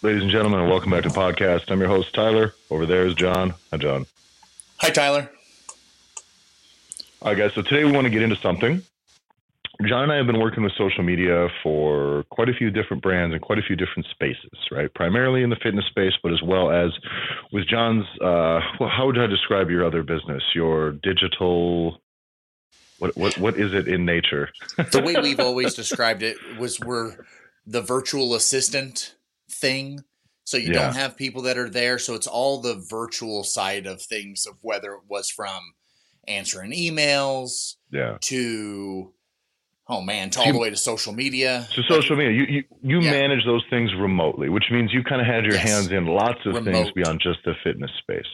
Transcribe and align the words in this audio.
Ladies 0.00 0.22
and 0.22 0.30
gentlemen, 0.30 0.60
and 0.60 0.70
welcome 0.70 0.92
back 0.92 1.02
to 1.02 1.08
the 1.08 1.14
podcast. 1.14 1.72
I'm 1.72 1.80
your 1.80 1.88
host, 1.88 2.14
Tyler. 2.14 2.54
Over 2.70 2.86
there 2.86 3.04
is 3.04 3.14
John. 3.14 3.54
Hi, 3.72 3.78
John. 3.78 4.06
Hi, 4.76 4.90
Tyler. 4.90 5.28
All 7.20 7.32
right, 7.32 7.36
guys. 7.36 7.52
So 7.54 7.62
today 7.62 7.82
we 7.82 7.90
want 7.90 8.04
to 8.04 8.10
get 8.10 8.22
into 8.22 8.36
something. 8.36 8.80
John 9.84 10.04
and 10.04 10.12
I 10.12 10.16
have 10.16 10.26
been 10.28 10.38
working 10.38 10.62
with 10.62 10.72
social 10.74 11.02
media 11.02 11.48
for 11.64 12.22
quite 12.30 12.48
a 12.48 12.52
few 12.52 12.70
different 12.70 13.02
brands 13.02 13.34
and 13.34 13.42
quite 13.42 13.58
a 13.58 13.62
few 13.62 13.74
different 13.74 14.06
spaces, 14.06 14.52
right? 14.70 14.92
Primarily 14.94 15.42
in 15.42 15.50
the 15.50 15.56
fitness 15.56 15.86
space, 15.86 16.12
but 16.22 16.32
as 16.32 16.42
well 16.42 16.70
as 16.70 16.92
with 17.50 17.66
John's, 17.66 18.06
uh, 18.20 18.60
well, 18.78 18.88
how 18.88 19.06
would 19.06 19.18
I 19.18 19.26
describe 19.26 19.68
your 19.68 19.84
other 19.84 20.04
business? 20.04 20.44
Your 20.54 20.92
digital, 20.92 22.00
what, 23.00 23.16
what, 23.16 23.36
what 23.36 23.56
is 23.56 23.74
it 23.74 23.88
in 23.88 24.04
nature? 24.04 24.50
the 24.76 25.02
way 25.02 25.16
we've 25.22 25.40
always 25.40 25.74
described 25.74 26.22
it 26.22 26.36
was 26.56 26.78
we're 26.78 27.16
the 27.66 27.82
virtual 27.82 28.36
assistant 28.36 29.16
thing. 29.50 30.00
So 30.44 30.56
you 30.56 30.68
Yeah. 30.72 30.84
don't 30.84 30.96
have 30.96 31.16
people 31.16 31.42
that 31.42 31.58
are 31.58 31.68
there. 31.68 31.98
So 31.98 32.14
it's 32.14 32.26
all 32.26 32.60
the 32.60 32.74
virtual 32.88 33.44
side 33.44 33.86
of 33.86 34.00
things 34.00 34.46
of 34.46 34.56
whether 34.62 34.92
it 34.94 35.02
was 35.08 35.30
from 35.30 35.74
answering 36.26 36.72
emails 36.72 37.74
yeah. 37.90 38.16
to, 38.22 39.12
oh 39.88 40.00
man, 40.00 40.30
to 40.30 40.40
all 40.40 40.52
the 40.52 40.58
way 40.58 40.70
to 40.70 40.76
social 40.76 41.12
media. 41.12 41.66
So 41.72 41.82
social 41.82 42.16
media, 42.16 42.32
you 42.32 42.44
you, 42.48 42.64
you 42.82 43.00
Yeah. 43.00 43.10
manage 43.10 43.44
those 43.44 43.64
things 43.70 43.90
remotely, 43.94 44.48
which 44.48 44.70
means 44.70 44.92
you 44.92 45.02
kind 45.02 45.20
of 45.20 45.26
had 45.26 45.44
your 45.44 45.54
Yes. 45.54 45.68
hands 45.68 45.90
in 45.92 46.06
lots 46.06 46.40
of 46.46 46.64
things 46.64 46.90
beyond 46.92 47.20
just 47.20 47.40
the 47.44 47.54
fitness 47.62 47.90
space. 47.98 48.26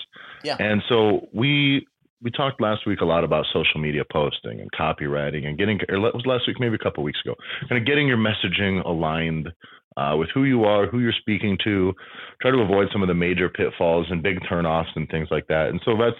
Yeah. 0.45 0.56
And 0.59 0.82
so 0.88 1.28
we 1.32 1.87
we 2.23 2.30
talked 2.30 2.60
last 2.60 2.87
week 2.87 3.01
a 3.01 3.04
lot 3.04 3.23
about 3.23 3.45
social 3.52 3.80
media 3.80 4.02
posting 4.10 4.59
and 4.60 4.70
copywriting 4.73 5.46
and 5.46 5.59
getting 5.59 5.78
or 5.90 5.96
it 6.06 6.15
was 6.15 6.24
last 6.24 6.46
week 6.46 6.59
maybe 6.59 6.74
a 6.74 6.78
couple 6.78 7.02
weeks 7.04 7.18
ago 7.24 7.34
kind 7.68 7.78
of 7.78 7.87
getting 7.87 8.06
your 8.09 8.16
messaging 8.16 8.82
aligned 8.87 9.52
uh, 9.96 10.16
with 10.16 10.28
who 10.34 10.44
you 10.44 10.64
are 10.64 10.86
who 10.86 11.00
you're 11.00 11.12
speaking 11.20 11.56
to 11.64 11.92
try 12.40 12.50
to 12.50 12.58
avoid 12.58 12.88
some 12.92 13.02
of 13.02 13.08
the 13.08 13.14
major 13.14 13.48
pitfalls 13.48 14.06
and 14.10 14.22
big 14.22 14.40
turnoffs 14.50 14.94
and 14.96 15.08
things 15.08 15.28
like 15.30 15.46
that. 15.48 15.68
And 15.68 15.80
so 15.84 15.92
that's 15.96 16.16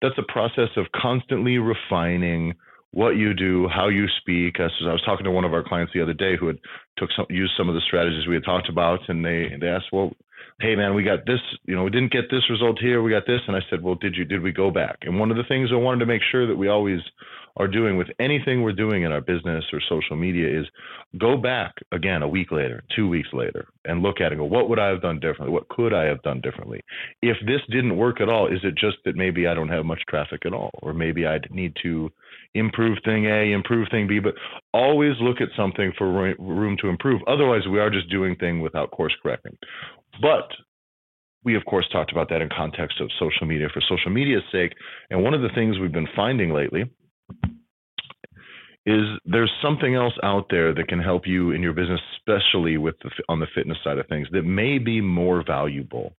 that's 0.00 0.18
a 0.18 0.32
process 0.32 0.70
of 0.76 0.86
constantly 0.94 1.58
refining 1.58 2.54
what 2.92 3.10
you 3.10 3.34
do 3.34 3.68
how 3.68 3.88
you 3.88 4.06
speak. 4.20 4.60
As 4.60 4.70
i 4.86 4.92
was 4.92 5.02
talking 5.04 5.24
to 5.24 5.30
one 5.30 5.44
of 5.44 5.52
our 5.52 5.62
clients 5.62 5.92
the 5.92 6.02
other 6.02 6.14
day 6.14 6.36
who 6.38 6.46
had 6.46 6.58
took 6.96 7.10
some 7.16 7.26
used 7.28 7.52
some 7.56 7.68
of 7.68 7.74
the 7.74 7.82
strategies 7.86 8.26
we 8.26 8.34
had 8.34 8.44
talked 8.44 8.68
about 8.68 9.00
and 9.08 9.24
they 9.24 9.50
they 9.60 9.68
asked 9.68 9.92
well 9.92 10.10
hey 10.60 10.74
man 10.74 10.94
we 10.94 11.02
got 11.04 11.26
this 11.26 11.40
you 11.64 11.76
know 11.76 11.84
we 11.84 11.90
didn't 11.90 12.12
get 12.12 12.30
this 12.30 12.48
result 12.50 12.78
here 12.80 13.02
we 13.02 13.10
got 13.10 13.26
this. 13.26 13.40
And 13.46 13.56
i 13.56 13.60
said 13.68 13.82
well 13.82 13.94
did 13.94 14.16
you 14.16 14.24
did 14.24 14.42
we 14.42 14.52
go 14.52 14.70
back? 14.70 14.98
And 15.02 15.18
one 15.20 15.30
of 15.30 15.36
the 15.36 15.44
things 15.48 15.68
i 15.70 15.76
wanted 15.76 16.00
to 16.00 16.06
make 16.06 16.22
sure 16.30 16.46
that 16.46 16.56
we 16.56 16.68
always 16.68 17.00
are 17.58 17.68
doing 17.68 17.96
with 17.96 18.08
anything 18.18 18.62
we're 18.62 18.72
doing 18.72 19.02
in 19.02 19.12
our 19.12 19.20
business 19.20 19.64
or 19.72 19.80
social 19.88 20.16
media 20.16 20.60
is 20.60 20.66
go 21.18 21.36
back 21.36 21.74
again 21.92 22.22
a 22.22 22.28
week 22.28 22.52
later 22.52 22.82
two 22.94 23.08
weeks 23.08 23.28
later 23.32 23.68
and 23.84 24.02
look 24.02 24.20
at 24.20 24.26
it 24.26 24.32
and 24.32 24.38
go 24.38 24.44
what 24.44 24.68
would 24.68 24.78
i 24.78 24.86
have 24.86 25.02
done 25.02 25.18
differently? 25.20 25.50
What 25.50 25.68
could 25.68 25.92
i 25.92 26.04
have 26.04 26.22
done 26.22 26.40
differently? 26.40 26.80
If 27.22 27.36
this 27.46 27.60
didn't 27.70 27.96
work 27.96 28.20
at 28.20 28.28
all 28.28 28.46
is 28.46 28.60
it 28.62 28.74
just 28.76 28.98
that 29.04 29.16
maybe 29.16 29.46
i 29.46 29.54
don't 29.54 29.68
have 29.68 29.84
much 29.84 30.02
traffic 30.08 30.42
at 30.46 30.54
all? 30.54 30.70
Or 30.82 30.92
maybe 30.92 31.26
i 31.26 31.38
need 31.50 31.76
to 31.82 32.10
improve 32.54 32.98
thing 33.04 33.26
a 33.26 33.52
improve 33.52 33.88
thing 33.90 34.06
b 34.06 34.20
but 34.20 34.34
always 34.72 35.14
look 35.20 35.40
at 35.40 35.48
something 35.56 35.92
for 35.98 36.34
room 36.38 36.76
to 36.80 36.88
improve. 36.88 37.20
Otherwise 37.26 37.66
we 37.70 37.80
are 37.80 37.90
just 37.90 38.10
doing 38.10 38.36
thing 38.36 38.60
without 38.60 38.90
course 38.90 39.14
correcting. 39.22 39.56
But 40.20 40.48
we, 41.44 41.56
of 41.56 41.64
course, 41.64 41.88
talked 41.92 42.10
about 42.12 42.28
that 42.30 42.42
in 42.42 42.48
context 42.54 43.00
of 43.00 43.10
social 43.18 43.46
media 43.46 43.68
for 43.72 43.80
social 43.88 44.10
media's 44.10 44.42
sake. 44.50 44.72
And 45.08 45.22
one 45.22 45.34
of 45.34 45.40
the 45.40 45.48
things 45.54 45.78
we've 45.78 45.92
been 45.92 46.08
finding 46.16 46.52
lately 46.52 46.84
is 48.88 49.04
there's 49.26 49.52
something 49.62 49.94
else 49.94 50.14
out 50.22 50.46
there 50.50 50.74
that 50.74 50.88
can 50.88 50.98
help 50.98 51.26
you 51.26 51.50
in 51.50 51.62
your 51.62 51.74
business, 51.74 52.00
especially 52.16 52.78
with 52.78 52.94
the, 53.02 53.10
on 53.28 53.38
the 53.38 53.46
fitness 53.54 53.76
side 53.84 53.98
of 53.98 54.06
things, 54.06 54.26
that 54.32 54.44
may 54.44 54.78
be 54.78 55.00
more 55.00 55.44
valuable 55.46 56.14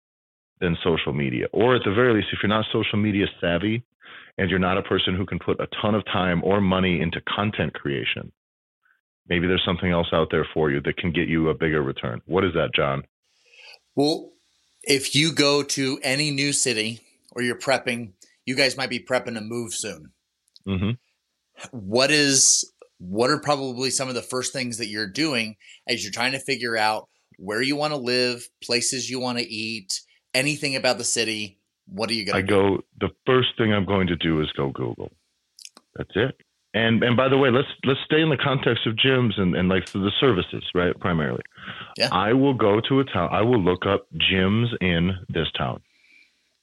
than 0.60 0.76
social 0.84 1.14
media. 1.14 1.46
Or 1.52 1.76
at 1.76 1.82
the 1.84 1.94
very 1.94 2.12
least, 2.12 2.28
if 2.32 2.40
you're 2.42 2.50
not 2.50 2.66
social 2.70 2.98
media 2.98 3.26
savvy 3.40 3.82
and 4.36 4.50
you're 4.50 4.58
not 4.58 4.76
a 4.76 4.82
person 4.82 5.16
who 5.16 5.24
can 5.24 5.38
put 5.38 5.60
a 5.60 5.68
ton 5.80 5.94
of 5.94 6.04
time 6.06 6.44
or 6.44 6.60
money 6.60 7.00
into 7.00 7.22
content 7.22 7.72
creation, 7.72 8.30
maybe 9.28 9.46
there's 9.46 9.64
something 9.64 9.90
else 9.90 10.08
out 10.12 10.28
there 10.30 10.46
for 10.52 10.70
you 10.70 10.82
that 10.82 10.98
can 10.98 11.10
get 11.10 11.28
you 11.28 11.48
a 11.48 11.54
bigger 11.54 11.82
return. 11.82 12.20
What 12.26 12.44
is 12.44 12.52
that, 12.52 12.74
John? 12.74 13.02
Well, 13.94 14.32
if 14.82 15.14
you 15.14 15.32
go 15.32 15.62
to 15.62 15.98
any 16.02 16.30
new 16.30 16.52
city 16.52 17.00
or 17.32 17.40
you're 17.40 17.58
prepping, 17.58 18.12
you 18.44 18.54
guys 18.54 18.76
might 18.76 18.90
be 18.90 19.00
prepping 19.00 19.34
to 19.34 19.40
move 19.40 19.72
soon. 19.72 20.12
Hmm 20.68 20.90
what 21.70 22.10
is 22.10 22.72
what 22.98 23.30
are 23.30 23.38
probably 23.38 23.90
some 23.90 24.08
of 24.08 24.14
the 24.14 24.22
first 24.22 24.52
things 24.52 24.78
that 24.78 24.88
you're 24.88 25.08
doing 25.08 25.56
as 25.86 26.02
you're 26.02 26.12
trying 26.12 26.32
to 26.32 26.38
figure 26.38 26.76
out 26.76 27.08
where 27.38 27.62
you 27.62 27.76
want 27.76 27.92
to 27.92 27.96
live, 27.96 28.48
places 28.62 29.08
you 29.08 29.20
want 29.20 29.38
to 29.38 29.44
eat, 29.44 30.00
anything 30.34 30.76
about 30.76 30.98
the 30.98 31.04
city? 31.04 31.58
What 31.86 32.10
are 32.10 32.14
you 32.14 32.26
going 32.26 32.34
to 32.34 32.38
I 32.38 32.42
go. 32.42 32.78
The 33.00 33.10
first 33.24 33.48
thing 33.56 33.72
I'm 33.72 33.86
going 33.86 34.08
to 34.08 34.16
do 34.16 34.40
is 34.40 34.48
go 34.56 34.70
Google. 34.70 35.10
That's 35.96 36.10
it. 36.14 36.36
And 36.74 37.02
and 37.02 37.16
by 37.16 37.28
the 37.28 37.38
way, 37.38 37.50
let's 37.50 37.68
let's 37.84 38.00
stay 38.04 38.20
in 38.20 38.28
the 38.28 38.36
context 38.36 38.86
of 38.86 38.94
gyms 38.94 39.40
and 39.40 39.56
and 39.56 39.70
like 39.70 39.86
the 39.86 40.12
services, 40.20 40.62
right? 40.74 40.98
Primarily. 41.00 41.42
Yeah. 41.96 42.10
I 42.12 42.34
will 42.34 42.52
go 42.52 42.80
to 42.88 43.00
a 43.00 43.04
town. 43.04 43.30
I 43.32 43.40
will 43.40 43.60
look 43.60 43.86
up 43.86 44.06
gyms 44.14 44.66
in 44.82 45.12
this 45.30 45.50
town. 45.56 45.80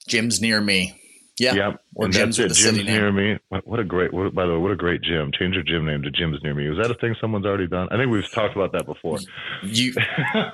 gyms 0.08 0.40
near 0.40 0.60
me? 0.60 1.00
Yeah. 1.38 1.54
Yep. 1.54 1.80
Or 1.94 2.04
and 2.06 2.14
gyms 2.14 2.18
that's 2.18 2.38
it. 2.38 2.42
with 2.44 2.52
a 2.52 2.54
city 2.54 2.82
Gyms 2.82 2.86
near 2.86 3.12
me. 3.12 3.38
What, 3.64 3.78
a 3.78 3.84
great. 3.84 4.12
What, 4.12 4.34
by 4.34 4.46
the 4.46 4.52
way, 4.52 4.58
what 4.58 4.70
a 4.70 4.76
great 4.76 5.02
gym. 5.02 5.30
Change 5.38 5.54
your 5.54 5.64
gym 5.64 5.84
name 5.84 6.02
to 6.02 6.10
Gyms 6.10 6.42
near 6.42 6.54
me. 6.54 6.68
Was 6.68 6.78
that 6.78 6.90
a 6.90 6.98
thing 6.98 7.14
someone's 7.20 7.46
already 7.46 7.66
done? 7.66 7.88
I 7.90 7.96
think 7.96 8.10
we've 8.10 8.30
talked 8.32 8.56
about 8.56 8.72
that 8.72 8.86
before. 8.86 9.18
You 9.62 9.92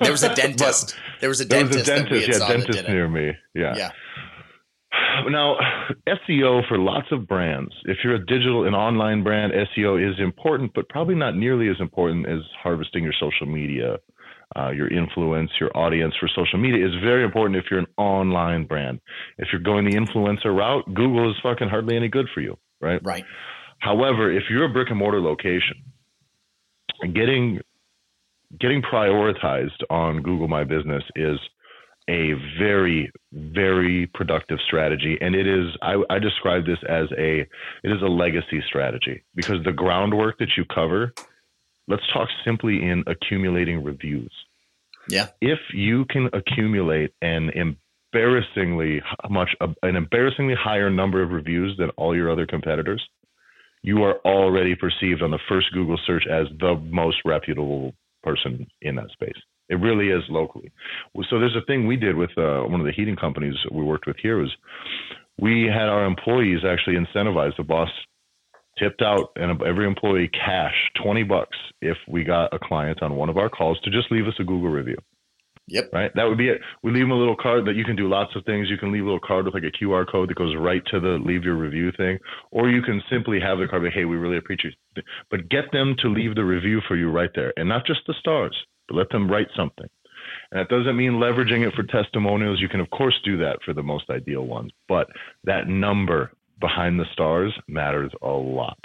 there 0.01 0.11
was 0.11 0.23
a 0.23 0.33
dentist. 0.35 0.95
There 1.21 1.29
was 1.29 1.39
a 1.39 1.45
dentist. 1.45 1.85
There 1.85 1.95
was 1.95 2.07
a 2.07 2.09
dentist. 2.09 2.39
Yeah, 2.39 2.47
dentist 2.47 2.87
near 2.87 3.07
me. 3.07 3.31
Yeah. 3.55 3.75
Yeah. 3.77 3.91
Now, 5.29 5.57
SEO 6.07 6.67
for 6.67 6.77
lots 6.77 7.07
of 7.11 7.27
brands. 7.27 7.73
If 7.85 7.97
you're 8.03 8.15
a 8.15 8.25
digital 8.25 8.65
and 8.65 8.75
online 8.75 9.23
brand, 9.23 9.53
SEO 9.53 10.11
is 10.11 10.19
important, 10.19 10.71
but 10.75 10.89
probably 10.89 11.15
not 11.15 11.35
nearly 11.35 11.69
as 11.69 11.77
important 11.79 12.27
as 12.27 12.39
harvesting 12.61 13.03
your 13.03 13.13
social 13.19 13.47
media, 13.47 13.97
uh, 14.57 14.69
your 14.71 14.87
influence, 14.87 15.51
your 15.59 15.75
audience 15.75 16.13
for 16.19 16.27
social 16.27 16.59
media 16.59 16.85
is 16.85 16.93
very 17.03 17.23
important 17.23 17.57
if 17.57 17.65
you're 17.69 17.79
an 17.79 17.87
online 17.97 18.65
brand. 18.65 18.99
If 19.37 19.49
you're 19.51 19.61
going 19.61 19.85
the 19.85 19.97
influencer 19.97 20.55
route, 20.55 20.85
Google 20.93 21.29
is 21.31 21.37
fucking 21.41 21.69
hardly 21.69 21.95
any 21.95 22.07
good 22.07 22.27
for 22.33 22.41
you, 22.41 22.57
right? 22.81 23.01
Right. 23.03 23.25
However, 23.79 24.31
if 24.31 24.43
you're 24.49 24.65
a 24.65 24.69
brick 24.69 24.89
and 24.89 24.99
mortar 24.99 25.21
location, 25.21 25.83
getting 27.13 27.59
getting 28.59 28.81
prioritized 28.81 29.81
on 29.89 30.21
Google 30.21 30.47
My 30.47 30.63
Business 30.63 31.03
is 31.15 31.39
a 32.09 32.33
very 32.59 33.11
very 33.31 34.07
productive 34.13 34.59
strategy 34.67 35.17
and 35.21 35.35
it 35.35 35.47
is 35.47 35.67
I, 35.81 35.95
I 36.09 36.19
describe 36.19 36.65
this 36.65 36.77
as 36.87 37.07
a 37.17 37.39
it 37.39 37.91
is 37.91 38.01
a 38.01 38.07
legacy 38.07 38.61
strategy 38.67 39.23
because 39.35 39.63
the 39.63 39.71
groundwork 39.71 40.37
that 40.39 40.49
you 40.57 40.65
cover 40.65 41.13
let's 41.87 42.03
talk 42.11 42.29
simply 42.45 42.81
in 42.81 43.03
accumulating 43.07 43.83
reviews. 43.83 44.31
Yeah. 45.09 45.27
if 45.41 45.59
you 45.73 46.05
can 46.05 46.29
accumulate 46.31 47.11
an 47.21 47.49
embarrassingly 47.49 49.01
much 49.29 49.49
an 49.59 49.97
embarrassingly 49.97 50.55
higher 50.55 50.89
number 50.89 51.21
of 51.21 51.31
reviews 51.31 51.75
than 51.77 51.89
all 51.97 52.15
your 52.15 52.31
other 52.31 52.45
competitors 52.45 53.03
you 53.81 54.01
are 54.03 54.19
already 54.23 54.75
perceived 54.75 55.21
on 55.21 55.31
the 55.31 55.39
first 55.49 55.73
google 55.73 55.99
search 56.07 56.25
as 56.25 56.47
the 56.61 56.75
most 56.89 57.17
reputable 57.25 57.93
person 58.23 58.65
in 58.81 58.95
that 58.95 59.11
space. 59.11 59.35
It 59.69 59.75
really 59.75 60.07
is 60.09 60.23
locally. 60.29 60.71
So 61.29 61.39
there's 61.39 61.55
a 61.55 61.65
thing 61.65 61.85
we 61.85 61.97
did 61.97 62.15
with 62.15 62.31
uh, 62.37 62.61
one 62.61 62.79
of 62.79 62.85
the 62.85 62.91
heating 62.91 63.15
companies 63.15 63.55
we 63.71 63.83
worked 63.83 64.07
with 64.07 64.17
here 64.21 64.37
was 64.37 64.51
we 65.39 65.63
had 65.63 65.89
our 65.89 66.05
employees 66.05 66.59
actually 66.67 66.95
incentivize 66.95 67.55
the 67.57 67.63
boss 67.63 67.89
tipped 68.77 69.01
out 69.01 69.31
and 69.35 69.61
every 69.63 69.85
employee 69.85 70.29
cash 70.29 70.73
20 71.03 71.23
bucks 71.23 71.57
if 71.81 71.97
we 72.07 72.23
got 72.23 72.53
a 72.53 72.59
client 72.59 73.01
on 73.01 73.15
one 73.15 73.29
of 73.29 73.37
our 73.37 73.49
calls 73.49 73.79
to 73.81 73.91
just 73.91 74.11
leave 74.11 74.27
us 74.27 74.33
a 74.39 74.43
google 74.43 74.69
review 74.69 74.97
Yep. 75.67 75.89
right? 75.93 76.11
That 76.15 76.25
would 76.25 76.37
be 76.37 76.49
it. 76.49 76.61
We 76.81 76.91
leave 76.91 77.03
them 77.03 77.11
a 77.11 77.17
little 77.17 77.37
card 77.37 77.65
that 77.65 77.75
you 77.75 77.85
can 77.85 77.95
do 77.95 78.09
lots 78.09 78.35
of 78.35 78.43
things. 78.45 78.69
You 78.69 78.77
can 78.77 78.91
leave 78.91 79.03
a 79.03 79.05
little 79.05 79.19
card 79.19 79.45
with 79.45 79.53
like 79.53 79.63
a 79.63 79.71
QR 79.71 80.05
code 80.09 80.29
that 80.29 80.35
goes 80.35 80.55
right 80.57 80.83
to 80.87 80.99
the 80.99 81.17
leave 81.23 81.43
your 81.43 81.55
review 81.55 81.91
thing, 81.95 82.19
or 82.51 82.69
you 82.69 82.81
can 82.81 83.01
simply 83.09 83.39
have 83.39 83.59
the 83.59 83.67
card 83.67 83.83
like, 83.83 83.93
hey, 83.93 84.05
we 84.05 84.17
really 84.17 84.37
appreciate 84.37 84.75
it. 84.97 85.05
But 85.31 85.49
get 85.49 85.71
them 85.71 85.95
to 85.99 86.09
leave 86.09 86.35
the 86.35 86.43
review 86.43 86.81
for 86.87 86.95
you 86.97 87.09
right 87.09 87.29
there, 87.33 87.53
and 87.55 87.69
not 87.69 87.85
just 87.85 88.01
the 88.07 88.13
stars, 88.19 88.55
but 88.87 88.95
let 88.97 89.09
them 89.09 89.31
write 89.31 89.47
something. 89.55 89.87
And 90.51 90.59
that 90.59 90.69
doesn't 90.69 90.97
mean 90.97 91.13
leveraging 91.13 91.65
it 91.65 91.73
for 91.73 91.83
testimonials. 91.83 92.59
You 92.59 92.69
can 92.69 92.81
of 92.81 92.89
course 92.89 93.17
do 93.23 93.37
that 93.37 93.59
for 93.63 93.73
the 93.73 93.83
most 93.83 94.09
ideal 94.09 94.45
ones, 94.45 94.71
but 94.89 95.07
that 95.45 95.67
number 95.69 96.33
behind 96.63 96.97
the 96.97 97.05
stars 97.11 97.53
matters 97.67 98.09
a 98.21 98.29
lot. 98.29 98.79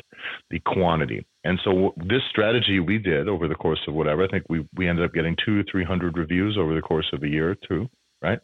The 0.50 0.58
quantity. 0.66 1.24
And 1.44 1.60
so 1.64 1.94
this 1.96 2.22
strategy 2.28 2.80
we 2.80 2.98
did 2.98 3.28
over 3.28 3.46
the 3.46 3.54
course 3.54 3.78
of 3.86 3.94
whatever, 3.94 4.24
I 4.24 4.28
think 4.28 4.44
we, 4.48 4.66
we 4.74 4.88
ended 4.88 5.04
up 5.04 5.14
getting 5.14 5.36
two, 5.46 5.62
300 5.70 6.18
reviews 6.18 6.58
over 6.58 6.74
the 6.74 6.82
course 6.82 7.06
of 7.12 7.22
a 7.22 7.28
year 7.28 7.50
or 7.50 7.56
two, 7.68 7.88
right? 8.20 8.40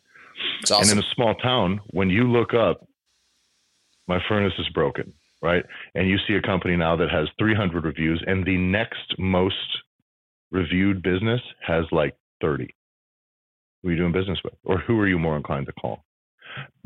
It's 0.60 0.70
And 0.70 0.88
in 0.88 0.98
a 0.98 1.14
small 1.16 1.34
town, 1.34 1.80
when 1.90 2.10
you 2.10 2.30
look 2.30 2.54
up, 2.54 2.86
my 4.06 4.20
furnace 4.28 4.52
is 4.56 4.68
broken, 4.68 5.12
right? 5.42 5.64
And 5.96 6.08
you 6.08 6.16
see 6.28 6.34
a 6.34 6.42
company 6.42 6.76
now 6.76 6.94
that 6.94 7.10
has 7.10 7.26
300 7.36 7.84
reviews, 7.84 8.22
and 8.28 8.46
the 8.46 8.56
next 8.56 9.18
most 9.18 9.56
reviewed 10.52 11.02
business 11.02 11.40
has 11.66 11.86
like 11.90 12.14
30. 12.40 12.72
Who 13.82 13.88
are 13.88 13.92
you 13.92 13.98
doing 13.98 14.12
business 14.12 14.38
with? 14.44 14.54
Or 14.62 14.78
who 14.78 15.00
are 15.00 15.08
you 15.08 15.18
more 15.18 15.36
inclined 15.36 15.66
to 15.66 15.72
call? 15.72 16.04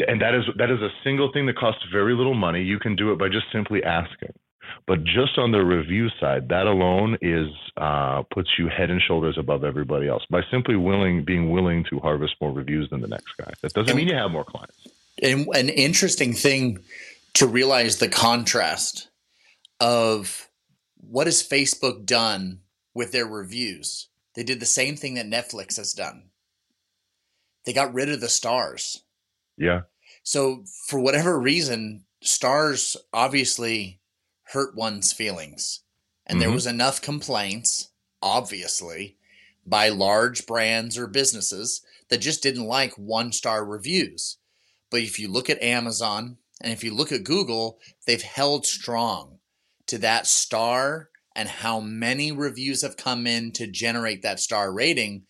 And 0.06 0.20
that 0.20 0.35
is 0.35 0.44
that 0.56 0.70
is 0.70 0.81
a 0.81 0.91
single 1.05 1.32
thing 1.32 1.47
that 1.47 1.56
costs 1.56 1.82
very 1.93 2.15
little 2.15 2.35
money. 2.35 2.62
You 2.62 2.79
can 2.79 2.97
do 2.97 3.12
it 3.12 3.19
by 3.19 3.29
just 3.29 3.47
simply 3.53 3.82
asking. 3.82 4.32
But 4.87 5.05
just 5.05 5.38
on 5.38 5.50
the 5.50 5.59
review 5.59 6.09
side, 6.20 6.49
that 6.49 6.67
alone 6.67 7.17
is 7.20 7.49
uh, 7.76 8.23
puts 8.32 8.50
you 8.59 8.69
head 8.69 8.91
and 8.91 9.00
shoulders 9.00 9.37
above 9.38 9.65
everybody 9.65 10.09
else 10.09 10.25
by 10.31 10.43
simply 10.50 10.76
willing 10.76 11.25
being 11.25 11.50
willing 11.50 11.85
to 11.91 11.99
harvest 12.00 12.35
more 12.41 12.53
reviews 12.53 12.88
than 12.91 13.00
the 13.00 13.09
next 13.09 13.37
guy. 13.38 13.53
That 13.62 13.73
doesn't 13.73 13.91
and, 13.91 13.97
mean 13.97 14.09
you 14.09 14.15
have 14.15 14.31
more 14.31 14.44
clients. 14.44 14.88
And 15.23 15.49
an 15.55 15.69
interesting 15.69 16.32
thing 16.32 16.85
to 17.35 17.47
realize 17.47 17.99
the 17.99 18.09
contrast 18.09 19.09
of 19.81 20.49
what 20.97 21.26
has 21.26 21.43
Facebook 21.47 22.05
done 22.05 22.61
with 22.94 23.12
their 23.12 23.26
reviews. 23.26 24.09
They 24.35 24.43
did 24.43 24.61
the 24.61 24.67
same 24.67 24.97
thing 24.97 25.14
that 25.14 25.26
Netflix 25.26 25.76
has 25.76 25.93
done. 25.93 26.31
They 27.64 27.73
got 27.73 27.94
rid 27.94 28.09
of 28.09 28.21
the 28.21 28.29
stars. 28.29 29.03
Yeah. 29.59 29.83
So 30.23 30.65
for 30.87 31.01
whatever 31.01 31.39
reason, 31.39 32.05
stars 32.23 32.97
obviously 33.13 34.01
hurt 34.53 34.77
one's 34.77 35.13
feelings. 35.13 35.81
And 36.27 36.37
mm-hmm. 36.37 36.41
there 36.41 36.55
was 36.55 36.67
enough 36.67 37.01
complaints, 37.01 37.91
obviously, 38.23 39.17
by 39.67 39.89
large 39.89 40.47
brands 40.47 40.97
or 40.97 41.07
businesses 41.07 41.83
that 42.09 42.19
just 42.19 42.43
didn't 42.43 42.65
like 42.65 42.95
one 42.95 43.33
star 43.33 43.65
reviews. 43.65 44.39
But 44.91 45.01
if 45.01 45.19
you 45.19 45.29
look 45.29 45.51
at 45.51 45.63
Amazon 45.63 46.39
and 46.61 46.73
if 46.73 46.83
you 46.83 46.95
look 46.95 47.13
at 47.13 47.25
Google, 47.25 47.79
they've 48.07 48.23
held 48.23 48.67
strong 48.67 49.39
to 49.87 49.99
that 49.99 50.27
star 50.27 51.11
and 51.37 51.49
how 51.49 51.81
many 51.81 52.33
reviews 52.33 52.83
have 52.83 52.97
come 52.97 53.27
in 53.27 53.53
to 53.53 53.67
generate 53.67 54.23
that 54.23 54.41
star 54.41 54.73
rating. 54.73 55.25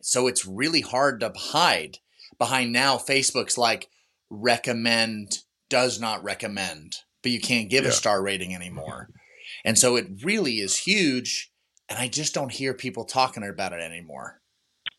So 0.00 0.26
it's 0.26 0.46
really 0.46 0.82
hard 0.82 1.20
to 1.20 1.32
hide 1.34 1.98
behind 2.38 2.72
now 2.72 2.96
Facebook's 2.96 3.58
like 3.58 3.88
recommend, 4.30 5.38
does 5.68 6.00
not 6.00 6.22
recommend 6.22 6.96
but 7.22 7.32
you 7.32 7.40
can't 7.40 7.68
give 7.68 7.84
yeah. 7.84 7.90
a 7.90 7.92
star 7.92 8.22
rating 8.22 8.54
anymore. 8.54 9.08
And 9.64 9.78
so 9.78 9.96
it 9.96 10.06
really 10.24 10.60
is 10.60 10.78
huge. 10.78 11.50
And 11.88 11.98
I 11.98 12.08
just 12.08 12.34
don't 12.34 12.52
hear 12.52 12.74
people 12.74 13.04
talking 13.04 13.42
about 13.42 13.72
it 13.72 13.80
anymore. 13.80 14.40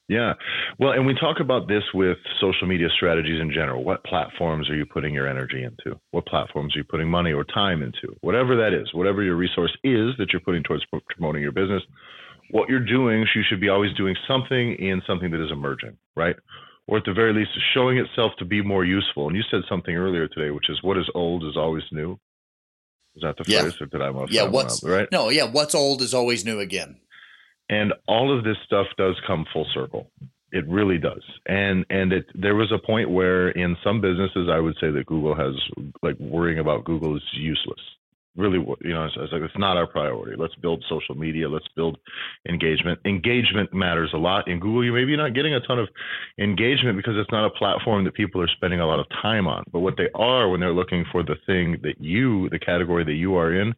Yeah. 0.08 0.34
Well, 0.80 0.94
and 0.94 1.06
we 1.06 1.14
talk 1.14 1.40
about 1.40 1.68
this 1.68 1.84
with 1.94 2.18
social 2.42 2.68
media 2.68 2.88
strategies 2.96 3.40
in 3.40 3.52
general. 3.52 3.84
What 3.84 4.04
platforms 4.06 4.68
are 4.70 4.76
you 4.76 4.86
putting 4.88 5.14
your 5.14 5.28
energy 5.28 5.64
into? 5.64 6.00
What 6.12 6.26
platforms 6.26 6.76
are 6.76 6.80
you 6.80 6.84
putting 6.84 7.08
money 7.08 7.32
or 7.32 7.44
time 7.44 7.84
into? 7.84 8.16
Whatever 8.22 8.56
that 8.56 8.74
is, 8.74 8.92
whatever 8.94 9.22
your 9.22 9.36
resource 9.36 9.76
is 9.84 10.14
that 10.18 10.30
you're 10.34 10.42
putting 10.42 10.64
towards 10.64 10.84
promoting 11.16 11.44
your 11.44 11.52
business, 11.52 11.84
what 12.50 12.70
you're 12.70 12.80
doing, 12.84 13.24
you 13.36 13.44
should 13.48 13.62
be 13.62 13.70
always 13.70 13.94
doing 13.94 14.16
something 14.28 14.74
in 14.76 15.00
something 15.06 15.30
that 15.30 15.44
is 15.44 15.52
emerging, 15.52 15.96
right? 16.16 16.36
Or 16.90 16.98
at 16.98 17.06
the 17.06 17.14
very 17.14 17.32
least 17.32 17.52
showing 17.76 18.00
itself 18.00 18.32
to 18.40 18.46
be 18.46 18.64
more 18.64 18.84
useful. 18.84 19.28
And 19.28 19.36
you 19.36 19.44
said 19.52 19.62
something 19.70 19.96
earlier 19.96 20.28
today, 20.28 20.50
which 20.50 20.72
is 20.72 20.82
what 20.82 20.98
is 20.98 21.08
old 21.14 21.44
is 21.44 21.56
always 21.56 21.84
new. 21.92 22.20
Is 23.16 23.22
that 23.22 23.38
the 23.38 23.44
phrase, 23.44 23.76
yeah. 23.80 23.84
or 23.84 23.86
did 23.86 24.02
I 24.02 24.26
Yeah, 24.30 24.48
what's 24.48 24.84
up, 24.84 24.90
right? 24.90 25.08
No, 25.12 25.30
yeah, 25.30 25.52
what's 25.52 25.76
old 25.76 26.02
is 26.02 26.16
always 26.16 26.46
new 26.46 26.60
again. 26.60 26.98
And 27.70 27.94
all 28.08 28.36
of 28.36 28.44
this 28.44 28.58
stuff 28.66 28.88
does 28.98 29.16
come 29.28 29.46
full 29.54 29.68
circle. 29.72 30.10
It 30.52 30.68
really 30.68 30.98
does. 30.98 31.22
And 31.48 31.86
and 31.92 32.12
it 32.12 32.26
there 32.34 32.56
was 32.56 32.72
a 32.72 32.84
point 32.84 33.12
where 33.12 33.50
in 33.50 33.78
some 33.84 34.02
businesses 34.02 34.50
I 34.52 34.60
would 34.60 34.76
say 34.82 34.90
that 34.90 35.06
Google 35.06 35.36
has 35.36 35.54
like 36.02 36.20
worrying 36.20 36.58
about 36.58 36.86
Google 36.86 37.16
is 37.16 37.24
useless 37.34 37.80
really 38.40 38.58
you 38.82 38.94
know 38.94 39.06
it's, 39.06 39.32
like 39.32 39.42
it's 39.42 39.58
not 39.58 39.78
our 39.78 39.88
priority. 39.88 40.36
Let's 40.38 40.56
build 40.56 40.84
social 40.90 41.16
media. 41.16 41.50
Let's 41.50 41.68
build 41.76 41.98
engagement. 42.48 43.00
Engagement 43.06 43.74
matters 43.74 44.12
a 44.14 44.18
lot. 44.18 44.48
In 44.48 44.60
google 44.60 44.84
you 44.84 44.94
maybe 44.94 45.16
not 45.18 45.34
getting 45.34 45.54
a 45.54 45.60
ton 45.60 45.80
of 45.80 45.90
engagement 46.40 46.98
because 46.98 47.16
it's 47.18 47.32
not 47.32 47.46
a 47.46 47.50
platform 47.52 48.06
that 48.06 48.14
people 48.14 48.42
are 48.42 48.48
spending 48.48 48.80
a 48.80 48.88
lot 48.88 49.00
of 49.00 49.06
time 49.22 49.48
on. 49.48 49.64
But 49.72 49.80
what 49.82 49.98
they 49.98 50.10
are 50.16 50.50
when 50.50 50.60
they're 50.60 50.74
looking 50.74 51.06
for 51.12 51.22
the 51.24 51.36
thing 51.46 51.78
that 51.84 51.96
you 52.00 52.50
the 52.50 52.60
category 52.60 53.04
that 53.04 53.14
you 53.14 53.36
are 53.36 53.54
in 53.54 53.74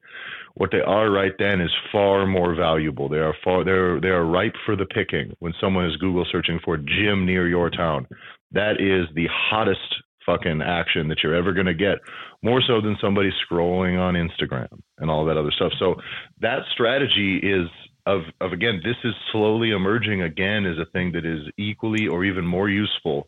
what 0.56 0.70
they 0.72 0.82
are 0.82 1.10
right 1.10 1.32
then 1.40 1.62
is 1.62 1.72
far 1.92 2.26
more 2.26 2.56
valuable. 2.56 3.10
They 3.10 3.18
are 3.18 3.36
far 3.44 3.64
they're 3.64 4.00
they 4.00 4.10
are 4.10 4.26
ripe 4.26 4.56
for 4.66 4.76
the 4.76 4.86
picking. 4.86 5.34
When 5.40 5.54
someone 5.60 5.86
is 5.86 5.98
google 5.98 6.26
searching 6.32 6.60
for 6.64 6.78
gym 6.78 7.26
near 7.26 7.48
your 7.48 7.70
town 7.70 8.08
that 8.52 8.82
is 8.82 9.08
the 9.16 9.28
hottest 9.32 9.80
fucking 10.26 10.62
action 10.62 11.08
that 11.08 11.20
you're 11.24 11.36
ever 11.36 11.54
going 11.54 11.66
to 11.66 11.74
get, 11.74 12.00
more 12.42 12.62
so 12.66 12.82
than 12.82 12.98
somebody 13.02 13.32
scrolling 13.46 14.00
on 14.00 14.14
Instagram 14.14 14.80
and 14.98 15.10
all 15.10 15.26
that 15.26 15.38
other 15.38 15.52
stuff. 15.52 15.72
So 15.80 15.96
that 16.42 16.60
strategy 16.72 17.38
is 17.38 17.68
of 18.06 18.22
of 18.40 18.52
again, 18.52 18.82
this 18.84 18.96
is 19.04 19.14
slowly 19.32 19.72
emerging 19.72 20.22
again 20.22 20.66
as 20.66 20.78
a 20.78 20.90
thing 20.92 21.12
that 21.14 21.26
is 21.26 21.42
equally 21.58 22.08
or 22.08 22.24
even 22.26 22.46
more 22.46 22.70
useful 22.70 23.28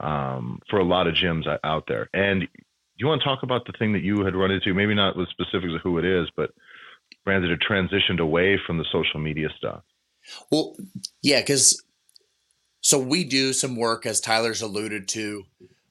um, 0.00 0.60
for 0.70 0.78
a 0.78 0.84
lot 0.84 1.06
of 1.06 1.14
gyms 1.14 1.44
out 1.64 1.84
there. 1.88 2.08
And 2.12 2.40
do 2.42 2.46
you 2.98 3.06
want 3.06 3.22
to 3.22 3.24
talk 3.24 3.42
about 3.42 3.66
the 3.66 3.72
thing 3.78 3.92
that 3.94 4.02
you 4.02 4.24
had 4.24 4.36
run 4.36 4.52
into? 4.52 4.72
Maybe 4.72 4.94
not 4.94 5.16
with 5.16 5.28
specifics 5.30 5.74
of 5.74 5.80
who 5.82 5.98
it 5.98 6.04
is, 6.04 6.28
but 6.36 6.50
brands 7.24 7.44
that 7.44 7.50
have 7.50 7.58
transitioned 7.58 8.20
away 8.20 8.58
from 8.66 8.78
the 8.78 8.84
social 8.92 9.18
media 9.18 9.48
stuff. 9.56 9.82
Well, 10.50 10.76
yeah, 11.22 11.40
because 11.40 11.82
so 12.80 12.98
we 12.98 13.24
do 13.24 13.52
some 13.52 13.76
work, 13.76 14.06
as 14.06 14.20
Tyler's 14.20 14.62
alluded 14.62 15.08
to, 15.08 15.44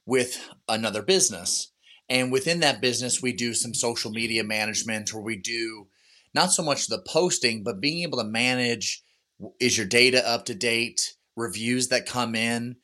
with 0.05 0.49
another 0.67 1.01
business. 1.01 1.71
And 2.09 2.31
within 2.31 2.59
that 2.59 2.81
business, 2.81 3.21
we 3.21 3.33
do 3.33 3.53
some 3.53 3.73
social 3.73 4.11
media 4.11 4.43
management 4.43 5.13
or 5.13 5.21
we 5.21 5.37
do 5.37 5.87
not 6.33 6.51
so 6.51 6.63
much 6.63 6.87
the 6.87 7.03
posting, 7.07 7.63
but 7.63 7.79
being 7.79 8.01
able 8.03 8.17
to 8.17 8.23
manage 8.23 9.03
is 9.59 9.77
your 9.77 9.87
data 9.87 10.27
up 10.27 10.45
to 10.45 10.55
date, 10.55 11.15
reviews 11.35 11.89
that 11.89 12.05
come 12.05 12.35
in, 12.35 12.77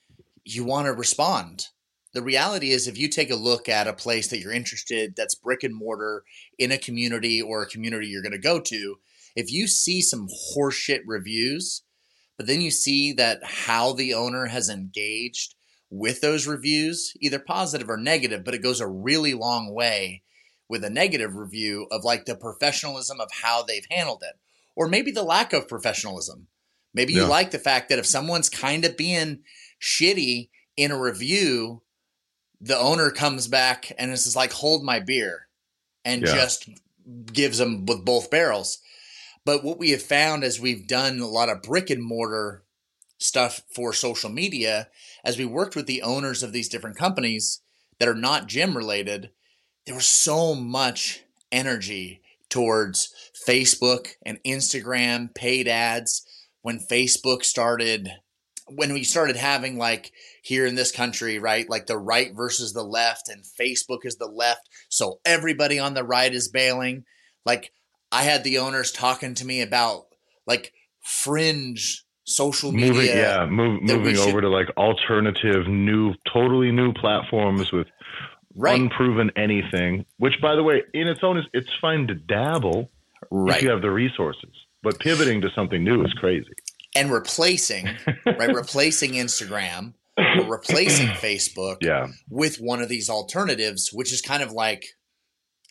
you 0.45 0.63
want 0.63 0.85
to 0.85 0.93
respond. 0.93 1.67
The 2.13 2.21
reality 2.21 2.71
is, 2.71 2.87
if 2.87 2.97
you 2.97 3.07
take 3.07 3.29
a 3.29 3.35
look 3.35 3.69
at 3.69 3.87
a 3.87 3.93
place 3.93 4.27
that 4.29 4.39
you're 4.39 4.51
interested 4.51 5.13
that's 5.15 5.35
brick 5.35 5.63
and 5.63 5.75
mortar 5.75 6.23
in 6.57 6.71
a 6.71 6.77
community 6.77 7.41
or 7.41 7.61
a 7.61 7.69
community 7.69 8.07
you're 8.07 8.23
going 8.23 8.31
to 8.31 8.39
go 8.39 8.59
to, 8.59 8.95
if 9.35 9.51
you 9.51 9.67
see 9.67 10.01
some 10.01 10.27
horseshit 10.55 11.01
reviews, 11.05 11.83
but 12.37 12.47
then 12.47 12.61
you 12.61 12.71
see 12.71 13.13
that 13.13 13.43
how 13.43 13.93
the 13.93 14.13
owner 14.13 14.47
has 14.47 14.69
engaged 14.69 15.53
with 15.89 16.21
those 16.21 16.47
reviews, 16.47 17.13
either 17.19 17.39
positive 17.39 17.89
or 17.89 17.97
negative, 17.97 18.43
but 18.43 18.53
it 18.53 18.63
goes 18.63 18.79
a 18.79 18.87
really 18.87 19.33
long 19.33 19.73
way 19.73 20.23
with 20.67 20.83
a 20.83 20.89
negative 20.89 21.35
review 21.35 21.87
of 21.91 22.03
like 22.03 22.25
the 22.25 22.35
professionalism 22.35 23.19
of 23.19 23.29
how 23.41 23.63
they've 23.63 23.87
handled 23.89 24.23
it, 24.23 24.37
or 24.75 24.87
maybe 24.87 25.11
the 25.11 25.23
lack 25.23 25.51
of 25.51 25.67
professionalism. 25.67 26.47
Maybe 26.93 27.13
yeah. 27.13 27.23
you 27.23 27.27
like 27.27 27.51
the 27.51 27.59
fact 27.59 27.89
that 27.89 27.99
if 27.99 28.05
someone's 28.05 28.49
kind 28.49 28.85
of 28.85 28.97
being 28.97 29.39
shitty 29.81 30.49
in 30.77 30.91
a 30.91 30.99
review, 30.99 31.81
the 32.61 32.77
owner 32.77 33.09
comes 33.09 33.47
back 33.47 33.91
and 33.97 34.11
is 34.11 34.35
like, 34.35 34.51
hold 34.51 34.83
my 34.83 34.99
beer 34.99 35.47
and 36.05 36.21
yeah. 36.21 36.33
just 36.33 36.69
gives 37.31 37.57
them 37.57 37.85
with 37.85 38.05
both 38.05 38.29
barrels. 38.29 38.79
But 39.45 39.63
what 39.63 39.79
we 39.79 39.91
have 39.91 40.01
found 40.01 40.43
as 40.43 40.59
we've 40.59 40.87
done 40.87 41.19
a 41.19 41.27
lot 41.27 41.49
of 41.49 41.63
brick 41.63 41.89
and 41.89 42.03
mortar 42.03 42.63
stuff 43.17 43.63
for 43.73 43.93
social 43.93 44.29
media 44.29 44.87
as 45.23 45.37
we 45.37 45.45
worked 45.45 45.75
with 45.75 45.85
the 45.85 46.01
owners 46.01 46.43
of 46.43 46.53
these 46.53 46.69
different 46.69 46.97
companies 46.97 47.61
that 47.99 48.07
are 48.07 48.15
not 48.15 48.47
gym 48.47 48.75
related 48.75 49.31
there 49.85 49.95
was 49.95 50.07
so 50.07 50.53
much 50.55 51.23
energy 51.51 52.21
towards 52.49 53.13
facebook 53.47 54.09
and 54.25 54.39
instagram 54.45 55.33
paid 55.33 55.67
ads 55.67 56.25
when 56.61 56.79
facebook 56.79 57.43
started 57.43 58.09
when 58.69 58.93
we 58.93 59.03
started 59.03 59.35
having 59.35 59.77
like 59.77 60.11
here 60.43 60.65
in 60.65 60.75
this 60.75 60.91
country 60.91 61.39
right 61.39 61.69
like 61.69 61.87
the 61.87 61.97
right 61.97 62.35
versus 62.35 62.73
the 62.73 62.83
left 62.83 63.29
and 63.29 63.43
facebook 63.59 63.99
is 64.03 64.17
the 64.17 64.27
left 64.27 64.69
so 64.89 65.19
everybody 65.25 65.79
on 65.79 65.93
the 65.93 66.03
right 66.03 66.33
is 66.33 66.49
bailing. 66.49 67.03
Like 67.45 67.71
i 68.11 68.23
had 68.23 68.43
the 68.43 68.57
owners 68.57 68.91
talking 68.91 69.33
to 69.35 69.45
me 69.45 69.61
about 69.61 70.05
like 70.45 70.73
fringe 71.01 72.05
social 72.29 72.71
media. 72.71 72.93
Moving, 72.93 73.07
yeah, 73.07 73.45
move, 73.45 73.81
moving 73.81 74.15
should, 74.15 74.29
over 74.29 74.41
to 74.41 74.49
like 74.49 74.67
alternative, 74.77 75.67
new, 75.67 76.13
totally 76.31 76.71
new 76.71 76.93
platforms 76.93 77.71
with 77.71 77.87
right. 78.55 78.79
unproven 78.79 79.31
anything. 79.35 80.05
Which, 80.17 80.35
by 80.41 80.55
the 80.55 80.63
way, 80.63 80.83
in 80.93 81.07
its 81.07 81.21
own, 81.23 81.37
is 81.37 81.45
it's 81.53 81.73
fine 81.81 82.07
to 82.07 82.15
dabble 82.15 82.91
right. 83.31 83.57
if 83.57 83.63
you 83.63 83.69
have 83.69 83.81
the 83.81 83.91
resources. 83.91 84.51
But 84.81 84.99
pivoting 84.99 85.41
to 85.41 85.49
something 85.53 85.83
new 85.83 86.03
is 86.05 86.13
crazy. 86.13 86.53
And 86.95 87.11
replacing, 87.11 87.87
right, 88.25 88.53
replacing 88.53 89.11
Instagram 89.11 89.93
or 90.17 90.45
replacing 90.45 91.07
Facebook 91.07 91.77
yeah. 91.81 92.07
with 92.29 92.57
one 92.57 92.81
of 92.81 92.89
these 92.89 93.09
alternatives, 93.09 93.91
which 93.93 94.11
is 94.13 94.21
kind 94.21 94.41
of 94.41 94.51
like, 94.51 94.85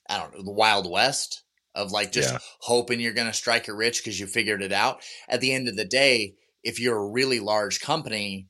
I 0.09 0.19
don't 0.19 0.35
know, 0.35 0.43
the 0.43 0.53
Wild 0.53 0.91
West 0.91 1.43
of 1.75 1.93
like 1.93 2.13
just 2.13 2.33
yeah. 2.33 2.39
hoping 2.61 3.01
you're 3.01 3.13
going 3.13 3.27
to 3.27 3.33
strike 3.33 3.69
it 3.69 3.73
rich 3.73 4.03
because 4.03 4.19
you 4.19 4.27
figured 4.27 4.63
it 4.63 4.73
out. 4.73 5.01
At 5.29 5.41
the 5.41 5.53
end 5.53 5.69
of 5.69 5.77
the 5.77 5.85
day, 5.85 6.35
if 6.63 6.81
you're 6.81 6.97
a 6.97 7.11
really 7.11 7.41
large 7.41 7.81
company, 7.81 8.49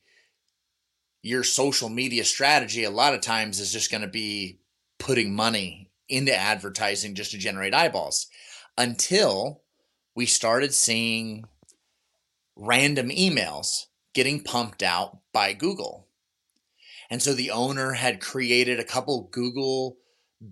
your 1.23 1.45
social 1.45 1.88
media 1.88 2.25
strategy 2.25 2.85
a 2.85 2.91
lot 2.91 3.15
of 3.15 3.21
times 3.21 3.61
is 3.61 3.73
just 3.73 3.91
going 3.91 4.03
to 4.03 4.09
be 4.09 4.61
putting 4.99 5.35
money 5.35 5.91
into 6.09 6.35
advertising 6.35 7.15
just 7.15 7.33
to 7.33 7.38
generate 7.38 7.75
eyeballs 7.75 8.29
until 8.77 9.62
we 10.15 10.27
started 10.27 10.75
seeing 10.75 11.45
random 12.57 13.09
emails 13.11 13.87
getting 14.15 14.43
pumped 14.43 14.83
out 14.83 15.19
by 15.33 15.53
Google. 15.53 16.07
And 17.11 17.23
so 17.23 17.35
the 17.35 17.50
owner 17.50 17.93
had 17.93 18.21
created 18.21 18.81
a 18.81 18.85
couple 18.85 19.29
Google 19.31 19.99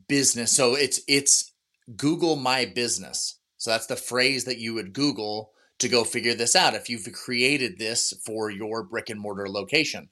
business. 0.08 0.52
So 0.52 0.74
it's 0.74 1.00
it's 1.08 1.52
Google 1.96 2.36
my 2.36 2.64
business. 2.64 3.38
So 3.56 3.70
that's 3.70 3.86
the 3.86 3.96
phrase 3.96 4.44
that 4.44 4.58
you 4.58 4.74
would 4.74 4.92
Google 4.92 5.52
to 5.78 5.88
go 5.88 6.04
figure 6.04 6.34
this 6.34 6.56
out 6.56 6.74
if 6.74 6.88
you've 6.88 7.10
created 7.12 7.78
this 7.78 8.12
for 8.24 8.50
your 8.50 8.82
brick 8.82 9.10
and 9.10 9.20
mortar 9.20 9.48
location. 9.48 10.08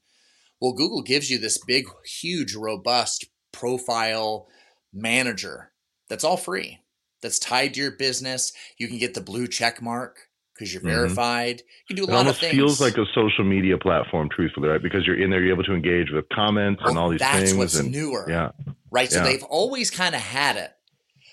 Well, 0.60 0.72
Google 0.72 1.02
gives 1.02 1.30
you 1.30 1.38
this 1.38 1.58
big, 1.58 1.86
huge, 2.04 2.54
robust 2.54 3.26
profile 3.52 4.46
manager 4.92 5.72
that's 6.08 6.24
all 6.24 6.36
free, 6.36 6.80
that's 7.22 7.38
tied 7.38 7.74
to 7.74 7.80
your 7.80 7.92
business. 7.92 8.52
You 8.78 8.88
can 8.88 8.98
get 8.98 9.14
the 9.14 9.20
blue 9.20 9.46
check 9.46 9.80
mark 9.80 10.28
because 10.54 10.72
you're 10.72 10.82
mm-hmm. 10.82 10.90
verified. 10.90 11.62
You 11.88 11.96
can 11.96 12.04
do 12.04 12.10
a 12.10 12.14
it 12.14 12.16
lot 12.16 12.26
of 12.28 12.36
things. 12.36 12.52
It 12.52 12.56
feels 12.56 12.80
like 12.80 12.96
a 12.96 13.06
social 13.14 13.44
media 13.44 13.78
platform, 13.78 14.28
truthfully, 14.34 14.68
right? 14.68 14.82
Because 14.82 15.06
you're 15.06 15.20
in 15.20 15.30
there, 15.30 15.42
you're 15.42 15.54
able 15.54 15.64
to 15.64 15.74
engage 15.74 16.10
with 16.10 16.28
comments 16.28 16.80
well, 16.82 16.90
and 16.90 16.98
all 16.98 17.08
these 17.08 17.20
that's 17.20 17.36
things. 17.36 17.50
That's 17.50 17.58
what's 17.58 17.78
and, 17.78 17.92
newer. 17.92 18.26
Yeah. 18.28 18.50
Right. 18.90 19.10
So 19.10 19.18
yeah. 19.18 19.24
they've 19.24 19.42
always 19.44 19.90
kind 19.90 20.14
of 20.14 20.20
had 20.20 20.56
it. 20.56 20.70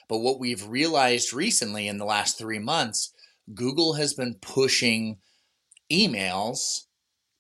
But 0.08 0.20
what 0.20 0.40
we've 0.40 0.68
realized 0.68 1.34
recently 1.34 1.88
in 1.88 1.98
the 1.98 2.06
last 2.06 2.38
three 2.38 2.60
months, 2.60 3.11
Google 3.54 3.94
has 3.94 4.14
been 4.14 4.36
pushing 4.42 5.18
emails 5.92 6.86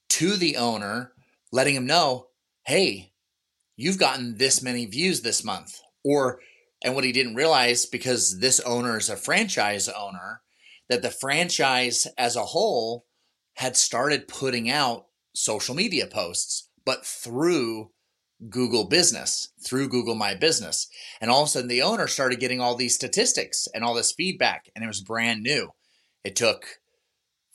to 0.09 0.35
the 0.35 0.57
owner, 0.57 1.13
letting 1.51 1.75
him 1.75 1.85
know, 1.85 2.27
hey, 2.65 3.13
you've 3.77 3.97
gotten 3.97 4.37
this 4.37 4.61
many 4.61 4.85
views 4.85 5.21
this 5.21 5.43
month. 5.43 5.79
Or, 6.03 6.39
and 6.83 6.95
what 6.95 7.03
he 7.03 7.11
didn't 7.11 7.35
realize, 7.35 7.85
because 7.85 8.39
this 8.39 8.59
owner 8.61 8.97
is 8.97 9.09
a 9.09 9.15
franchise 9.15 9.87
owner, 9.87 10.41
that 10.89 11.01
the 11.01 11.11
franchise 11.11 12.07
as 12.17 12.35
a 12.35 12.45
whole 12.45 13.05
had 13.55 13.77
started 13.77 14.27
putting 14.27 14.69
out 14.69 15.05
social 15.33 15.75
media 15.75 16.07
posts, 16.07 16.69
but 16.85 17.05
through 17.05 17.91
Google 18.49 18.85
Business, 18.85 19.49
through 19.63 19.87
Google 19.87 20.15
My 20.15 20.33
Business. 20.33 20.87
And 21.21 21.29
all 21.29 21.43
of 21.43 21.47
a 21.47 21.49
sudden, 21.51 21.69
the 21.69 21.83
owner 21.83 22.07
started 22.07 22.39
getting 22.39 22.59
all 22.59 22.75
these 22.75 22.95
statistics 22.95 23.67
and 23.73 23.83
all 23.83 23.93
this 23.93 24.11
feedback, 24.11 24.69
and 24.75 24.83
it 24.83 24.87
was 24.87 25.01
brand 25.01 25.43
new. 25.43 25.69
It 26.23 26.35
took 26.35 26.65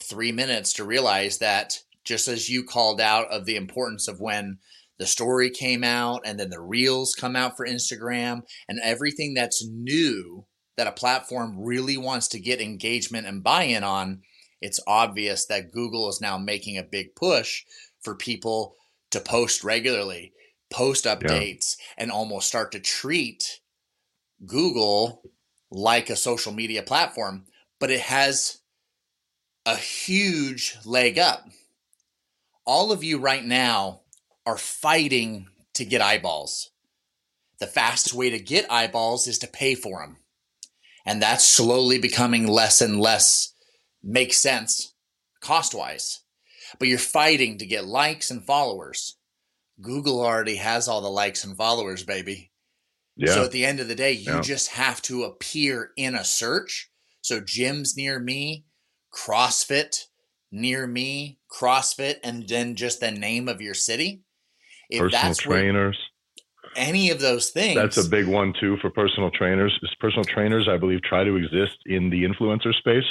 three 0.01 0.31
minutes 0.31 0.73
to 0.73 0.83
realize 0.83 1.39
that 1.39 1.79
just 2.03 2.27
as 2.27 2.49
you 2.49 2.63
called 2.63 3.01
out 3.01 3.29
of 3.29 3.45
the 3.45 3.55
importance 3.55 4.07
of 4.07 4.19
when 4.19 4.59
the 4.97 5.05
story 5.05 5.49
came 5.49 5.83
out 5.83 6.21
and 6.25 6.39
then 6.39 6.49
the 6.49 6.61
reels 6.61 7.13
come 7.13 7.35
out 7.35 7.55
for 7.55 7.67
Instagram 7.67 8.41
and 8.67 8.79
everything 8.81 9.33
that's 9.33 9.65
new 9.67 10.45
that 10.77 10.87
a 10.87 10.91
platform 10.91 11.59
really 11.59 11.97
wants 11.97 12.27
to 12.29 12.39
get 12.39 12.61
engagement 12.61 13.27
and 13.27 13.43
buy 13.43 13.63
in 13.63 13.83
on, 13.83 14.21
it's 14.61 14.79
obvious 14.87 15.45
that 15.45 15.71
Google 15.71 16.07
is 16.09 16.21
now 16.21 16.37
making 16.37 16.77
a 16.77 16.83
big 16.83 17.15
push 17.15 17.63
for 18.01 18.15
people 18.15 18.75
to 19.11 19.19
post 19.19 19.63
regularly, 19.63 20.33
post 20.71 21.05
updates, 21.05 21.75
yeah. 21.77 22.03
and 22.03 22.11
almost 22.11 22.47
start 22.47 22.71
to 22.71 22.79
treat 22.79 23.59
Google 24.45 25.21
like 25.71 26.09
a 26.09 26.15
social 26.15 26.53
media 26.53 26.83
platform. 26.83 27.45
But 27.79 27.91
it 27.91 28.01
has 28.01 28.59
a 29.65 29.75
huge 29.75 30.77
leg 30.85 31.19
up. 31.19 31.47
All 32.65 32.91
of 32.91 33.03
you 33.03 33.19
right 33.19 33.43
now 33.43 34.01
are 34.45 34.57
fighting 34.57 35.47
to 35.75 35.85
get 35.85 36.01
eyeballs. 36.01 36.71
The 37.59 37.67
fastest 37.67 38.13
way 38.13 38.29
to 38.29 38.39
get 38.39 38.71
eyeballs 38.71 39.27
is 39.27 39.39
to 39.39 39.47
pay 39.47 39.75
for 39.75 40.01
them. 40.01 40.17
And 41.05 41.21
that's 41.21 41.47
slowly 41.47 41.99
becoming 41.99 42.47
less 42.47 42.81
and 42.81 42.99
less 42.99 43.53
makes 44.03 44.37
sense 44.37 44.93
cost 45.41 45.73
wise. 45.73 46.21
But 46.79 46.87
you're 46.87 46.97
fighting 46.97 47.57
to 47.59 47.65
get 47.65 47.85
likes 47.85 48.29
and 48.29 48.43
followers. 48.43 49.17
Google 49.81 50.19
already 50.19 50.55
has 50.55 50.87
all 50.87 51.01
the 51.01 51.07
likes 51.07 51.43
and 51.43 51.55
followers, 51.55 52.03
baby. 52.03 52.51
Yeah. 53.15 53.33
So 53.33 53.45
at 53.45 53.51
the 53.51 53.65
end 53.65 53.79
of 53.79 53.87
the 53.87 53.95
day, 53.95 54.11
you 54.11 54.33
yeah. 54.33 54.41
just 54.41 54.69
have 54.69 55.01
to 55.03 55.23
appear 55.23 55.91
in 55.95 56.15
a 56.15 56.23
search. 56.23 56.91
So 57.21 57.41
gyms 57.41 57.97
near 57.97 58.19
me, 58.19 58.65
CrossFit 59.13 60.05
near 60.51 60.87
me, 60.87 61.39
CrossFit, 61.51 62.15
and 62.23 62.47
then 62.47 62.75
just 62.75 62.99
the 62.99 63.11
name 63.11 63.47
of 63.47 63.61
your 63.61 63.73
city. 63.73 64.21
If 64.89 65.01
Personal 65.01 65.35
trainers 65.35 65.97
any 66.75 67.09
of 67.09 67.19
those 67.19 67.49
things. 67.49 67.75
That's 67.75 67.97
a 67.97 68.07
big 68.07 68.27
one 68.27 68.53
too 68.59 68.77
for 68.81 68.89
personal 68.89 69.31
trainers. 69.31 69.77
Personal 69.99 70.23
trainers, 70.23 70.67
I 70.69 70.77
believe, 70.77 71.01
try 71.01 71.23
to 71.23 71.35
exist 71.35 71.77
in 71.85 72.09
the 72.09 72.23
influencer 72.23 72.73
space. 72.73 73.03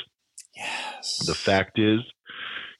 Yes. 0.55 1.27
The 1.27 1.35
fact 1.35 1.79
is, 1.79 2.01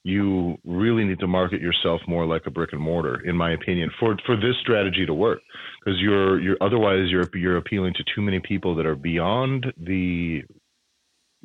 you 0.03 0.57
really 0.63 1.03
need 1.03 1.19
to 1.19 1.27
market 1.27 1.61
yourself 1.61 2.01
more 2.07 2.25
like 2.25 2.43
a 2.45 2.51
brick 2.51 2.71
and 2.71 2.81
mortar, 2.81 3.21
in 3.25 3.35
my 3.35 3.51
opinion, 3.51 3.91
for 3.99 4.17
for 4.25 4.35
this 4.35 4.55
strategy 4.61 5.05
to 5.05 5.13
work. 5.13 5.39
Because 5.83 5.99
you're 5.99 6.39
you're 6.39 6.57
otherwise 6.61 7.09
you're 7.09 7.29
you're 7.33 7.57
appealing 7.57 7.93
to 7.95 8.03
too 8.15 8.21
many 8.21 8.39
people 8.39 8.75
that 8.75 8.85
are 8.85 8.95
beyond 8.95 9.65
the 9.77 10.43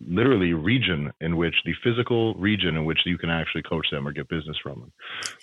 literally 0.07 0.53
region 0.53 1.13
in 1.21 1.37
which 1.37 1.55
the 1.65 1.73
physical 1.85 2.35
region 2.35 2.77
in 2.77 2.85
which 2.85 2.99
you 3.05 3.19
can 3.19 3.31
actually 3.31 3.63
coach 3.63 3.87
them 3.91 4.07
or 4.07 4.13
get 4.13 4.29
business 4.29 4.57
from 4.63 4.81
them. 4.81 4.93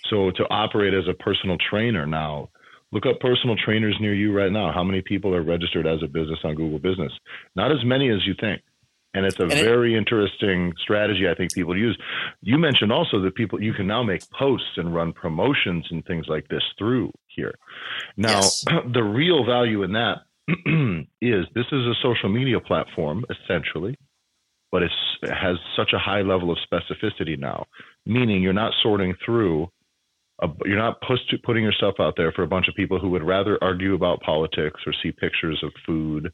So 0.08 0.30
to 0.30 0.44
operate 0.50 0.94
as 0.94 1.08
a 1.08 1.14
personal 1.14 1.56
trainer 1.70 2.06
now 2.06 2.50
Look 2.92 3.06
up 3.06 3.20
personal 3.20 3.56
trainers 3.56 3.96
near 4.00 4.14
you 4.14 4.36
right 4.36 4.50
now. 4.50 4.72
How 4.72 4.82
many 4.82 5.00
people 5.00 5.34
are 5.34 5.42
registered 5.42 5.86
as 5.86 6.02
a 6.02 6.08
business 6.08 6.40
on 6.42 6.56
Google 6.56 6.80
Business? 6.80 7.12
Not 7.54 7.70
as 7.70 7.84
many 7.84 8.10
as 8.10 8.26
you 8.26 8.34
think. 8.40 8.62
And 9.14 9.26
it's 9.26 9.38
a 9.40 9.44
and 9.44 9.52
very 9.52 9.94
it, 9.94 9.98
interesting 9.98 10.72
strategy 10.82 11.28
I 11.28 11.34
think 11.34 11.52
people 11.52 11.76
use. 11.76 11.98
You 12.42 12.58
mentioned 12.58 12.92
also 12.92 13.20
that 13.22 13.34
people 13.34 13.60
you 13.60 13.72
can 13.72 13.86
now 13.86 14.02
make 14.04 14.28
posts 14.30 14.76
and 14.76 14.94
run 14.94 15.12
promotions 15.12 15.86
and 15.90 16.04
things 16.04 16.26
like 16.28 16.46
this 16.48 16.62
through 16.78 17.12
here. 17.26 17.54
Now, 18.16 18.36
yes. 18.36 18.64
the 18.92 19.02
real 19.02 19.44
value 19.44 19.82
in 19.82 19.92
that 19.92 20.18
is 21.20 21.46
this 21.54 21.66
is 21.72 21.86
a 21.86 21.94
social 22.02 22.28
media 22.28 22.60
platform 22.60 23.24
essentially, 23.30 23.96
but 24.72 24.82
it 24.82 24.90
has 25.22 25.56
such 25.76 25.92
a 25.94 25.98
high 25.98 26.22
level 26.22 26.50
of 26.50 26.58
specificity 26.70 27.38
now, 27.38 27.66
meaning 28.06 28.42
you're 28.42 28.52
not 28.52 28.72
sorting 28.82 29.14
through 29.24 29.68
a, 30.42 30.48
you're 30.64 30.78
not 30.78 31.00
post, 31.02 31.22
putting 31.44 31.62
yourself 31.64 31.96
out 31.98 32.14
there 32.16 32.32
for 32.32 32.42
a 32.42 32.46
bunch 32.46 32.68
of 32.68 32.74
people 32.74 32.98
who 32.98 33.10
would 33.10 33.22
rather 33.22 33.58
argue 33.62 33.94
about 33.94 34.20
politics 34.20 34.80
or 34.86 34.94
see 35.02 35.12
pictures 35.12 35.60
of 35.62 35.70
food 35.84 36.32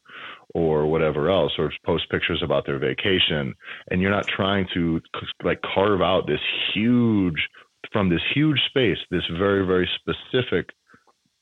or 0.55 0.87
whatever 0.87 1.31
else 1.31 1.53
or 1.59 1.73
post 1.85 2.09
pictures 2.11 2.41
about 2.43 2.67
their 2.67 2.79
vacation 2.79 3.55
and 3.91 4.01
you're 4.01 4.11
not 4.11 4.27
trying 4.29 4.67
to 4.75 5.01
like 5.43 5.61
carve 5.63 6.01
out 6.01 6.27
this 6.27 6.41
huge 6.73 7.49
from 7.93 8.09
this 8.09 8.23
huge 8.35 8.59
space 8.69 8.99
this 9.11 9.23
very 9.39 9.67
very 9.67 9.89
specific 10.01 10.71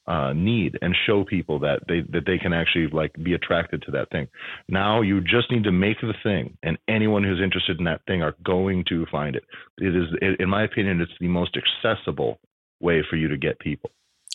uh, 0.07 0.33
need 0.35 0.79
and 0.83 0.95
show 1.07 1.25
people 1.25 1.59
that 1.61 1.81
they 1.89 2.01
that 2.11 2.27
they 2.27 2.39
can 2.39 2.53
actually 2.53 2.89
like 2.89 3.13
be 3.23 3.35
attracted 3.35 3.83
to 3.83 3.91
that 3.91 4.11
thing. 4.11 4.29
Now 4.69 5.01
you 5.01 5.21
just 5.21 5.51
need 5.51 5.65
to 5.65 5.73
make 5.73 6.01
the 6.01 6.15
thing, 6.23 6.57
and 6.63 6.79
anyone 6.89 7.25
who's 7.25 7.41
interested 7.43 7.79
in 7.79 7.85
that 7.85 8.03
thing 8.07 8.23
are 8.23 8.35
going 8.45 8.85
to 8.89 9.07
find 9.11 9.35
it. 9.37 9.45
It 9.79 9.95
is, 9.97 10.37
in 10.39 10.49
my 10.49 10.65
opinion, 10.65 11.01
it's 11.01 11.13
the 11.21 11.29
most 11.29 11.57
accessible 11.57 12.39
way 12.81 13.03
for 13.09 13.17
you 13.17 13.29
to 13.29 13.37
get 13.37 13.59
people. 13.61 13.91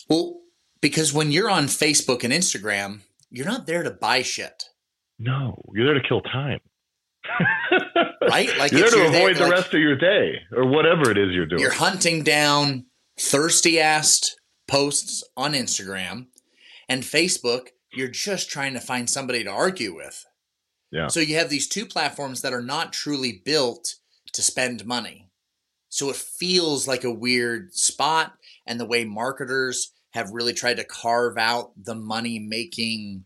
Well, 0.08 0.40
because 0.80 1.12
when 1.12 1.30
you're 1.30 1.50
on 1.50 1.64
Facebook 1.66 2.24
and 2.24 2.32
Instagram, 2.32 3.00
you're 3.30 3.46
not 3.46 3.66
there 3.66 3.82
to 3.82 3.90
buy 3.90 4.22
shit. 4.22 4.64
No, 5.18 5.62
you're 5.72 5.86
there 5.86 6.02
to 6.02 6.08
kill 6.08 6.22
time. 6.22 6.60
right? 8.22 8.56
Like 8.58 8.72
you're 8.72 8.90
there 8.90 8.90
to 8.90 9.06
avoid 9.06 9.12
there, 9.12 9.34
the 9.34 9.40
like, 9.42 9.52
rest 9.52 9.74
of 9.74 9.80
your 9.80 9.96
day 9.96 10.40
or 10.52 10.66
whatever 10.66 11.10
it 11.10 11.18
is 11.18 11.32
you're 11.32 11.46
doing. 11.46 11.60
You're 11.60 11.70
hunting 11.70 12.24
down 12.24 12.86
thirsty 13.18 13.78
ass 13.78 14.34
posts 14.70 15.24
on 15.36 15.52
Instagram 15.52 16.26
and 16.88 17.02
Facebook. 17.02 17.68
You're 17.92 18.08
just 18.08 18.48
trying 18.48 18.72
to 18.74 18.80
find 18.80 19.10
somebody 19.10 19.42
to 19.42 19.50
argue 19.50 19.94
with. 19.94 20.24
Yeah. 20.92 21.08
So 21.08 21.18
you 21.18 21.34
have 21.36 21.50
these 21.50 21.68
two 21.68 21.84
platforms 21.84 22.40
that 22.42 22.52
are 22.52 22.62
not 22.62 22.92
truly 22.92 23.42
built 23.44 23.96
to 24.32 24.42
spend 24.42 24.86
money. 24.86 25.28
So 25.88 26.08
it 26.08 26.16
feels 26.16 26.86
like 26.86 27.02
a 27.02 27.12
weird 27.12 27.74
spot. 27.74 28.34
And 28.64 28.78
the 28.78 28.86
way 28.86 29.04
marketers 29.04 29.92
have 30.10 30.30
really 30.30 30.52
tried 30.52 30.76
to 30.76 30.84
carve 30.84 31.36
out 31.36 31.72
the 31.76 31.96
money 31.96 32.38
making 32.38 33.24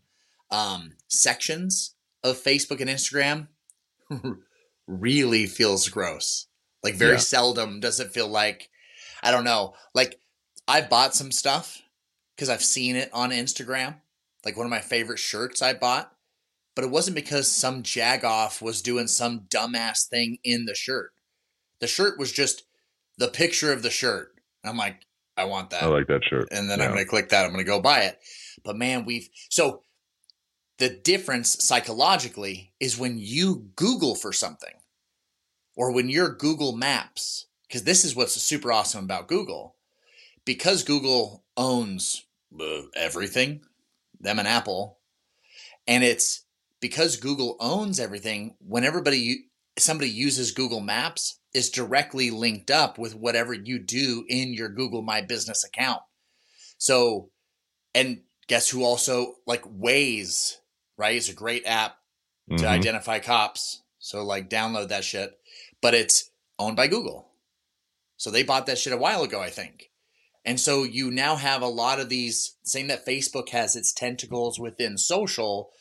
um, 0.49 0.93
sections 1.07 1.93
of 2.23 2.41
Facebook 2.41 2.81
and 2.81 2.89
Instagram 2.89 3.47
really 4.87 5.45
feels 5.45 5.89
gross. 5.89 6.47
Like, 6.83 6.95
very 6.95 7.13
yeah. 7.13 7.19
seldom 7.19 7.79
does 7.79 7.99
it 7.99 8.11
feel 8.11 8.27
like, 8.27 8.69
I 9.21 9.31
don't 9.31 9.43
know, 9.43 9.73
like 9.93 10.19
I 10.67 10.81
bought 10.81 11.15
some 11.15 11.31
stuff 11.31 11.81
because 12.35 12.49
I've 12.49 12.63
seen 12.63 12.95
it 12.95 13.09
on 13.13 13.31
Instagram. 13.31 13.95
Like 14.43 14.57
one 14.57 14.65
of 14.65 14.71
my 14.71 14.81
favorite 14.81 15.19
shirts 15.19 15.61
I 15.61 15.73
bought, 15.73 16.11
but 16.75 16.83
it 16.85 16.91
wasn't 16.91 17.15
because 17.15 17.51
some 17.51 17.83
jagoff 17.83 18.61
was 18.61 18.81
doing 18.81 19.07
some 19.07 19.41
dumbass 19.49 20.07
thing 20.07 20.37
in 20.43 20.65
the 20.65 20.75
shirt. 20.75 21.11
The 21.79 21.87
shirt 21.87 22.19
was 22.19 22.31
just 22.31 22.63
the 23.17 23.27
picture 23.27 23.71
of 23.71 23.83
the 23.83 23.89
shirt. 23.89 24.35
I'm 24.63 24.77
like, 24.77 25.01
I 25.37 25.45
want 25.45 25.71
that. 25.71 25.83
I 25.83 25.87
like 25.87 26.07
that 26.07 26.23
shirt. 26.29 26.47
And 26.51 26.69
then 26.69 26.79
yeah. 26.79 26.85
I'm 26.85 26.91
going 26.91 27.03
to 27.03 27.09
click 27.09 27.29
that. 27.29 27.45
I'm 27.45 27.51
going 27.51 27.63
to 27.63 27.69
go 27.69 27.81
buy 27.81 28.01
it. 28.01 28.19
But 28.63 28.77
man, 28.77 29.05
we've 29.05 29.29
so 29.49 29.81
the 30.77 30.89
difference 30.89 31.63
psychologically 31.63 32.73
is 32.79 32.97
when 32.97 33.17
you 33.17 33.69
Google 33.75 34.15
for 34.15 34.33
something 34.33 34.73
or 35.75 35.91
when 35.91 36.09
you're 36.09 36.33
Google 36.33 36.75
Maps. 36.75 37.47
because 37.67 37.83
this 37.83 38.05
is 38.05 38.15
what's 38.15 38.39
super 38.41 38.71
awesome 38.71 39.03
about 39.03 39.27
Google. 39.27 39.75
Because 40.45 40.83
Google 40.83 41.43
owns 41.57 42.25
uh, 42.59 42.81
everything, 42.95 43.61
them 44.19 44.39
and 44.39 44.47
Apple, 44.47 44.99
and 45.87 46.03
it's 46.03 46.45
because 46.79 47.17
Google 47.17 47.57
owns 47.59 47.99
everything. 47.99 48.55
When 48.59 48.83
everybody 48.83 49.47
somebody 49.77 50.09
uses 50.09 50.51
Google 50.51 50.79
Maps, 50.79 51.39
is 51.55 51.69
directly 51.69 52.31
linked 52.31 52.69
up 52.69 52.97
with 52.97 53.15
whatever 53.15 53.53
you 53.53 53.79
do 53.79 54.25
in 54.27 54.53
your 54.53 54.67
Google 54.67 55.01
My 55.01 55.21
Business 55.21 55.63
account. 55.63 56.01
So, 56.77 57.29
and 57.93 58.21
guess 58.47 58.69
who 58.69 58.83
also 58.83 59.35
like 59.47 59.63
Waze, 59.63 60.55
right? 60.97 61.15
Is 61.15 61.29
a 61.29 61.33
great 61.33 61.65
app 61.65 61.95
mm-hmm. 62.49 62.57
to 62.57 62.67
identify 62.67 63.19
cops. 63.19 63.81
So 63.99 64.23
like 64.23 64.49
download 64.49 64.89
that 64.89 65.05
shit, 65.05 65.31
but 65.81 65.93
it's 65.93 66.29
owned 66.59 66.75
by 66.75 66.87
Google. 66.87 67.29
So 68.17 68.31
they 68.31 68.43
bought 68.43 68.65
that 68.67 68.77
shit 68.77 68.93
a 68.93 68.97
while 68.97 69.23
ago, 69.23 69.41
I 69.41 69.49
think. 69.49 69.89
And 70.45 70.59
so 70.59 70.83
you 70.83 71.09
now 71.09 71.37
have 71.37 71.63
a 71.63 71.67
lot 71.67 71.99
of 71.99 72.09
these, 72.09 72.55
saying 72.63 72.87
that 72.87 73.05
Facebook 73.05 73.49
has 73.49 73.75
its 73.75 73.91
tentacles 73.91 74.59
within 74.59 74.97
social, 74.97 75.71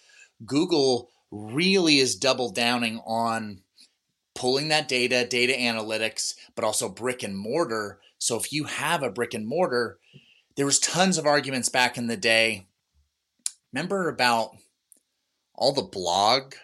Google 0.44 1.10
really 1.30 1.98
is 1.98 2.16
double 2.16 2.50
downing 2.50 3.00
on 3.06 3.60
pulling 4.34 4.68
that 4.68 4.88
data, 4.88 5.26
data 5.26 5.52
analytics, 5.52 6.34
but 6.54 6.64
also 6.64 6.88
brick 6.88 7.22
and 7.22 7.36
mortar. 7.36 8.00
So 8.18 8.38
if 8.38 8.52
you 8.52 8.64
have 8.64 9.02
a 9.02 9.10
brick 9.10 9.34
and 9.34 9.46
mortar, 9.46 9.98
there 10.56 10.66
was 10.66 10.78
tons 10.78 11.18
of 11.18 11.26
arguments 11.26 11.68
back 11.68 11.98
in 11.98 12.06
the 12.06 12.16
day. 12.16 12.66
Remember 13.72 14.08
about 14.08 14.56
all 15.54 15.72
the 15.72 15.82
blog, 15.82 16.54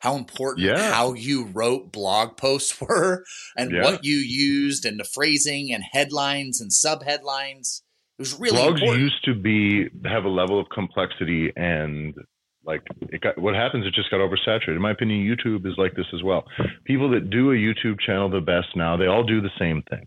how 0.00 0.16
important 0.16 0.66
yeah. 0.66 0.92
how 0.92 1.12
you 1.12 1.44
wrote 1.44 1.92
blog 1.92 2.36
posts 2.36 2.80
were 2.80 3.24
and 3.56 3.70
yeah. 3.70 3.84
what 3.84 4.04
you 4.04 4.16
used 4.16 4.84
and 4.84 4.98
the 4.98 5.04
phrasing 5.04 5.72
and 5.72 5.84
headlines 5.92 6.60
and 6.60 6.70
subheadlines. 6.70 7.82
It 8.18 8.22
was 8.22 8.38
really 8.38 8.58
blogs 8.58 8.80
important. 8.80 9.00
used 9.00 9.24
to 9.24 9.34
be 9.34 9.88
have 10.06 10.24
a 10.24 10.28
level 10.28 10.58
of 10.60 10.68
complexity 10.68 11.52
and 11.56 12.14
like 12.64 12.82
it 13.00 13.20
got 13.22 13.38
what 13.38 13.54
happens 13.54 13.86
it 13.86 13.94
just 13.94 14.10
got 14.10 14.18
oversaturated 14.18 14.76
in 14.76 14.82
my 14.82 14.90
opinion 14.90 15.24
youtube 15.24 15.66
is 15.66 15.72
like 15.78 15.94
this 15.94 16.06
as 16.12 16.22
well 16.22 16.44
people 16.84 17.10
that 17.10 17.30
do 17.30 17.52
a 17.52 17.54
youtube 17.54 17.98
channel 18.04 18.28
the 18.28 18.38
best 18.38 18.68
now 18.76 18.98
they 18.98 19.06
all 19.06 19.24
do 19.24 19.40
the 19.40 19.48
same 19.58 19.82
thing 19.88 20.06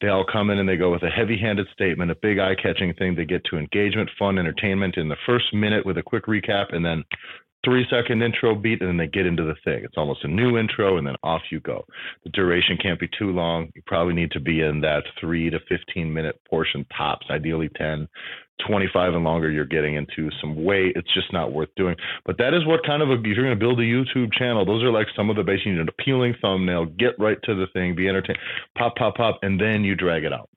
they 0.00 0.06
all 0.06 0.24
come 0.24 0.50
in 0.50 0.58
and 0.58 0.68
they 0.68 0.76
go 0.76 0.92
with 0.92 1.02
a 1.02 1.10
heavy-handed 1.10 1.66
statement 1.72 2.10
a 2.10 2.14
big 2.22 2.38
eye-catching 2.38 2.94
thing 2.94 3.16
they 3.16 3.24
get 3.24 3.42
to 3.44 3.58
engagement 3.58 4.08
fun 4.16 4.38
entertainment 4.38 4.96
in 4.96 5.08
the 5.08 5.16
first 5.26 5.52
minute 5.52 5.84
with 5.84 5.98
a 5.98 6.02
quick 6.02 6.26
recap 6.26 6.72
and 6.72 6.84
then 6.84 7.02
three 7.64 7.86
second 7.90 8.22
intro 8.22 8.54
beat 8.54 8.80
and 8.80 8.88
then 8.88 8.96
they 8.96 9.06
get 9.06 9.26
into 9.26 9.44
the 9.44 9.54
thing. 9.64 9.84
It's 9.84 9.96
almost 9.96 10.24
a 10.24 10.28
new 10.28 10.58
intro 10.58 10.98
and 10.98 11.06
then 11.06 11.16
off 11.22 11.42
you 11.50 11.60
go. 11.60 11.84
The 12.24 12.30
duration 12.30 12.78
can't 12.80 13.00
be 13.00 13.08
too 13.18 13.30
long. 13.30 13.70
You 13.74 13.82
probably 13.86 14.14
need 14.14 14.30
to 14.32 14.40
be 14.40 14.62
in 14.62 14.80
that 14.80 15.04
three 15.20 15.50
to 15.50 15.58
15 15.68 16.12
minute 16.12 16.40
portion 16.48 16.86
tops, 16.96 17.26
ideally 17.30 17.70
10. 17.76 18.08
25 18.66 19.14
and 19.14 19.24
longer, 19.24 19.50
you're 19.50 19.64
getting 19.64 19.94
into 19.94 20.30
some 20.38 20.64
way 20.64 20.92
it's 20.94 21.12
just 21.14 21.32
not 21.32 21.50
worth 21.50 21.70
doing. 21.76 21.96
But 22.26 22.36
that 22.38 22.52
is 22.52 22.66
what 22.66 22.84
kind 22.84 23.02
of 23.02 23.08
a, 23.08 23.14
if 23.14 23.24
you're 23.24 23.44
going 23.44 23.56
to 23.58 23.64
build 23.64 23.80
a 23.80 23.82
YouTube 23.82 24.32
channel, 24.34 24.66
those 24.66 24.82
are 24.82 24.90
like 24.90 25.06
some 25.16 25.30
of 25.30 25.36
the 25.36 25.42
basic, 25.42 25.66
you 25.66 25.72
need 25.72 25.80
an 25.80 25.88
appealing 25.88 26.34
thumbnail, 26.42 26.84
get 26.84 27.18
right 27.18 27.38
to 27.44 27.54
the 27.54 27.66
thing, 27.72 27.94
be 27.94 28.06
entertained, 28.06 28.38
pop, 28.76 28.96
pop, 28.96 29.16
pop, 29.16 29.38
and 29.40 29.58
then 29.58 29.82
you 29.82 29.94
drag 29.94 30.24
it 30.24 30.32
out. 30.34 30.50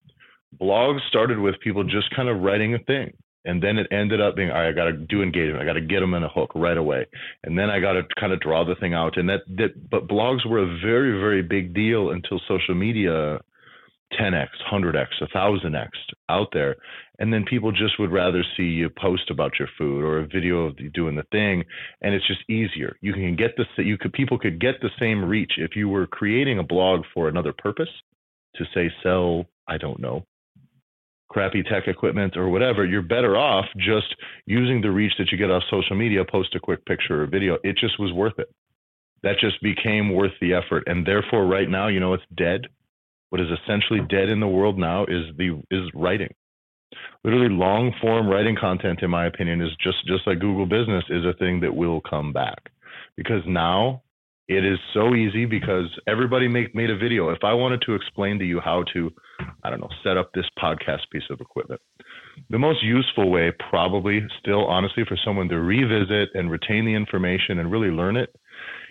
Blogs 0.61 0.99
started 1.07 1.39
with 1.39 1.59
people 1.61 1.85
just 1.85 2.13
kind 2.13 2.27
of 2.27 2.41
writing 2.41 2.75
a 2.75 2.79
thing 2.79 3.13
and 3.45 3.61
then 3.61 3.77
it 3.77 3.87
ended 3.91 4.21
up 4.21 4.35
being 4.35 4.51
I 4.51 4.71
got 4.71 4.85
to 4.85 4.93
do 4.93 5.21
engagement. 5.21 5.61
I 5.61 5.65
got 5.65 5.73
to 5.73 5.81
get 5.81 5.99
them 5.99 6.13
in 6.13 6.23
a 6.23 6.29
hook 6.29 6.51
right 6.55 6.77
away, 6.77 7.05
and 7.43 7.57
then 7.57 7.69
I 7.69 7.79
got 7.79 7.93
to 7.93 8.03
kind 8.19 8.33
of 8.33 8.39
draw 8.39 8.65
the 8.65 8.75
thing 8.75 8.93
out. 8.93 9.17
And 9.17 9.29
that 9.29 9.41
that 9.57 9.89
but 9.89 10.07
blogs 10.07 10.45
were 10.45 10.59
a 10.59 10.79
very 10.79 11.19
very 11.19 11.41
big 11.41 11.73
deal 11.73 12.11
until 12.11 12.39
social 12.47 12.75
media 12.75 13.39
10x, 14.19 14.47
100x, 14.71 15.07
1000x 15.33 15.89
out 16.29 16.47
there. 16.53 16.75
And 17.19 17.31
then 17.31 17.45
people 17.47 17.71
just 17.71 17.99
would 17.99 18.11
rather 18.11 18.43
see 18.57 18.63
you 18.63 18.89
post 18.89 19.29
about 19.29 19.53
your 19.59 19.67
food 19.77 20.03
or 20.03 20.19
a 20.19 20.27
video 20.27 20.65
of 20.65 20.79
you 20.79 20.89
doing 20.89 21.15
the 21.15 21.25
thing. 21.31 21.63
And 22.01 22.13
it's 22.13 22.27
just 22.27 22.47
easier. 22.49 22.95
You 23.01 23.13
can 23.13 23.35
get 23.35 23.51
the, 23.57 23.83
you 23.83 23.97
could, 23.97 24.13
people 24.13 24.39
could 24.39 24.59
get 24.59 24.81
the 24.81 24.89
same 24.99 25.23
reach 25.23 25.53
if 25.57 25.75
you 25.75 25.89
were 25.89 26.07
creating 26.07 26.59
a 26.59 26.63
blog 26.63 27.01
for 27.13 27.27
another 27.27 27.53
purpose 27.53 27.89
to 28.55 28.65
say, 28.73 28.91
sell, 29.01 29.45
I 29.67 29.77
don't 29.77 29.99
know, 29.99 30.25
crappy 31.33 31.63
tech 31.63 31.87
equipment 31.87 32.37
or 32.37 32.49
whatever, 32.49 32.85
you're 32.85 33.01
better 33.01 33.35
off 33.35 33.65
just 33.77 34.15
using 34.45 34.81
the 34.81 34.91
reach 34.91 35.13
that 35.17 35.31
you 35.31 35.37
get 35.37 35.51
off 35.51 35.63
social 35.69 35.95
media, 35.95 36.23
post 36.23 36.55
a 36.55 36.59
quick 36.59 36.85
picture 36.85 37.23
or 37.23 37.27
video. 37.27 37.57
It 37.63 37.77
just 37.77 37.99
was 37.99 38.13
worth 38.13 38.37
it. 38.37 38.53
That 39.23 39.39
just 39.39 39.61
became 39.61 40.13
worth 40.13 40.33
the 40.39 40.53
effort. 40.53 40.83
And 40.85 41.05
therefore, 41.05 41.45
right 41.45 41.69
now, 41.69 41.87
you 41.87 41.99
know, 41.99 42.13
it's 42.13 42.23
dead. 42.35 42.67
What 43.29 43.41
is 43.41 43.47
essentially 43.63 44.01
dead 44.09 44.29
in 44.29 44.39
the 44.39 44.47
world 44.47 44.77
now 44.77 45.05
is 45.05 45.35
the 45.37 45.61
is 45.71 45.89
writing. 45.95 46.33
Literally, 47.23 47.49
long 47.49 47.91
form 47.99 48.27
writing 48.27 48.55
content, 48.55 48.99
in 49.01 49.09
my 49.09 49.25
opinion, 49.25 49.61
is 49.61 49.71
just 49.81 50.05
just 50.05 50.27
like 50.27 50.39
Google 50.39 50.67
Business 50.67 51.03
is 51.09 51.25
a 51.25 51.33
thing 51.33 51.59
that 51.61 51.75
will 51.75 52.01
come 52.01 52.31
back 52.31 52.69
because 53.17 53.41
now 53.47 54.03
it 54.47 54.65
is 54.65 54.77
so 54.93 55.15
easy 55.15 55.45
because 55.45 55.85
everybody 56.05 56.47
make, 56.47 56.75
made 56.75 56.89
a 56.89 56.97
video. 56.97 57.29
If 57.29 57.43
I 57.43 57.53
wanted 57.53 57.81
to 57.85 57.95
explain 57.95 58.39
to 58.39 58.45
you 58.45 58.59
how 58.59 58.83
to, 58.93 59.11
I 59.63 59.69
don't 59.69 59.79
know, 59.79 59.89
set 60.03 60.17
up 60.17 60.31
this 60.33 60.45
podcast 60.61 61.09
piece 61.11 61.23
of 61.29 61.41
equipment, 61.41 61.81
the 62.49 62.59
most 62.59 62.83
useful 62.83 63.31
way, 63.31 63.51
probably 63.69 64.21
still 64.39 64.65
honestly, 64.65 65.03
for 65.07 65.17
someone 65.23 65.49
to 65.49 65.59
revisit 65.59 66.29
and 66.33 66.51
retain 66.51 66.85
the 66.85 66.93
information 66.93 67.59
and 67.59 67.71
really 67.71 67.89
learn 67.89 68.17
it 68.17 68.35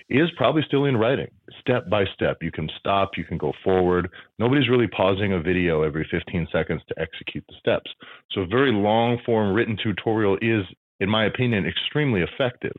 is 0.09 0.29
probably 0.37 0.63
still 0.67 0.85
in 0.85 0.97
writing, 0.97 1.29
step 1.61 1.89
by 1.89 2.05
step. 2.15 2.39
You 2.43 2.51
can 2.51 2.69
stop, 2.79 3.13
you 3.17 3.25
can 3.25 3.39
go 3.39 3.53
forward. 3.65 4.11
Nobody's 4.39 4.69
really 4.69 4.89
pausing 4.89 5.33
a 5.33 5.41
video 5.41 5.83
every 5.83 6.07
15 6.11 6.49
seconds 6.53 6.83
to 6.89 7.01
execute 7.01 7.45
the 7.49 7.55
steps. 7.59 7.91
So, 8.33 8.43
a 8.43 8.47
very 8.47 8.73
long 8.73 9.19
form 9.25 9.55
written 9.55 9.77
tutorial 9.83 10.37
is, 10.43 10.65
in 11.01 11.09
my 11.09 11.27
opinion, 11.27 11.67
extremely 11.67 12.23
effective. 12.23 12.73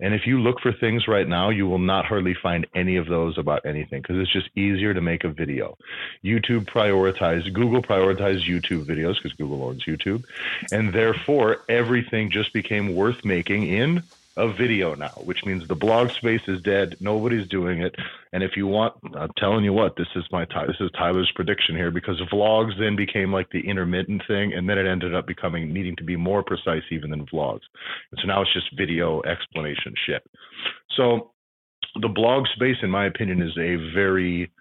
And 0.00 0.14
if 0.14 0.26
you 0.26 0.40
look 0.40 0.60
for 0.60 0.72
things 0.72 1.08
right 1.08 1.26
now, 1.26 1.50
you 1.50 1.66
will 1.66 1.78
not 1.78 2.04
hardly 2.04 2.34
find 2.34 2.66
any 2.74 2.96
of 2.96 3.06
those 3.06 3.36
about 3.36 3.66
anything 3.66 4.00
because 4.00 4.18
it's 4.18 4.32
just 4.32 4.48
easier 4.56 4.94
to 4.94 5.00
make 5.00 5.24
a 5.24 5.28
video. 5.28 5.76
YouTube 6.24 6.66
prioritized, 6.66 7.52
Google 7.52 7.82
prioritized 7.82 8.48
YouTube 8.48 8.84
videos 8.84 9.16
because 9.16 9.32
Google 9.32 9.64
owns 9.64 9.84
YouTube. 9.84 10.24
And 10.70 10.92
therefore, 10.92 11.64
everything 11.68 12.30
just 12.30 12.52
became 12.52 12.94
worth 12.94 13.24
making 13.24 13.66
in 13.66 14.02
of 14.38 14.56
video 14.56 14.94
now, 14.94 15.12
which 15.24 15.44
means 15.44 15.66
the 15.66 15.74
blog 15.74 16.10
space 16.12 16.40
is 16.46 16.62
dead. 16.62 16.96
Nobody's 17.00 17.48
doing 17.48 17.82
it. 17.82 17.94
And 18.32 18.42
if 18.42 18.52
you 18.56 18.68
want, 18.68 18.94
I'm 19.14 19.32
telling 19.36 19.64
you 19.64 19.72
what, 19.72 19.96
this 19.96 20.06
is 20.14 20.24
my 20.30 20.44
this 20.44 20.76
is 20.80 20.90
Tyler's 20.92 21.30
prediction 21.34 21.74
here 21.74 21.90
because 21.90 22.20
vlogs 22.32 22.78
then 22.78 22.94
became 22.94 23.32
like 23.32 23.50
the 23.50 23.68
intermittent 23.68 24.22
thing, 24.28 24.52
and 24.54 24.68
then 24.68 24.78
it 24.78 24.86
ended 24.86 25.14
up 25.14 25.26
becoming 25.26 25.72
needing 25.72 25.96
to 25.96 26.04
be 26.04 26.16
more 26.16 26.42
precise 26.44 26.84
even 26.92 27.10
than 27.10 27.26
vlogs. 27.26 27.66
And 28.12 28.20
so 28.20 28.28
now 28.28 28.42
it's 28.42 28.54
just 28.54 28.76
video 28.76 29.20
explanation 29.22 29.94
shit. 30.06 30.22
So 30.96 31.32
the 32.00 32.08
blog 32.08 32.46
space, 32.54 32.76
in 32.82 32.90
my 32.90 33.06
opinion, 33.06 33.42
is 33.42 33.56
a 33.58 33.92
very 33.92 34.52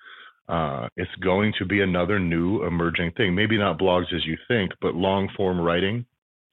uh, 0.50 0.88
it's 0.96 1.14
going 1.22 1.54
to 1.60 1.66
be 1.66 1.82
another 1.82 2.20
new 2.20 2.64
emerging 2.66 3.12
thing. 3.12 3.36
Maybe 3.36 3.58
not 3.58 3.78
blogs 3.78 4.14
as 4.14 4.26
you 4.26 4.38
think, 4.48 4.72
but 4.82 4.96
long 4.96 5.30
form 5.38 5.60
writing 5.62 6.06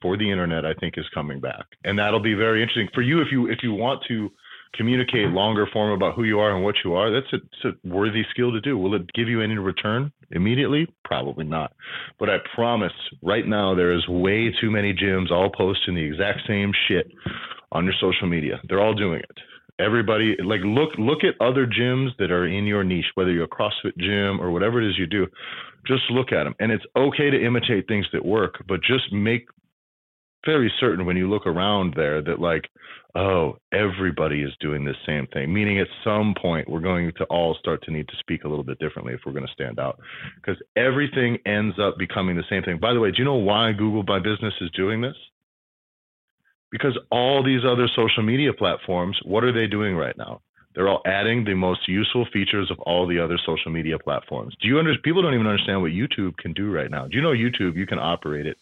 for 0.04 0.18
the 0.18 0.30
internet, 0.30 0.66
I 0.66 0.74
think, 0.74 0.98
is 0.98 1.06
coming 1.14 1.40
back, 1.40 1.64
and 1.82 1.98
that'll 1.98 2.20
be 2.20 2.34
very 2.34 2.60
interesting 2.60 2.88
for 2.94 3.00
you 3.00 3.22
if 3.22 3.28
you 3.32 3.48
if 3.48 3.60
you 3.62 3.72
want 3.72 4.02
to 4.08 4.30
communicate 4.74 5.28
longer 5.28 5.66
form 5.72 5.92
about 5.92 6.14
who 6.14 6.24
you 6.24 6.40
are 6.40 6.54
and 6.54 6.62
what 6.62 6.74
you 6.84 6.94
are. 6.94 7.10
That's 7.10 7.32
a, 7.32 7.36
it's 7.36 7.64
a 7.64 7.88
worthy 7.88 8.22
skill 8.30 8.52
to 8.52 8.60
do. 8.60 8.76
Will 8.76 8.94
it 8.94 9.10
give 9.14 9.28
you 9.28 9.40
any 9.40 9.56
return 9.56 10.12
immediately? 10.30 10.86
Probably 11.04 11.44
not. 11.44 11.72
But 12.18 12.28
I 12.28 12.36
promise, 12.54 12.92
right 13.22 13.46
now 13.46 13.74
there 13.74 13.92
is 13.92 14.06
way 14.08 14.52
too 14.60 14.70
many 14.70 14.92
gyms 14.92 15.30
all 15.30 15.50
posting 15.56 15.94
the 15.94 16.04
exact 16.04 16.40
same 16.46 16.72
shit 16.86 17.10
on 17.72 17.84
your 17.84 17.94
social 17.98 18.28
media. 18.28 18.60
They're 18.68 18.82
all 18.82 18.94
doing 18.94 19.20
it 19.20 19.38
everybody 19.80 20.36
like 20.44 20.60
look 20.62 20.90
look 20.98 21.24
at 21.24 21.34
other 21.44 21.66
gyms 21.66 22.10
that 22.18 22.30
are 22.30 22.46
in 22.46 22.64
your 22.64 22.84
niche 22.84 23.06
whether 23.14 23.32
you're 23.32 23.44
a 23.44 23.48
crossfit 23.48 23.96
gym 23.98 24.40
or 24.40 24.52
whatever 24.52 24.80
it 24.80 24.88
is 24.88 24.96
you 24.96 25.06
do 25.06 25.26
just 25.84 26.02
look 26.10 26.30
at 26.30 26.44
them 26.44 26.54
and 26.60 26.70
it's 26.70 26.84
okay 26.96 27.28
to 27.28 27.44
imitate 27.44 27.86
things 27.88 28.06
that 28.12 28.24
work 28.24 28.62
but 28.68 28.80
just 28.82 29.12
make 29.12 29.48
very 30.44 30.72
certain 30.80 31.06
when 31.06 31.16
you 31.16 31.28
look 31.28 31.46
around 31.46 31.94
there 31.96 32.22
that 32.22 32.40
like 32.40 32.68
oh 33.14 33.56
everybody 33.72 34.42
is 34.42 34.52
doing 34.60 34.84
the 34.84 34.94
same 35.06 35.26
thing 35.28 35.52
meaning 35.52 35.78
at 35.78 35.86
some 36.02 36.34
point 36.40 36.68
we're 36.68 36.80
going 36.80 37.12
to 37.16 37.24
all 37.24 37.56
start 37.58 37.82
to 37.82 37.90
need 37.90 38.08
to 38.08 38.16
speak 38.18 38.44
a 38.44 38.48
little 38.48 38.64
bit 38.64 38.78
differently 38.78 39.14
if 39.14 39.20
we're 39.24 39.32
going 39.32 39.46
to 39.46 39.52
stand 39.52 39.78
out 39.78 39.98
because 40.36 40.60
everything 40.76 41.38
ends 41.46 41.76
up 41.80 41.96
becoming 41.98 42.36
the 42.36 42.44
same 42.50 42.62
thing. 42.62 42.78
By 42.78 42.92
the 42.92 43.00
way 43.00 43.10
do 43.10 43.18
you 43.18 43.24
know 43.24 43.34
why 43.34 43.72
google 43.72 44.02
my 44.02 44.18
business 44.18 44.54
is 44.60 44.70
doing 44.72 45.00
this? 45.00 45.16
Because 46.70 46.98
all 47.10 47.44
these 47.44 47.60
other 47.64 47.88
social 47.94 48.22
media 48.22 48.52
platforms 48.52 49.18
what 49.24 49.44
are 49.44 49.52
they 49.52 49.66
doing 49.66 49.96
right 49.96 50.16
now? 50.16 50.40
They're 50.74 50.88
all 50.88 51.02
adding 51.06 51.44
the 51.44 51.54
most 51.54 51.86
useful 51.86 52.26
features 52.32 52.68
of 52.68 52.80
all 52.80 53.06
the 53.06 53.20
other 53.20 53.38
social 53.46 53.70
media 53.70 53.96
platforms. 53.96 54.56
Do 54.60 54.66
you 54.66 54.80
understand 54.80 55.04
people 55.04 55.22
don't 55.22 55.34
even 55.34 55.46
understand 55.46 55.82
what 55.82 55.92
youtube 55.92 56.36
can 56.38 56.52
do 56.52 56.72
right 56.72 56.90
now. 56.90 57.06
Do 57.06 57.16
you 57.16 57.22
know 57.22 57.32
youtube 57.32 57.76
you 57.76 57.86
can 57.86 58.00
operate 58.00 58.46
it 58.46 58.56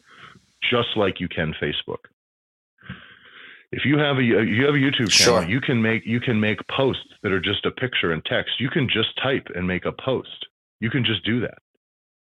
just 0.70 0.88
like 0.96 1.20
you 1.20 1.29
can 1.29 1.55
Facebook. 1.61 1.98
If 3.72 3.87
you 3.87 3.98
have 3.98 4.18
a 4.18 4.22
you 4.22 4.66
have 4.66 4.75
a 4.75 4.79
YouTube 4.79 5.11
channel, 5.11 5.40
sure. 5.40 5.48
you 5.48 5.61
can 5.61 5.81
make 5.81 6.03
you 6.05 6.20
can 6.20 6.38
make 6.38 6.59
posts 6.68 7.09
that 7.22 7.33
are 7.33 7.40
just 7.40 7.64
a 7.64 7.70
picture 7.70 8.12
and 8.12 8.22
text. 8.27 8.61
You 8.61 8.68
can 8.68 8.87
just 8.87 9.09
type 9.22 9.46
and 9.55 9.66
make 9.66 9.87
a 9.87 9.92
post. 9.92 10.46
You 10.81 10.90
can 10.90 11.05
just 11.05 11.25
do 11.25 11.40
that. 11.40 11.59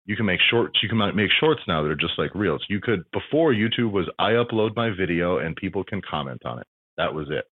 You 0.06 0.15
can 0.15 0.25
make 0.25 0.39
shorts. 0.49 0.80
You 0.82 0.88
can 0.88 0.97
make 1.15 1.30
shorts 1.39 1.62
now 1.67 1.84
that 1.84 1.91
are 1.91 1.95
just 1.95 2.17
like 2.17 2.34
reels. 2.34 2.65
You 2.69 2.80
could 2.80 3.04
before 3.12 3.54
YouTube 3.54 3.91
was 3.91 4.10
I 4.17 4.32
upload 4.32 4.75
my 4.75 4.89
video 4.89 5.39
and 5.39 5.56
people 5.56 5.84
can 5.84 6.01
comment 6.10 6.41
on 6.45 6.60
it. 6.60 6.67
That 6.97 7.13
was 7.13 7.27
it. 7.30 7.45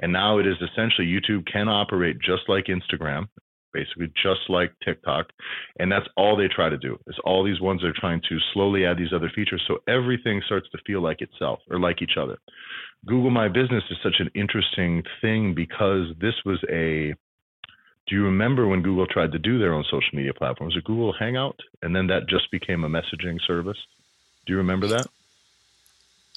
And 0.00 0.12
now 0.12 0.38
it 0.38 0.46
is 0.46 0.56
essentially 0.60 1.06
YouTube 1.06 1.46
can 1.50 1.68
operate 1.68 2.18
just 2.20 2.42
like 2.48 2.66
Instagram, 2.66 3.28
basically 3.72 4.12
just 4.22 4.40
like 4.48 4.72
TikTok. 4.84 5.26
And 5.78 5.90
that's 5.90 6.06
all 6.16 6.36
they 6.36 6.48
try 6.48 6.68
to 6.68 6.78
do 6.78 6.98
is 7.06 7.16
all 7.24 7.44
these 7.44 7.60
ones 7.60 7.84
are 7.84 7.92
trying 7.92 8.20
to 8.28 8.38
slowly 8.52 8.84
add 8.84 8.98
these 8.98 9.12
other 9.14 9.30
features. 9.34 9.62
So 9.66 9.78
everything 9.88 10.42
starts 10.46 10.68
to 10.70 10.78
feel 10.86 11.02
like 11.02 11.20
itself 11.20 11.60
or 11.70 11.78
like 11.78 12.02
each 12.02 12.16
other. 12.20 12.38
Google 13.06 13.30
My 13.30 13.48
Business 13.48 13.84
is 13.90 13.96
such 14.02 14.16
an 14.20 14.30
interesting 14.34 15.02
thing 15.20 15.54
because 15.54 16.08
this 16.20 16.34
was 16.44 16.62
a 16.70 17.14
do 18.08 18.16
you 18.16 18.24
remember 18.24 18.66
when 18.66 18.82
Google 18.82 19.06
tried 19.06 19.30
to 19.32 19.38
do 19.38 19.58
their 19.60 19.72
own 19.72 19.84
social 19.84 20.10
media 20.14 20.34
platforms? 20.34 20.74
Was 20.74 20.82
it 20.82 20.84
Google 20.86 21.12
Hangout? 21.12 21.58
And 21.82 21.94
then 21.94 22.08
that 22.08 22.28
just 22.28 22.50
became 22.50 22.82
a 22.82 22.88
messaging 22.88 23.38
service. 23.46 23.78
Do 24.46 24.52
you 24.52 24.56
remember 24.56 24.88
that? 24.88 25.06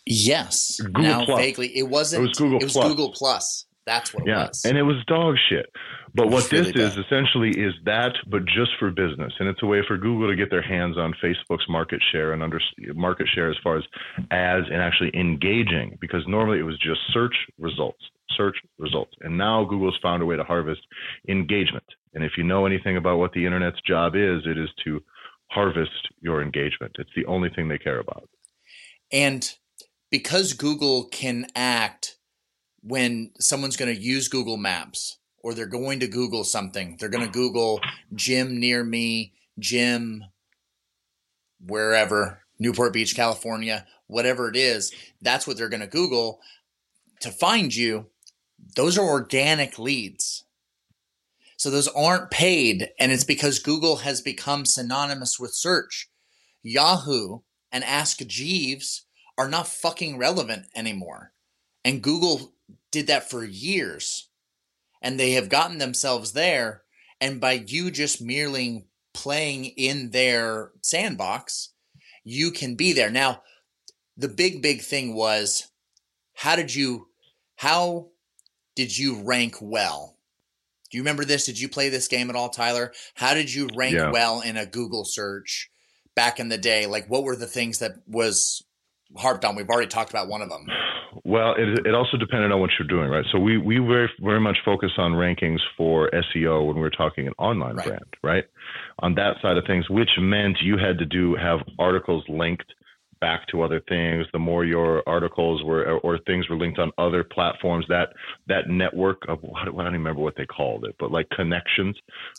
Yes. 0.06 0.80
Google 0.80 1.02
now 1.04 1.26
Plus. 1.26 1.40
vaguely, 1.40 1.76
it 1.76 1.90
wasn't. 1.90 2.24
It 2.24 2.28
was 2.28 2.38
Google. 2.38 2.60
It 2.60 2.64
was 2.66 2.74
Plus. 2.74 2.88
Google 2.88 3.12
Plus. 3.12 3.66
That's 3.86 4.14
what 4.14 4.26
yeah, 4.26 4.48
was. 4.48 4.64
And 4.66 4.78
it 4.78 4.84
was 4.84 5.04
dog 5.08 5.36
shit. 5.50 5.66
But 6.16 6.30
what 6.30 6.50
this 6.50 6.68
really 6.68 6.86
is 6.86 6.98
essentially 6.98 7.50
is 7.50 7.74
that, 7.86 8.14
but 8.30 8.46
just 8.46 8.72
for 8.80 8.92
business, 8.92 9.34
and 9.40 9.50
it's 9.50 9.62
a 9.64 9.66
way 9.66 9.82
for 9.88 9.98
Google 9.98 10.30
to 10.30 10.36
get 10.36 10.50
their 10.50 10.62
hands 10.62 10.98
on 10.98 11.14
Facebook's 11.24 11.68
market 11.68 12.02
share 12.12 12.34
and 12.34 12.44
under 12.44 12.60
market 12.94 13.28
share 13.34 13.50
as 13.50 13.58
far 13.64 13.78
as 13.78 13.84
ads 14.32 14.68
and 14.72 14.82
actually 14.82 15.12
engaging. 15.14 15.98
Because 16.00 16.22
normally 16.28 16.60
it 16.60 16.64
was 16.64 16.78
just 16.80 17.02
search 17.12 17.36
results, 17.60 18.00
search 18.38 18.56
results, 18.78 19.12
and 19.22 19.38
now 19.38 19.66
Google's 19.66 19.98
found 20.02 20.22
a 20.22 20.26
way 20.26 20.38
to 20.38 20.44
harvest 20.44 20.82
engagement. 21.28 21.86
And 22.14 22.24
if 22.24 22.34
you 22.38 22.44
know 22.44 22.66
anything 22.66 22.96
about 22.96 23.18
what 23.18 23.34
the 23.34 23.46
internet's 23.46 23.82
job 23.82 24.16
is, 24.16 24.44
it 24.46 24.58
is 24.58 24.70
to 24.86 25.02
harvest 25.50 26.10
your 26.22 26.42
engagement. 26.42 26.96
It's 27.00 27.10
the 27.16 27.26
only 27.26 27.50
thing 27.50 27.68
they 27.68 27.78
care 27.78 28.00
about. 28.00 28.30
And 29.12 29.52
because 30.12 30.54
Google 30.54 31.06
can 31.06 31.48
act 31.56 32.18
when 32.84 33.32
someone's 33.40 33.78
going 33.78 33.94
to 33.94 34.02
use 34.02 34.28
Google 34.28 34.58
Maps 34.58 35.18
or 35.40 35.54
they're 35.54 35.66
going 35.66 36.00
to 36.02 36.08
Google 36.08 36.44
something, 36.44 36.98
they're 37.00 37.10
going 37.10 37.26
to 37.26 37.32
Google 37.32 37.80
gym 38.14 38.60
near 38.60 38.84
me, 38.84 39.34
gym 39.58 40.24
wherever, 41.66 42.42
Newport 42.60 42.94
Beach, 42.94 43.16
California, 43.16 43.86
whatever 44.08 44.50
it 44.50 44.56
is, 44.56 44.94
that's 45.22 45.48
what 45.48 45.58
they're 45.58 45.70
going 45.70 45.82
to 45.82 45.88
Google 45.88 46.40
to 47.22 47.32
find 47.32 47.74
you. 47.74 48.08
Those 48.76 48.98
are 48.98 49.06
organic 49.06 49.80
leads. 49.80 50.44
So 51.58 51.70
those 51.70 51.88
aren't 51.90 52.32
paid, 52.32 52.90
and 53.00 53.12
it's 53.12 53.24
because 53.24 53.60
Google 53.60 53.98
has 53.98 54.20
become 54.20 54.66
synonymous 54.66 55.40
with 55.40 55.54
search. 55.54 56.10
Yahoo 56.62 57.40
and 57.72 57.84
Ask 57.84 58.20
Jeeves 58.20 59.06
are 59.38 59.48
not 59.48 59.68
fucking 59.68 60.18
relevant 60.18 60.66
anymore. 60.76 61.32
And 61.86 62.02
Google 62.02 62.53
did 62.92 63.08
that 63.08 63.30
for 63.30 63.44
years. 63.44 64.30
And 65.02 65.20
they 65.20 65.32
have 65.32 65.50
gotten 65.50 65.78
themselves 65.78 66.34
there. 66.34 66.84
And 67.20 67.40
by 67.40 67.64
you 67.66 67.92
just 67.92 68.22
merely 68.22 68.86
playing 69.14 69.66
in 69.66 70.12
their 70.12 70.72
sandbox, 70.82 71.74
you 72.24 72.52
can 72.52 72.76
be 72.76 72.94
there. 72.94 73.10
Now, 73.10 73.42
the 74.16 74.28
big, 74.28 74.62
big 74.62 74.82
thing 74.82 75.16
was 75.16 75.70
how 76.36 76.56
did 76.56 76.74
you, 76.74 77.08
how 77.56 78.10
did 78.76 78.98
you 78.98 79.22
rank 79.24 79.56
well? 79.62 80.18
Do 80.90 80.98
you 80.98 81.04
remember 81.04 81.26
this? 81.26 81.46
Did 81.46 81.60
you 81.60 81.70
play 81.70 81.90
this 81.90 82.08
game 82.08 82.30
at 82.30 82.36
all, 82.36 82.50
Tyler? 82.50 82.94
How 83.16 83.34
did 83.34 83.54
you 83.54 83.68
rank 83.76 83.96
yeah. 83.96 84.12
well 84.12 84.42
in 84.42 84.58
a 84.58 84.66
Google 84.66 85.06
search 85.06 85.70
back 86.16 86.40
in 86.40 86.50
the 86.50 86.58
day? 86.58 86.86
Like, 86.86 87.10
what 87.10 87.24
were 87.24 87.36
the 87.36 87.48
things 87.48 87.80
that 87.80 87.94
was 88.08 88.64
harped 89.18 89.46
on. 89.46 89.56
We've 89.56 89.70
already 89.70 89.88
talked 89.88 90.10
about 90.10 90.28
one 90.28 90.42
of 90.42 90.50
them. 90.50 90.66
Well, 91.24 91.56
it, 91.58 91.86
it 91.86 91.94
also 91.94 92.18
depended 92.18 92.52
on 92.52 92.60
what 92.60 92.72
you're 92.78 92.88
doing, 92.88 93.10
right? 93.10 93.26
So 93.32 93.40
we 93.40 93.58
we 93.58 93.78
very 93.80 94.10
very 94.22 94.40
much 94.40 94.58
focus 94.64 94.92
on 94.98 95.14
rankings 95.14 95.60
for 95.78 96.10
SEO 96.12 96.68
when 96.68 96.78
we're 96.78 96.90
talking 96.90 97.28
an 97.28 97.34
online 97.38 97.76
right. 97.76 97.88
brand, 97.88 98.18
right? 98.24 98.44
On 99.00 99.16
that 99.16 99.36
side 99.42 99.58
of 99.58 99.66
things, 99.66 99.90
which 99.90 100.10
meant 100.20 100.58
you 100.62 100.78
had 100.78 100.98
to 101.00 101.06
do 101.06 101.36
have 101.36 101.60
articles 101.80 102.24
linked 102.28 102.74
back 103.24 103.48
to 103.48 103.62
other 103.62 103.82
things. 103.88 104.26
The 104.34 104.40
more 104.40 104.66
your 104.66 105.02
articles 105.08 105.64
were 105.64 106.00
or, 106.00 106.20
things 106.28 106.50
were 106.50 106.58
linked 106.58 106.78
on 106.78 106.92
other 106.98 107.24
platforms, 107.24 107.86
that 107.88 108.10
that 108.48 108.70
network 108.70 109.24
of 109.30 109.40
I 109.56 109.64
don't 109.64 109.78
remember 109.78 110.22
what 110.22 110.36
they 110.36 110.46
called 110.46 110.84
it, 110.84 110.96
but 111.00 111.10
like 111.10 111.30
connections. 111.30 111.96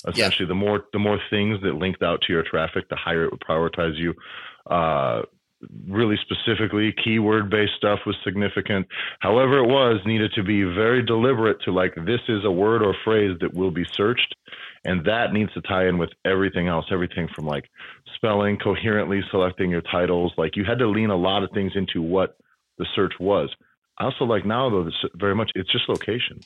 Essentially, 0.07 0.45
yeah. 0.45 0.49
the 0.49 0.55
more 0.55 0.85
the 0.93 0.99
more 0.99 1.19
things 1.31 1.59
that 1.63 1.77
linked 1.77 2.03
out 2.03 2.21
to 2.27 2.33
your 2.35 2.43
traffic, 2.43 2.89
the 2.91 2.97
higher 2.97 3.25
it 3.25 3.31
would 3.33 3.41
prioritize 3.41 3.97
you. 3.97 4.13
Uh, 4.67 5.23
really 5.89 6.17
specifically 6.23 6.93
keyword 7.03 7.51
based 7.51 7.75
stuff 7.77 8.01
was 8.07 8.17
significant. 8.25 8.87
However 9.21 9.59
it 9.59 9.69
was 9.69 10.01
needed 10.05 10.33
to 10.35 10.43
be 10.43 10.63
very 10.63 11.03
deliberate 11.03 11.61
to 11.63 11.73
like 11.73 11.95
this 11.95 12.21
is 12.29 12.45
a 12.45 12.51
word 12.51 12.83
or 12.83 12.95
phrase 13.05 13.37
that 13.41 13.55
will 13.55 13.71
be 13.71 13.85
searched 13.93 14.35
and 14.85 15.05
that 15.07 15.33
needs 15.33 15.53
to 15.55 15.61
tie 15.63 15.87
in 15.87 15.99
with 15.99 16.11
everything 16.25 16.69
else 16.69 16.87
everything 16.91 17.29
from 17.35 17.47
like 17.47 17.69
spelling 18.15 18.59
coherently 18.59 19.23
selecting 19.31 19.71
your 19.71 19.83
titles. 19.83 20.33
Like 20.37 20.57
you 20.57 20.65
had 20.65 20.79
to 20.79 20.89
lean 20.89 21.11
a 21.11 21.17
lot 21.17 21.43
of 21.43 21.51
things 21.53 21.73
into 21.75 22.03
what 22.03 22.37
the 22.79 22.87
search 22.95 23.15
was. 23.19 23.51
I 23.99 24.05
also 24.05 24.25
like 24.25 24.45
now 24.45 24.71
though 24.71 24.85
this 24.85 24.95
very 25.15 25.35
much 25.35 25.51
it's 25.55 25.71
just 25.71 25.89
location. 25.89 26.41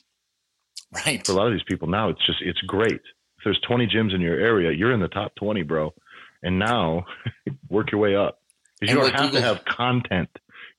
Right. 1.05 1.25
For 1.25 1.33
a 1.33 1.35
lot 1.35 1.47
of 1.47 1.53
these 1.53 1.63
people 1.67 1.87
now 1.87 2.09
it's 2.09 2.25
just 2.25 2.41
it's 2.41 2.61
great. 2.61 3.01
If 3.37 3.43
there's 3.45 3.59
20 3.67 3.87
gyms 3.87 4.13
in 4.13 4.21
your 4.21 4.39
area 4.39 4.71
you're 4.71 4.93
in 4.93 4.99
the 4.99 5.07
top 5.07 5.35
20 5.35 5.63
bro. 5.63 5.93
And 6.41 6.57
now 6.57 7.05
work 7.69 7.91
your 7.91 7.99
way 7.99 8.15
up 8.15 8.38
you 8.81 8.95
don't 8.95 9.11
have 9.11 9.31
Google, 9.31 9.41
to 9.41 9.45
have 9.45 9.65
content 9.65 10.29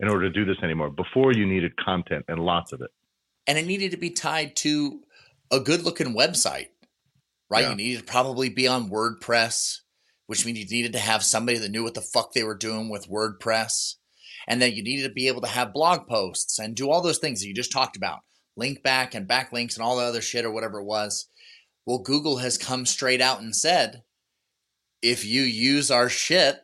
in 0.01 0.09
order 0.09 0.31
to 0.31 0.31
do 0.31 0.45
this 0.45 0.63
anymore. 0.63 0.91
Before 0.91 1.33
you 1.33 1.47
needed 1.47 1.77
content 1.77 2.25
and 2.29 2.39
lots 2.41 2.73
of 2.73 2.81
it. 2.81 2.91
And 3.47 3.59
it 3.59 3.67
needed 3.67 3.91
to 3.93 3.97
be 3.97 4.11
tied 4.11 4.57
to 4.57 5.01
a 5.51 5.61
good 5.61 5.83
looking 5.83 6.17
website, 6.17 6.69
right? 7.51 7.63
Yeah. 7.63 7.71
You 7.71 7.77
needed 7.77 7.99
to 8.01 8.05
probably 8.05 8.49
be 8.49 8.67
on 8.67 8.91
WordPress, 8.91 9.79
which 10.27 10.47
means 10.47 10.59
you 10.59 10.67
needed 10.67 10.93
to 10.93 10.99
have 10.99 11.23
somebody 11.23 11.59
that 11.59 11.71
knew 11.71 11.83
what 11.83 11.95
the 11.95 12.01
fuck 12.01 12.33
they 12.33 12.45
were 12.45 12.57
doing 12.57 12.89
with 12.89 13.11
WordPress. 13.11 13.97
And 14.49 14.63
then 14.63 14.73
you 14.73 14.83
needed 14.83 15.03
to 15.03 15.13
be 15.13 15.29
able 15.29 15.43
to 15.43 15.49
have 15.49 15.73
blog 15.73 16.07
posts 16.07 16.59
and 16.59 16.75
do 16.75 16.91
all 16.91 17.03
those 17.03 17.19
things 17.19 17.41
that 17.41 17.49
you 17.49 17.55
just 17.55 17.73
talked 17.73 17.97
about 17.97 18.21
link 18.57 18.83
back 18.83 19.15
and 19.15 19.29
backlinks 19.29 19.77
and 19.77 19.83
all 19.83 19.97
the 19.97 20.05
other 20.05 20.21
shit 20.21 20.45
or 20.45 20.51
whatever 20.51 20.81
it 20.81 20.85
was. 20.85 21.29
Well, 21.87 21.99
Google 21.99 22.39
has 22.39 22.59
come 22.59 22.87
straight 22.87 23.21
out 23.21 23.41
and 23.41 23.55
said 23.55 24.03
if 25.03 25.25
you 25.25 25.43
use 25.43 25.91
our 25.91 26.09
shit, 26.09 26.61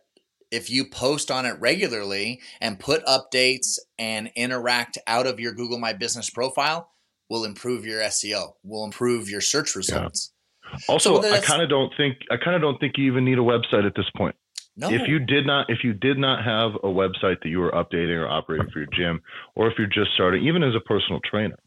if 0.51 0.71
you 0.71 0.85
post 0.85 1.31
on 1.31 1.45
it 1.47 1.59
regularly 1.61 2.41
and 2.61 2.79
put 2.79 3.05
updates 3.05 3.79
and 3.99 4.31
interact 4.37 4.99
out 5.07 5.27
of 5.27 5.41
your 5.41 5.53
Google 5.53 5.79
My 5.79 5.93
Business 5.93 6.31
profile, 6.31 6.91
will 7.29 7.45
improve 7.45 7.85
your 7.85 8.01
SEO, 8.03 8.55
will 8.63 8.85
improve 8.85 9.29
your 9.29 9.41
search 9.41 9.75
results. 9.75 10.33
Yeah. 10.73 10.79
Also, 10.89 11.21
so 11.23 11.33
I 11.33 11.41
kind 11.41 11.63
of 11.63 11.69
don't 11.69 11.93
think 11.97 12.19
I 12.31 12.37
kind 12.37 12.57
of 12.57 12.63
don't 12.63 12.79
think 12.79 12.95
you 12.97 13.05
even 13.11 13.25
need 13.25 13.39
a 13.39 13.43
website 13.43 13.87
at 13.87 13.95
this 13.95 14.11
point. 14.17 14.35
No. 14.77 14.91
If 14.91 15.09
you 15.09 15.19
did 15.19 15.47
not 15.47 15.71
if 15.71 15.85
you 15.85 15.93
did 15.93 16.19
not 16.19 16.45
have 16.45 16.75
a 16.83 16.93
website 16.93 17.41
that 17.43 17.49
you 17.49 17.61
were 17.61 17.71
updating 17.71 18.19
or 18.19 18.29
operating 18.29 18.71
for 18.71 18.81
your 18.81 18.89
gym 18.93 19.23
or 19.55 19.69
if 19.69 19.75
you're 19.79 19.87
just 19.87 20.13
starting 20.15 20.45
even 20.45 20.63
as 20.63 20.75
a 20.75 20.81
personal 20.81 21.21
trainer, 21.29 21.59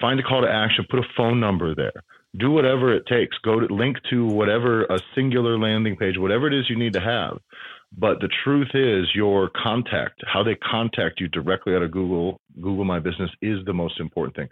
find 0.00 0.18
a 0.20 0.22
call 0.22 0.42
to 0.42 0.50
action, 0.50 0.86
put 0.88 1.00
a 1.00 1.08
phone 1.16 1.40
number 1.40 1.74
there. 1.74 2.04
Do 2.38 2.50
whatever 2.50 2.94
it 2.94 3.06
takes. 3.06 3.36
Go 3.38 3.60
to 3.60 3.74
link 3.74 3.98
to 4.08 4.24
whatever 4.26 4.84
a 4.84 4.98
singular 5.14 5.58
landing 5.58 5.96
page, 5.96 6.16
whatever 6.16 6.46
it 6.46 6.54
is 6.54 6.70
you 6.70 6.76
need 6.76 6.94
to 6.94 7.00
have 7.00 7.38
but 7.96 8.20
the 8.20 8.28
truth 8.42 8.70
is, 8.74 9.08
your 9.14 9.50
contact, 9.50 10.22
how 10.26 10.42
they 10.42 10.54
contact 10.54 11.20
you 11.20 11.28
directly 11.28 11.74
out 11.74 11.82
of 11.82 11.90
Google, 11.90 12.40
Google 12.60 12.84
My 12.84 12.98
Business 12.98 13.30
is 13.42 13.58
the 13.66 13.74
most 13.74 14.00
important 14.00 14.34
thing. 14.34 14.48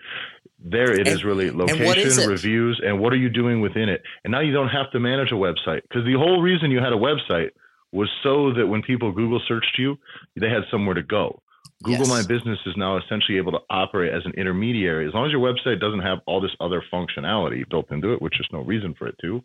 There 0.62 0.92
it 0.92 1.00
and, 1.00 1.08
is 1.08 1.24
really 1.24 1.50
location, 1.50 2.28
reviews, 2.28 2.80
and 2.84 3.00
what 3.00 3.14
are 3.14 3.16
you 3.16 3.30
doing 3.30 3.62
within 3.62 3.88
it. 3.88 4.02
And 4.24 4.30
now 4.30 4.40
you 4.40 4.52
don't 4.52 4.68
have 4.68 4.90
to 4.92 5.00
manage 5.00 5.32
a 5.32 5.36
website 5.36 5.82
because 5.82 6.04
the 6.04 6.14
whole 6.18 6.42
reason 6.42 6.70
you 6.70 6.80
had 6.80 6.92
a 6.92 6.96
website 6.96 7.50
was 7.92 8.10
so 8.22 8.52
that 8.52 8.66
when 8.66 8.82
people 8.82 9.10
Google 9.10 9.40
searched 9.48 9.78
you, 9.78 9.96
they 10.36 10.48
had 10.48 10.62
somewhere 10.70 10.94
to 10.94 11.02
go. 11.02 11.40
Google 11.82 12.06
yes. 12.06 12.08
My 12.10 12.22
Business 12.26 12.58
is 12.66 12.74
now 12.76 12.98
essentially 12.98 13.38
able 13.38 13.52
to 13.52 13.60
operate 13.70 14.12
as 14.12 14.22
an 14.26 14.32
intermediary. 14.36 15.08
As 15.08 15.14
long 15.14 15.24
as 15.24 15.32
your 15.32 15.40
website 15.40 15.80
doesn't 15.80 16.00
have 16.00 16.18
all 16.26 16.42
this 16.42 16.54
other 16.60 16.82
functionality 16.92 17.66
built 17.70 17.90
into 17.90 18.12
it, 18.12 18.20
which 18.20 18.38
is 18.38 18.46
no 18.52 18.60
reason 18.60 18.94
for 18.98 19.06
it 19.06 19.16
to, 19.22 19.42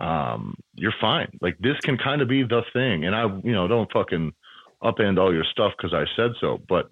um, 0.00 0.54
you're 0.74 0.94
fine. 1.00 1.38
Like 1.40 1.58
this 1.58 1.78
can 1.82 1.96
kind 1.96 2.22
of 2.22 2.28
be 2.28 2.42
the 2.42 2.62
thing. 2.72 3.04
And 3.04 3.14
I, 3.14 3.24
you 3.44 3.52
know, 3.52 3.66
don't 3.68 3.90
fucking 3.92 4.32
upend 4.82 5.18
all 5.18 5.32
your 5.32 5.44
stuff 5.44 5.72
because 5.76 5.94
I 5.94 6.04
said 6.16 6.32
so, 6.40 6.60
but 6.68 6.90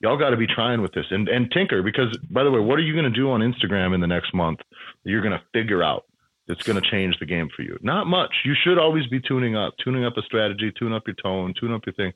y'all 0.00 0.16
got 0.16 0.30
to 0.30 0.36
be 0.36 0.46
trying 0.46 0.80
with 0.80 0.92
this 0.92 1.06
and, 1.10 1.28
and 1.28 1.50
tinker 1.50 1.82
because 1.82 2.16
by 2.30 2.44
the 2.44 2.50
way, 2.50 2.60
what 2.60 2.78
are 2.78 2.82
you 2.82 2.92
going 2.92 3.04
to 3.04 3.10
do 3.10 3.30
on 3.30 3.40
Instagram 3.40 3.94
in 3.94 4.00
the 4.00 4.06
next 4.06 4.32
month 4.34 4.60
you're 5.04 5.22
going 5.22 5.38
to 5.38 5.42
figure 5.52 5.82
out 5.82 6.04
that's 6.46 6.62
going 6.62 6.80
to 6.80 6.90
change 6.90 7.18
the 7.18 7.26
game 7.26 7.48
for 7.54 7.62
you? 7.62 7.78
Not 7.82 8.06
much. 8.06 8.32
You 8.44 8.54
should 8.54 8.78
always 8.78 9.06
be 9.08 9.20
tuning 9.20 9.56
up, 9.56 9.74
tuning 9.82 10.04
up 10.04 10.16
a 10.16 10.22
strategy, 10.22 10.72
tune 10.78 10.92
up 10.92 11.06
your 11.06 11.16
tone, 11.22 11.52
tune 11.58 11.72
up 11.72 11.84
your 11.84 11.94
thing. 11.94 12.12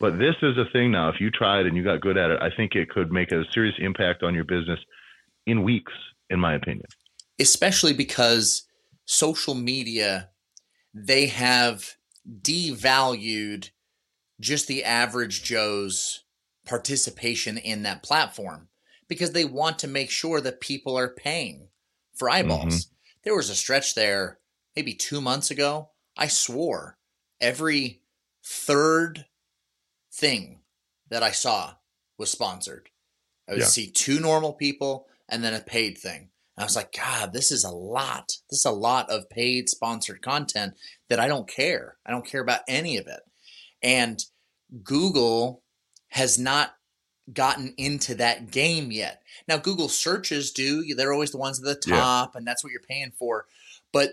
But 0.00 0.18
this 0.18 0.34
is 0.42 0.56
a 0.56 0.64
thing 0.72 0.92
now. 0.92 1.08
If 1.08 1.20
you 1.20 1.30
tried 1.30 1.66
and 1.66 1.76
you 1.76 1.84
got 1.84 2.00
good 2.00 2.16
at 2.16 2.30
it, 2.30 2.40
I 2.40 2.50
think 2.54 2.74
it 2.74 2.88
could 2.90 3.12
make 3.12 3.32
a 3.32 3.44
serious 3.52 3.74
impact 3.78 4.22
on 4.22 4.34
your 4.34 4.44
business 4.44 4.78
in 5.46 5.62
weeks, 5.62 5.92
in 6.30 6.40
my 6.40 6.54
opinion. 6.54 6.86
Especially 7.38 7.92
because 7.92 8.65
social 9.06 9.54
media 9.54 10.30
they 10.92 11.26
have 11.26 11.96
devalued 12.26 13.70
just 14.40 14.66
the 14.66 14.82
average 14.82 15.42
Joe's 15.42 16.24
participation 16.66 17.58
in 17.58 17.82
that 17.82 18.02
platform 18.02 18.68
because 19.06 19.32
they 19.32 19.44
want 19.44 19.78
to 19.80 19.88
make 19.88 20.10
sure 20.10 20.40
that 20.40 20.60
people 20.60 20.96
are 20.98 21.08
paying 21.08 21.68
for 22.14 22.30
eyeballs. 22.30 22.86
Mm-hmm. 22.86 22.92
There 23.24 23.36
was 23.36 23.50
a 23.50 23.54
stretch 23.54 23.94
there 23.94 24.38
maybe 24.74 24.94
two 24.94 25.20
months 25.20 25.50
ago. 25.50 25.90
I 26.16 26.28
swore 26.28 26.98
every 27.40 28.00
third 28.42 29.26
thing 30.12 30.60
that 31.10 31.22
I 31.22 31.30
saw 31.30 31.74
was 32.16 32.30
sponsored. 32.30 32.88
I 33.48 33.52
would 33.52 33.60
yeah. 33.60 33.66
see 33.66 33.90
two 33.90 34.18
normal 34.18 34.54
people 34.54 35.06
and 35.28 35.44
then 35.44 35.54
a 35.54 35.60
paid 35.60 35.98
thing. 35.98 36.30
I 36.58 36.64
was 36.64 36.76
like, 36.76 36.96
God, 36.96 37.32
this 37.32 37.52
is 37.52 37.64
a 37.64 37.70
lot. 37.70 38.32
This 38.50 38.60
is 38.60 38.64
a 38.64 38.70
lot 38.70 39.10
of 39.10 39.28
paid 39.28 39.68
sponsored 39.68 40.22
content 40.22 40.74
that 41.08 41.20
I 41.20 41.28
don't 41.28 41.48
care. 41.48 41.96
I 42.06 42.10
don't 42.10 42.26
care 42.26 42.40
about 42.40 42.60
any 42.66 42.96
of 42.96 43.06
it. 43.06 43.20
And 43.82 44.24
Google 44.82 45.62
has 46.08 46.38
not 46.38 46.74
gotten 47.32 47.74
into 47.76 48.14
that 48.14 48.50
game 48.50 48.90
yet. 48.90 49.22
Now, 49.48 49.58
Google 49.58 49.88
searches 49.88 50.52
do, 50.52 50.94
they're 50.94 51.12
always 51.12 51.32
the 51.32 51.38
ones 51.38 51.58
at 51.58 51.64
the 51.64 51.90
top, 51.90 52.30
yeah. 52.32 52.38
and 52.38 52.46
that's 52.46 52.64
what 52.64 52.70
you're 52.70 52.80
paying 52.80 53.12
for. 53.18 53.46
But 53.92 54.12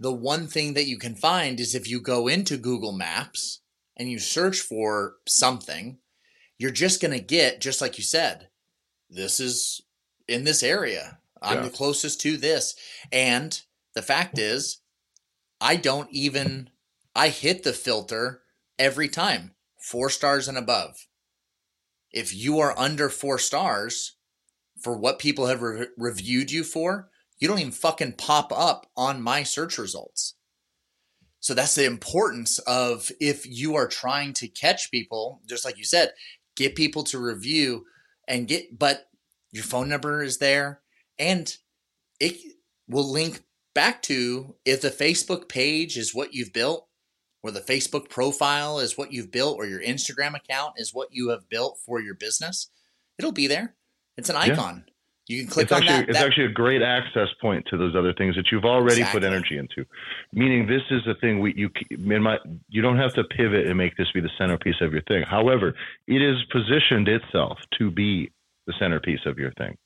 the 0.00 0.12
one 0.12 0.46
thing 0.46 0.74
that 0.74 0.86
you 0.86 0.98
can 0.98 1.14
find 1.14 1.60
is 1.60 1.74
if 1.74 1.88
you 1.88 2.00
go 2.00 2.28
into 2.28 2.56
Google 2.56 2.92
Maps 2.92 3.60
and 3.96 4.10
you 4.10 4.18
search 4.18 4.60
for 4.60 5.16
something, 5.26 5.98
you're 6.58 6.70
just 6.70 7.00
going 7.00 7.12
to 7.12 7.24
get, 7.24 7.60
just 7.60 7.80
like 7.80 7.98
you 7.98 8.04
said, 8.04 8.48
this 9.10 9.40
is 9.40 9.82
in 10.26 10.44
this 10.44 10.62
area. 10.62 11.18
I'm 11.42 11.58
yeah. 11.58 11.64
the 11.64 11.70
closest 11.70 12.20
to 12.22 12.36
this. 12.36 12.74
And 13.10 13.60
the 13.94 14.02
fact 14.02 14.38
is, 14.38 14.78
I 15.60 15.76
don't 15.76 16.10
even, 16.10 16.70
I 17.14 17.28
hit 17.28 17.62
the 17.62 17.72
filter 17.72 18.42
every 18.78 19.08
time 19.08 19.54
four 19.80 20.08
stars 20.08 20.48
and 20.48 20.56
above. 20.56 21.06
If 22.12 22.34
you 22.34 22.58
are 22.60 22.78
under 22.78 23.08
four 23.08 23.38
stars 23.38 24.16
for 24.80 24.96
what 24.96 25.18
people 25.18 25.46
have 25.46 25.62
re- 25.62 25.86
reviewed 25.96 26.50
you 26.50 26.64
for, 26.64 27.08
you 27.38 27.48
don't 27.48 27.58
even 27.58 27.72
fucking 27.72 28.12
pop 28.12 28.52
up 28.54 28.86
on 28.96 29.22
my 29.22 29.42
search 29.42 29.78
results. 29.78 30.34
So 31.40 31.54
that's 31.54 31.74
the 31.74 31.86
importance 31.86 32.60
of 32.60 33.10
if 33.20 33.44
you 33.44 33.74
are 33.74 33.88
trying 33.88 34.32
to 34.34 34.46
catch 34.46 34.92
people, 34.92 35.40
just 35.48 35.64
like 35.64 35.76
you 35.76 35.84
said, 35.84 36.12
get 36.54 36.76
people 36.76 37.02
to 37.04 37.18
review 37.18 37.84
and 38.28 38.46
get, 38.46 38.78
but 38.78 39.08
your 39.50 39.64
phone 39.64 39.88
number 39.88 40.22
is 40.22 40.38
there 40.38 40.81
and 41.18 41.56
it 42.20 42.36
will 42.88 43.10
link 43.10 43.42
back 43.74 44.02
to 44.02 44.54
if 44.64 44.80
the 44.80 44.90
Facebook 44.90 45.48
page 45.48 45.96
is 45.96 46.14
what 46.14 46.34
you've 46.34 46.52
built 46.52 46.86
or 47.42 47.50
the 47.50 47.60
Facebook 47.60 48.08
profile 48.08 48.78
is 48.78 48.96
what 48.96 49.12
you've 49.12 49.30
built 49.30 49.56
or 49.56 49.66
your 49.66 49.82
Instagram 49.82 50.34
account 50.34 50.74
is 50.76 50.94
what 50.94 51.08
you 51.10 51.30
have 51.30 51.48
built 51.48 51.78
for 51.84 52.00
your 52.00 52.14
business, 52.14 52.68
it'll 53.18 53.32
be 53.32 53.46
there. 53.46 53.74
It's 54.16 54.28
an 54.28 54.36
icon. 54.36 54.84
Yeah. 54.86 54.92
You 55.28 55.42
can 55.42 55.50
click 55.50 55.64
it's 55.64 55.72
on 55.72 55.82
actually, 55.82 55.96
that. 55.96 56.08
It's 56.08 56.18
that. 56.18 56.26
actually 56.26 56.46
a 56.46 56.52
great 56.52 56.82
access 56.82 57.28
point 57.40 57.64
to 57.70 57.76
those 57.76 57.94
other 57.94 58.12
things 58.12 58.34
that 58.34 58.50
you've 58.50 58.64
already 58.64 59.00
exactly. 59.00 59.20
put 59.20 59.26
energy 59.26 59.56
into. 59.56 59.86
Meaning, 60.32 60.66
this 60.66 60.82
is 60.90 61.02
the 61.06 61.14
thing 61.14 61.40
we 61.40 61.54
you 61.56 61.70
in 61.90 62.22
my 62.22 62.38
you 62.68 62.82
don't 62.82 62.98
have 62.98 63.14
to 63.14 63.24
pivot 63.24 63.66
and 63.66 63.78
make 63.78 63.96
this 63.96 64.10
be 64.12 64.20
the 64.20 64.30
centerpiece 64.36 64.80
of 64.80 64.92
your 64.92 65.02
thing. 65.02 65.22
However, 65.22 65.74
it 66.08 66.20
is 66.20 66.38
positioned 66.50 67.08
itself 67.08 67.58
to 67.78 67.90
be 67.90 68.32
the 68.66 68.74
centerpiece 68.78 69.20
of 69.24 69.38
your 69.38 69.52
thing. 69.52 69.76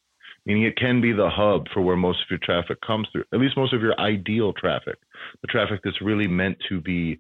Meaning, 0.47 0.63
it 0.63 0.77
can 0.77 1.01
be 1.01 1.13
the 1.13 1.29
hub 1.29 1.67
for 1.75 1.83
where 1.83 1.97
most 1.97 2.21
of 2.23 2.31
your 2.31 2.39
traffic 2.39 2.81
comes 2.81 3.09
through. 3.11 3.25
At 3.33 3.41
least 3.41 3.57
most 3.57 3.75
of 3.75 3.83
your 3.83 3.99
ideal 4.01 4.53
traffic, 4.53 4.95
the 5.43 5.49
traffic 5.49 5.81
that's 5.83 6.01
really 6.01 6.29
meant 6.29 6.57
to 6.69 6.81
be 6.81 7.19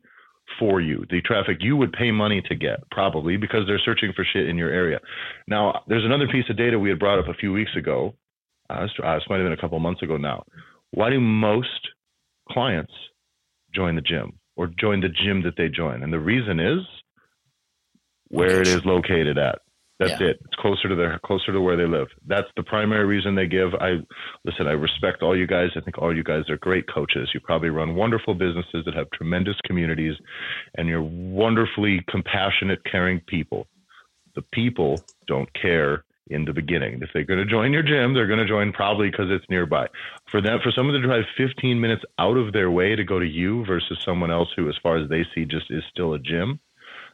for 0.60 0.80
you, 0.80 1.04
the 1.10 1.20
traffic 1.22 1.58
you 1.60 1.76
would 1.76 1.92
pay 1.92 2.12
money 2.12 2.40
to 2.42 2.54
get, 2.54 2.88
probably 2.90 3.36
because 3.36 3.66
they're 3.66 3.80
searching 3.84 4.12
for 4.14 4.24
shit 4.24 4.48
in 4.48 4.56
your 4.56 4.70
area. 4.70 5.00
Now, 5.48 5.82
there's 5.88 6.04
another 6.04 6.28
piece 6.28 6.48
of 6.48 6.56
data 6.56 6.78
we 6.78 6.88
had 6.88 7.00
brought 7.00 7.18
up 7.18 7.28
a 7.28 7.34
few 7.34 7.52
weeks 7.52 7.72
ago. 7.76 8.14
Uh, 8.70 8.82
this, 8.82 8.92
uh, 9.02 9.14
this 9.14 9.24
might 9.28 9.38
have 9.38 9.44
been 9.44 9.52
a 9.52 9.60
couple 9.60 9.78
months 9.80 10.02
ago 10.02 10.16
now. 10.16 10.44
Why 10.92 11.10
do 11.10 11.20
most 11.20 11.88
clients 12.48 12.92
join 13.74 13.96
the 13.96 14.02
gym 14.02 14.38
or 14.56 14.68
join 14.68 15.00
the 15.00 15.08
gym 15.08 15.42
that 15.42 15.56
they 15.56 15.68
join? 15.68 16.02
And 16.02 16.12
the 16.12 16.20
reason 16.20 16.60
is 16.60 16.78
where 18.28 18.60
it 18.60 18.68
is 18.68 18.84
located 18.84 19.38
at. 19.38 19.58
That's 19.98 20.20
yeah. 20.20 20.28
it. 20.28 20.40
It's 20.44 20.54
closer 20.56 20.88
to 20.88 20.94
their 20.94 21.18
closer 21.24 21.52
to 21.52 21.60
where 21.60 21.76
they 21.76 21.86
live. 21.86 22.08
That's 22.26 22.48
the 22.56 22.62
primary 22.62 23.06
reason 23.06 23.34
they 23.34 23.46
give. 23.46 23.74
I 23.80 23.94
listen. 24.44 24.66
I 24.66 24.72
respect 24.72 25.22
all 25.22 25.36
you 25.36 25.46
guys. 25.46 25.70
I 25.74 25.80
think 25.80 25.98
all 25.98 26.14
you 26.14 26.22
guys 26.22 26.50
are 26.50 26.58
great 26.58 26.84
coaches. 26.92 27.30
You 27.32 27.40
probably 27.40 27.70
run 27.70 27.94
wonderful 27.94 28.34
businesses 28.34 28.84
that 28.84 28.94
have 28.94 29.10
tremendous 29.12 29.56
communities, 29.64 30.14
and 30.76 30.86
you're 30.86 31.02
wonderfully 31.02 32.04
compassionate, 32.10 32.80
caring 32.84 33.20
people. 33.20 33.66
The 34.34 34.42
people 34.52 35.02
don't 35.26 35.48
care 35.54 36.04
in 36.28 36.44
the 36.44 36.52
beginning. 36.52 37.00
If 37.00 37.10
they're 37.14 37.24
going 37.24 37.38
to 37.38 37.50
join 37.50 37.72
your 37.72 37.82
gym, 37.82 38.12
they're 38.12 38.26
going 38.26 38.40
to 38.40 38.48
join 38.48 38.72
probably 38.72 39.10
because 39.10 39.30
it's 39.30 39.48
nearby. 39.48 39.86
For 40.30 40.42
them, 40.42 40.58
for 40.62 40.72
someone 40.72 41.00
to 41.00 41.06
drive 41.06 41.24
15 41.38 41.80
minutes 41.80 42.02
out 42.18 42.36
of 42.36 42.52
their 42.52 42.70
way 42.70 42.96
to 42.96 43.04
go 43.04 43.18
to 43.18 43.26
you 43.26 43.64
versus 43.64 43.98
someone 44.04 44.30
else 44.30 44.48
who, 44.56 44.68
as 44.68 44.74
far 44.82 44.98
as 44.98 45.08
they 45.08 45.24
see, 45.34 45.46
just 45.46 45.70
is 45.70 45.84
still 45.90 46.12
a 46.12 46.18
gym 46.18 46.60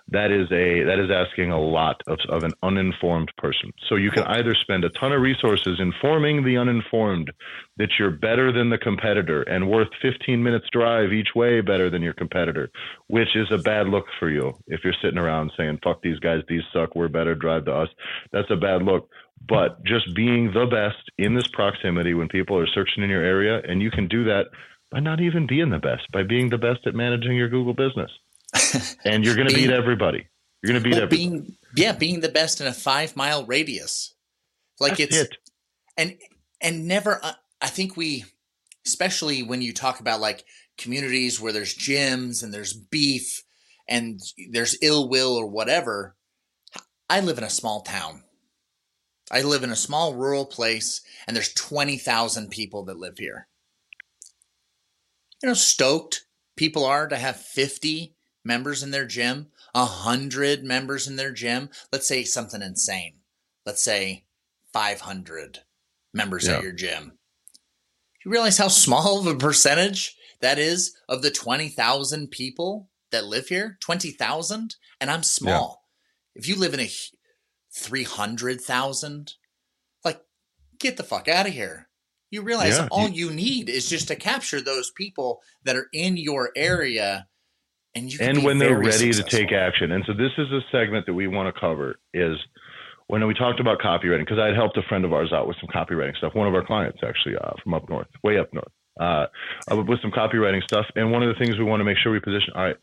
that 0.09 0.31
is 0.31 0.51
a 0.51 0.85
that 0.85 0.99
is 0.99 1.11
asking 1.11 1.51
a 1.51 1.61
lot 1.61 2.01
of, 2.07 2.19
of 2.29 2.45
an 2.45 2.53
uninformed 2.63 3.31
person. 3.39 3.73
So 3.89 3.97
you 3.97 4.11
can 4.11 4.25
either 4.25 4.55
spend 4.55 4.85
a 4.85 4.91
ton 4.91 5.13
of 5.13 5.21
resources 5.21 5.79
informing 5.81 6.45
the 6.45 6.57
uninformed 6.57 7.33
that 7.77 7.89
you're 7.99 8.11
better 8.11 8.53
than 8.53 8.71
the 8.71 8.79
competitor 8.79 9.43
and 9.43 9.71
worth 9.71 9.89
15 10.03 10.43
minutes 10.43 10.67
drive 10.73 11.13
each 11.13 11.35
way 11.35 11.61
better 11.61 11.89
than 11.91 12.03
your 12.03 12.15
competitor 12.15 12.71
which 13.09 13.35
is 13.35 13.51
a 13.51 13.59
bad 13.59 13.89
look 13.89 14.07
for 14.19 14.29
you 14.29 14.53
if 14.67 14.81
you're 14.85 14.95
sitting 15.03 15.19
around 15.19 15.51
saying 15.57 15.79
fuck 15.83 16.03
these 16.03 16.19
guys 16.19 16.43
these 16.49 16.63
suck 16.73 16.95
we're 16.95 17.09
better 17.09 17.35
drive 17.35 17.65
to 17.67 17.73
us. 17.73 17.89
That's 18.33 18.51
a 18.51 18.57
bad 18.57 18.83
look. 18.83 19.09
But 19.49 19.85
just 19.85 20.15
being 20.15 20.53
the 20.53 20.67
best 20.67 21.11
in 21.19 21.35
this 21.35 21.49
proximity 21.49 22.15
when 22.15 22.29
people 22.29 22.59
are 22.59 22.67
searching 22.67 23.03
in 23.03 23.11
your 23.11 23.25
area 23.25 23.61
and 23.67 23.83
you 23.83 23.91
can 23.91 24.07
do 24.07 24.25
that 24.25 24.47
by 24.93 25.01
not 25.01 25.21
even 25.21 25.47
being 25.47 25.71
the 25.71 25.79
best 25.79 26.03
by 26.13 26.23
being 26.23 26.51
the 26.51 26.59
best 26.59 26.87
at 26.87 26.95
managing 26.95 27.35
your 27.35 27.49
google 27.49 27.75
business 27.75 28.11
and 29.05 29.25
you're 29.25 29.35
going 29.35 29.49
to 29.49 29.55
beat 29.55 29.71
everybody. 29.71 30.27
You're 30.63 30.73
going 30.73 30.83
to 30.83 30.89
beat 30.89 30.95
well, 30.95 31.05
everybody. 31.05 31.29
Being, 31.29 31.57
yeah, 31.77 31.93
being 31.93 32.21
the 32.21 32.29
best 32.29 32.61
in 32.61 32.67
a 32.67 32.73
five 32.73 33.17
mile 33.17 33.45
radius, 33.45 34.15
like 34.79 34.99
That's 34.99 35.17
it's 35.17 35.17
it. 35.17 35.37
and 35.97 36.17
and 36.61 36.87
never. 36.87 37.19
Uh, 37.23 37.33
I 37.61 37.69
think 37.69 37.97
we, 37.97 38.25
especially 38.87 39.43
when 39.43 39.63
you 39.63 39.73
talk 39.73 40.01
about 40.01 40.21
like 40.21 40.45
communities 40.79 41.41
where 41.41 41.53
there's 41.53 41.75
gyms 41.75 42.43
and 42.43 42.53
there's 42.53 42.73
beef 42.73 43.43
and 43.89 44.21
there's 44.51 44.79
ill 44.83 45.09
will 45.09 45.35
or 45.37 45.47
whatever. 45.47 46.17
I 47.09 47.21
live 47.21 47.39
in 47.39 47.45
a 47.45 47.51
small 47.51 47.83
town. 47.83 48.23
I 49.31 49.43
live 49.43 49.63
in 49.63 49.71
a 49.71 49.77
small 49.77 50.15
rural 50.15 50.47
place, 50.47 51.01
and 51.27 51.35
there's 51.35 51.53
twenty 51.55 51.97
thousand 51.97 52.51
people 52.51 52.85
that 52.85 52.99
live 52.99 53.19
here. 53.19 53.49
You 55.43 55.49
know, 55.49 55.55
stoked 55.55 56.27
people 56.57 56.85
are 56.85 57.09
to 57.09 57.17
have 57.17 57.37
fifty 57.37 58.15
members 58.45 58.83
in 58.83 58.91
their 58.91 59.05
gym, 59.05 59.49
a 59.75 59.85
hundred 59.85 60.65
members 60.65 61.07
in 61.07 61.17
their 61.17 61.33
gym, 61.33 61.71
let's 61.93 62.09
say 62.09 62.25
something 62.25 62.63
insane. 62.63 63.15
Let's 63.65 63.83
say 63.83 64.25
500 64.73 65.61
members 66.13 66.47
yeah. 66.47 66.57
at 66.57 66.63
your 66.63 66.73
gym. 66.73 67.13
You 68.25 68.31
realize 68.31 68.59
how 68.59 68.69
small 68.69 69.21
of 69.21 69.27
a 69.27 69.37
percentage 69.37 70.17
that 70.41 70.59
is 70.59 70.97
of 71.09 71.23
the 71.23 71.31
20,000 71.31 72.31
people 72.31 72.89
that 73.11 73.25
live 73.25 73.49
here? 73.49 73.79
20,000? 73.81 74.77
And 75.01 75.11
I'm 75.11 75.23
small. 75.23 75.85
Yeah. 76.35 76.41
If 76.41 76.49
you 76.49 76.57
live 76.57 76.75
in 76.75 76.81
a 76.81 76.91
300,000, 77.75 79.35
like, 80.05 80.21
get 80.79 80.97
the 80.97 81.03
fuck 81.03 81.29
out 81.29 81.47
of 81.47 81.53
here. 81.53 81.89
You 82.31 82.41
realize 82.41 82.79
yeah. 82.79 82.89
all 82.91 83.09
you 83.09 83.31
need 83.31 83.69
is 83.69 83.89
just 83.89 84.09
to 84.09 84.17
capture 84.17 84.63
those 84.63 84.91
people 84.91 85.43
that 85.65 85.77
are 85.77 85.89
in 85.93 86.17
your 86.17 86.51
area 86.57 87.27
and, 87.95 88.13
and 88.21 88.45
when 88.45 88.59
they're 88.59 88.79
ready 88.79 89.13
successful. 89.13 89.29
to 89.29 89.37
take 89.37 89.53
action. 89.53 89.93
And 89.93 90.05
so 90.07 90.13
this 90.13 90.33
is 90.39 90.51
a 90.51 90.61
segment 90.71 91.07
that 91.07 91.15
we 91.15 91.27
want 91.27 91.55
to 91.55 91.61
cover 91.61 91.97
is 92.15 92.37
when 93.09 93.27
we 93.27 93.35
talked 93.35 93.61
about 93.61 93.79
copywriting, 93.79 94.21
because 94.21 94.39
I 94.39 94.47
had 94.47 94.57
helped 94.57 94.77
a 94.79 94.83
friend 94.83 95.05
of 95.05 95.13
ours 95.13 95.33
out 95.33 95.47
with 95.47 95.57
some 95.61 95.69
copywriting 95.69 96.17
stuff, 96.17 96.35
one 96.35 96.49
of 96.49 96.55
our 96.55 96.65
clients 96.65 97.01
actually 97.07 97.37
uh, 97.37 97.53
from 97.63 97.75
up 97.75 97.89
north, 97.89 98.07
way 98.25 98.39
up 98.39 98.53
north, 98.55 98.73
uh, 98.99 99.27
with 99.71 100.01
some 100.01 100.11
copywriting 100.11 100.63
stuff. 100.63 100.87
And 100.97 101.13
one 101.13 101.23
of 101.23 101.29
the 101.29 101.39
things 101.39 101.59
we 101.59 101.65
want 101.65 101.81
to 101.81 101.85
make 101.85 101.99
sure 101.99 102.13
we 102.13 102.21
position, 102.21 102.55
all 102.55 102.65
right, 102.65 102.77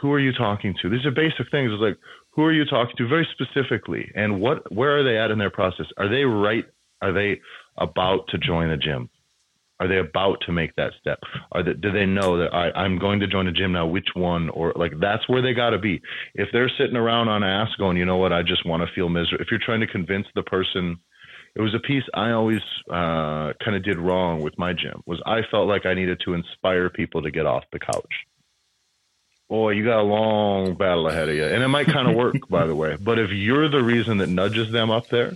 who 0.00 0.12
are 0.12 0.20
you 0.20 0.32
talking 0.32 0.74
to? 0.82 0.88
These 0.88 1.06
are 1.06 1.10
basic 1.10 1.50
things. 1.50 1.72
It's 1.72 1.80
like, 1.80 1.98
who 2.30 2.42
are 2.44 2.52
you 2.52 2.64
talking 2.64 2.94
to 2.98 3.08
very 3.08 3.26
specifically? 3.32 4.10
And 4.14 4.40
what, 4.40 4.72
where 4.72 4.98
are 4.98 5.04
they 5.04 5.18
at 5.18 5.30
in 5.30 5.38
their 5.38 5.50
process? 5.50 5.86
Are 5.96 6.08
they 6.08 6.24
right? 6.24 6.64
Are 7.00 7.12
they 7.12 7.40
about 7.76 8.28
to 8.28 8.38
join 8.38 8.70
a 8.70 8.76
gym? 8.76 9.10
Are 9.82 9.88
they 9.88 9.98
about 9.98 10.40
to 10.46 10.52
make 10.52 10.76
that 10.76 10.92
step? 11.00 11.18
Are 11.50 11.64
they, 11.64 11.72
do 11.72 11.90
they 11.90 12.06
know 12.06 12.38
that 12.38 12.54
I, 12.54 12.70
I'm 12.70 13.00
going 13.00 13.18
to 13.18 13.26
join 13.26 13.48
a 13.48 13.52
gym 13.52 13.72
now? 13.72 13.84
Which 13.84 14.10
one? 14.14 14.48
Or 14.50 14.72
like 14.76 14.92
that's 15.00 15.28
where 15.28 15.42
they 15.42 15.54
got 15.54 15.70
to 15.70 15.78
be. 15.78 16.00
If 16.36 16.50
they're 16.52 16.70
sitting 16.78 16.94
around 16.94 17.26
on 17.26 17.42
ass 17.42 17.70
going, 17.78 17.96
you 17.96 18.04
know 18.04 18.16
what? 18.16 18.32
I 18.32 18.42
just 18.42 18.64
want 18.64 18.86
to 18.86 18.94
feel 18.94 19.08
miserable. 19.08 19.42
If 19.42 19.50
you're 19.50 19.58
trying 19.58 19.80
to 19.80 19.88
convince 19.88 20.28
the 20.36 20.44
person, 20.44 20.98
it 21.56 21.60
was 21.60 21.74
a 21.74 21.80
piece 21.80 22.04
I 22.14 22.30
always 22.30 22.60
uh, 22.88 23.54
kind 23.64 23.74
of 23.74 23.82
did 23.82 23.98
wrong 23.98 24.40
with 24.40 24.56
my 24.56 24.72
gym. 24.72 25.02
Was 25.04 25.20
I 25.26 25.40
felt 25.50 25.66
like 25.66 25.84
I 25.84 25.94
needed 25.94 26.20
to 26.26 26.34
inspire 26.34 26.88
people 26.88 27.22
to 27.22 27.32
get 27.32 27.44
off 27.44 27.64
the 27.72 27.80
couch. 27.80 28.14
boy, 29.48 29.70
you 29.72 29.84
got 29.84 29.98
a 29.98 30.02
long 30.02 30.74
battle 30.74 31.08
ahead 31.08 31.28
of 31.28 31.34
you. 31.34 31.44
And 31.44 31.60
it 31.60 31.68
might 31.68 31.88
kind 31.88 32.08
of 32.08 32.14
work, 32.24 32.36
by 32.48 32.68
the 32.68 32.76
way. 32.76 32.96
But 33.00 33.18
if 33.18 33.32
you're 33.32 33.68
the 33.68 33.82
reason 33.82 34.18
that 34.18 34.28
nudges 34.28 34.70
them 34.70 34.92
up 34.92 35.08
there, 35.08 35.32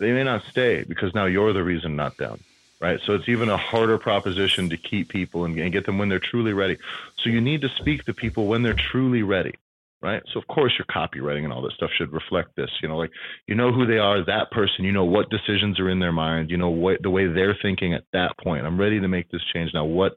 they 0.00 0.10
may 0.10 0.24
not 0.24 0.42
stay 0.50 0.82
because 0.82 1.14
now 1.14 1.26
you're 1.26 1.52
the 1.52 1.62
reason, 1.62 1.94
not 1.94 2.16
them. 2.16 2.40
Right. 2.78 3.00
So 3.06 3.14
it's 3.14 3.28
even 3.28 3.48
a 3.48 3.56
harder 3.56 3.96
proposition 3.96 4.68
to 4.68 4.76
keep 4.76 5.08
people 5.08 5.46
and, 5.46 5.58
and 5.58 5.72
get 5.72 5.86
them 5.86 5.96
when 5.96 6.10
they're 6.10 6.18
truly 6.18 6.52
ready. 6.52 6.76
So 7.22 7.30
you 7.30 7.40
need 7.40 7.62
to 7.62 7.70
speak 7.70 8.04
to 8.04 8.12
people 8.12 8.48
when 8.48 8.62
they're 8.62 8.74
truly 8.74 9.22
ready 9.22 9.54
right? 10.02 10.22
So 10.32 10.40
of 10.40 10.46
course 10.46 10.72
your 10.78 10.86
copywriting 10.86 11.44
and 11.44 11.52
all 11.52 11.62
this 11.62 11.74
stuff 11.74 11.90
should 11.96 12.12
reflect 12.12 12.54
this. 12.56 12.70
You 12.82 12.88
know, 12.88 12.96
like 12.96 13.10
you 13.46 13.54
know 13.54 13.72
who 13.72 13.86
they 13.86 13.98
are, 13.98 14.24
that 14.24 14.50
person. 14.50 14.84
You 14.84 14.92
know 14.92 15.04
what 15.04 15.30
decisions 15.30 15.80
are 15.80 15.90
in 15.90 15.98
their 15.98 16.12
mind. 16.12 16.50
You 16.50 16.56
know 16.56 16.70
what 16.70 17.02
the 17.02 17.10
way 17.10 17.26
they're 17.26 17.58
thinking 17.60 17.94
at 17.94 18.04
that 18.12 18.36
point. 18.38 18.66
I'm 18.66 18.78
ready 18.78 19.00
to 19.00 19.08
make 19.08 19.30
this 19.30 19.42
change 19.52 19.72
now. 19.74 19.84
What, 19.84 20.16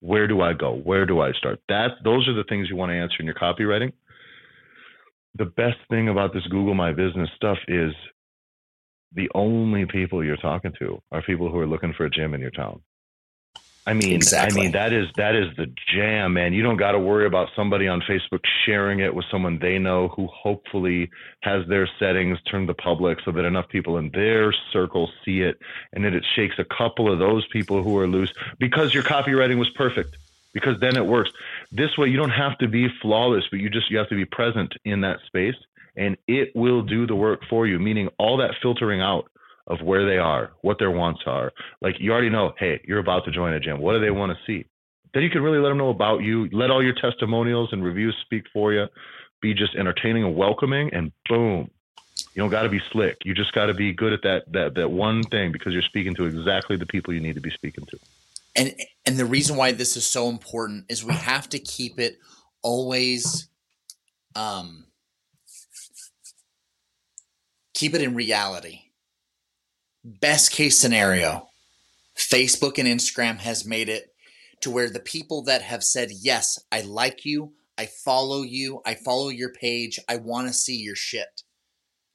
where 0.00 0.26
do 0.26 0.40
I 0.40 0.52
go? 0.52 0.74
Where 0.74 1.06
do 1.06 1.20
I 1.20 1.32
start? 1.32 1.60
That 1.68 1.92
those 2.04 2.28
are 2.28 2.34
the 2.34 2.44
things 2.44 2.68
you 2.68 2.76
want 2.76 2.90
to 2.90 2.96
answer 2.96 3.16
in 3.20 3.26
your 3.26 3.34
copywriting. 3.34 3.92
The 5.36 5.46
best 5.46 5.78
thing 5.88 6.08
about 6.08 6.32
this 6.32 6.46
Google 6.46 6.74
My 6.74 6.92
Business 6.92 7.30
stuff 7.34 7.58
is 7.66 7.92
the 9.14 9.30
only 9.34 9.86
people 9.86 10.24
you're 10.24 10.36
talking 10.36 10.72
to 10.78 11.00
are 11.12 11.22
people 11.22 11.50
who 11.50 11.58
are 11.58 11.66
looking 11.66 11.92
for 11.92 12.04
a 12.04 12.10
gym 12.10 12.34
in 12.34 12.40
your 12.40 12.50
town. 12.50 12.80
I 13.86 13.92
mean, 13.92 14.14
exactly. 14.14 14.60
I 14.60 14.62
mean 14.62 14.72
that 14.72 14.92
is 14.94 15.08
that 15.16 15.34
is 15.34 15.54
the 15.56 15.66
jam, 15.94 16.32
man. 16.32 16.54
You 16.54 16.62
don't 16.62 16.78
got 16.78 16.92
to 16.92 16.98
worry 16.98 17.26
about 17.26 17.48
somebody 17.54 17.86
on 17.86 18.00
Facebook 18.00 18.40
sharing 18.64 19.00
it 19.00 19.14
with 19.14 19.26
someone 19.30 19.58
they 19.58 19.78
know 19.78 20.08
who 20.08 20.26
hopefully 20.26 21.10
has 21.42 21.66
their 21.68 21.88
settings 21.98 22.38
turned 22.50 22.68
to 22.68 22.74
public 22.74 23.18
so 23.24 23.32
that 23.32 23.44
enough 23.44 23.68
people 23.68 23.98
in 23.98 24.10
their 24.10 24.54
circle 24.72 25.10
see 25.24 25.42
it, 25.42 25.58
and 25.92 26.02
then 26.02 26.14
it 26.14 26.24
shakes 26.34 26.54
a 26.58 26.64
couple 26.64 27.12
of 27.12 27.18
those 27.18 27.46
people 27.48 27.82
who 27.82 27.96
are 27.98 28.06
loose 28.06 28.32
because 28.58 28.94
your 28.94 29.02
copywriting 29.02 29.58
was 29.58 29.70
perfect. 29.70 30.16
Because 30.54 30.78
then 30.78 30.96
it 30.96 31.04
works. 31.04 31.32
This 31.72 31.98
way, 31.98 32.06
you 32.08 32.16
don't 32.16 32.30
have 32.30 32.56
to 32.58 32.68
be 32.68 32.88
flawless, 33.02 33.42
but 33.50 33.58
you 33.58 33.68
just 33.68 33.90
you 33.90 33.98
have 33.98 34.08
to 34.10 34.14
be 34.14 34.24
present 34.24 34.72
in 34.84 35.00
that 35.00 35.18
space, 35.26 35.56
and 35.96 36.16
it 36.26 36.50
will 36.54 36.82
do 36.82 37.06
the 37.06 37.14
work 37.14 37.40
for 37.48 37.66
you. 37.66 37.78
Meaning, 37.78 38.08
all 38.18 38.36
that 38.38 38.54
filtering 38.62 39.00
out 39.00 39.30
of 39.66 39.80
where 39.80 40.06
they 40.06 40.18
are, 40.18 40.52
what 40.62 40.78
their 40.78 40.90
wants 40.90 41.22
are. 41.26 41.52
Like 41.80 41.96
you 41.98 42.12
already 42.12 42.30
know, 42.30 42.52
hey, 42.58 42.80
you're 42.84 42.98
about 42.98 43.24
to 43.24 43.30
join 43.30 43.54
a 43.54 43.60
gym. 43.60 43.80
What 43.80 43.94
do 43.94 44.00
they 44.00 44.10
want 44.10 44.32
to 44.32 44.38
see? 44.46 44.66
Then 45.14 45.22
you 45.22 45.30
can 45.30 45.42
really 45.42 45.58
let 45.58 45.68
them 45.68 45.78
know 45.78 45.90
about 45.90 46.18
you. 46.18 46.48
Let 46.52 46.70
all 46.70 46.82
your 46.82 46.94
testimonials 46.94 47.70
and 47.72 47.82
reviews 47.84 48.16
speak 48.22 48.44
for 48.52 48.72
you. 48.72 48.86
Be 49.40 49.54
just 49.54 49.74
entertaining 49.76 50.24
and 50.24 50.36
welcoming, 50.36 50.92
and 50.92 51.12
boom, 51.28 51.70
you 52.34 52.42
don't 52.42 52.50
got 52.50 52.62
to 52.62 52.68
be 52.68 52.80
slick. 52.90 53.18
You 53.24 53.34
just 53.34 53.52
got 53.52 53.66
to 53.66 53.74
be 53.74 53.92
good 53.92 54.12
at 54.12 54.22
that 54.22 54.52
that 54.52 54.74
that 54.74 54.90
one 54.90 55.22
thing 55.24 55.52
because 55.52 55.72
you're 55.72 55.82
speaking 55.82 56.14
to 56.16 56.24
exactly 56.24 56.76
the 56.76 56.86
people 56.86 57.14
you 57.14 57.20
need 57.20 57.34
to 57.34 57.40
be 57.40 57.50
speaking 57.50 57.86
to. 57.86 57.98
And 58.56 58.74
and 59.06 59.16
the 59.16 59.24
reason 59.24 59.56
why 59.56 59.72
this 59.72 59.96
is 59.96 60.04
so 60.04 60.28
important 60.28 60.86
is 60.88 61.04
we 61.04 61.14
have 61.14 61.48
to 61.50 61.58
keep 61.58 61.98
it 61.98 62.18
always 62.62 63.48
um 64.34 64.86
keep 67.74 67.94
it 67.94 68.02
in 68.02 68.14
reality 68.14 68.84
best 70.04 70.50
case 70.52 70.78
scenario, 70.78 71.48
Facebook 72.16 72.78
and 72.78 72.86
Instagram 72.86 73.38
has 73.38 73.64
made 73.64 73.88
it 73.88 74.10
to 74.60 74.70
where 74.70 74.90
the 74.90 75.00
people 75.00 75.42
that 75.44 75.62
have 75.62 75.82
said, 75.82 76.10
Yes, 76.12 76.58
I 76.70 76.82
like 76.82 77.24
you, 77.24 77.52
I 77.78 77.86
follow 77.86 78.42
you, 78.42 78.82
I 78.84 78.94
follow 78.94 79.30
your 79.30 79.52
page, 79.52 79.98
I 80.08 80.16
want 80.16 80.46
to 80.48 80.54
see 80.54 80.76
your 80.76 80.96
shit. 80.96 81.42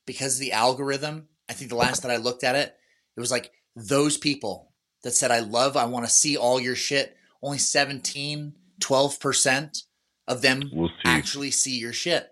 Because 0.05 0.39
the 0.39 0.53
algorithm, 0.53 1.27
I 1.49 1.53
think 1.53 1.69
the 1.69 1.75
last 1.75 2.01
that 2.03 2.11
I 2.11 2.17
looked 2.17 2.43
at 2.43 2.55
it, 2.55 2.75
it 3.15 3.19
was 3.19 3.31
like 3.31 3.51
those 3.75 4.17
people 4.17 4.71
that 5.03 5.11
said, 5.11 5.31
I 5.31 5.39
love, 5.39 5.77
I 5.77 5.85
want 5.85 6.05
to 6.05 6.11
see 6.11 6.37
all 6.37 6.59
your 6.59 6.75
shit, 6.75 7.15
only 7.41 7.57
17, 7.57 8.53
12% 8.81 9.83
of 10.27 10.41
them 10.41 10.63
we'll 10.73 10.87
see. 10.87 10.93
actually 11.05 11.51
see 11.51 11.77
your 11.77 11.93
shit. 11.93 12.27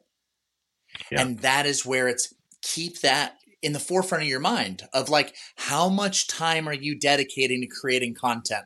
Yeah. 1.11 1.21
And 1.21 1.39
that 1.39 1.65
is 1.65 1.85
where 1.85 2.07
it's 2.07 2.33
keep 2.61 3.01
that 3.01 3.37
in 3.61 3.73
the 3.73 3.79
forefront 3.79 4.23
of 4.23 4.29
your 4.29 4.39
mind 4.39 4.83
of 4.93 5.09
like 5.09 5.35
how 5.55 5.89
much 5.89 6.27
time 6.27 6.67
are 6.67 6.73
you 6.73 6.97
dedicating 6.97 7.61
to 7.61 7.67
creating 7.67 8.13
content? 8.13 8.65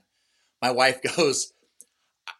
My 0.62 0.71
wife 0.71 1.01
goes 1.15 1.54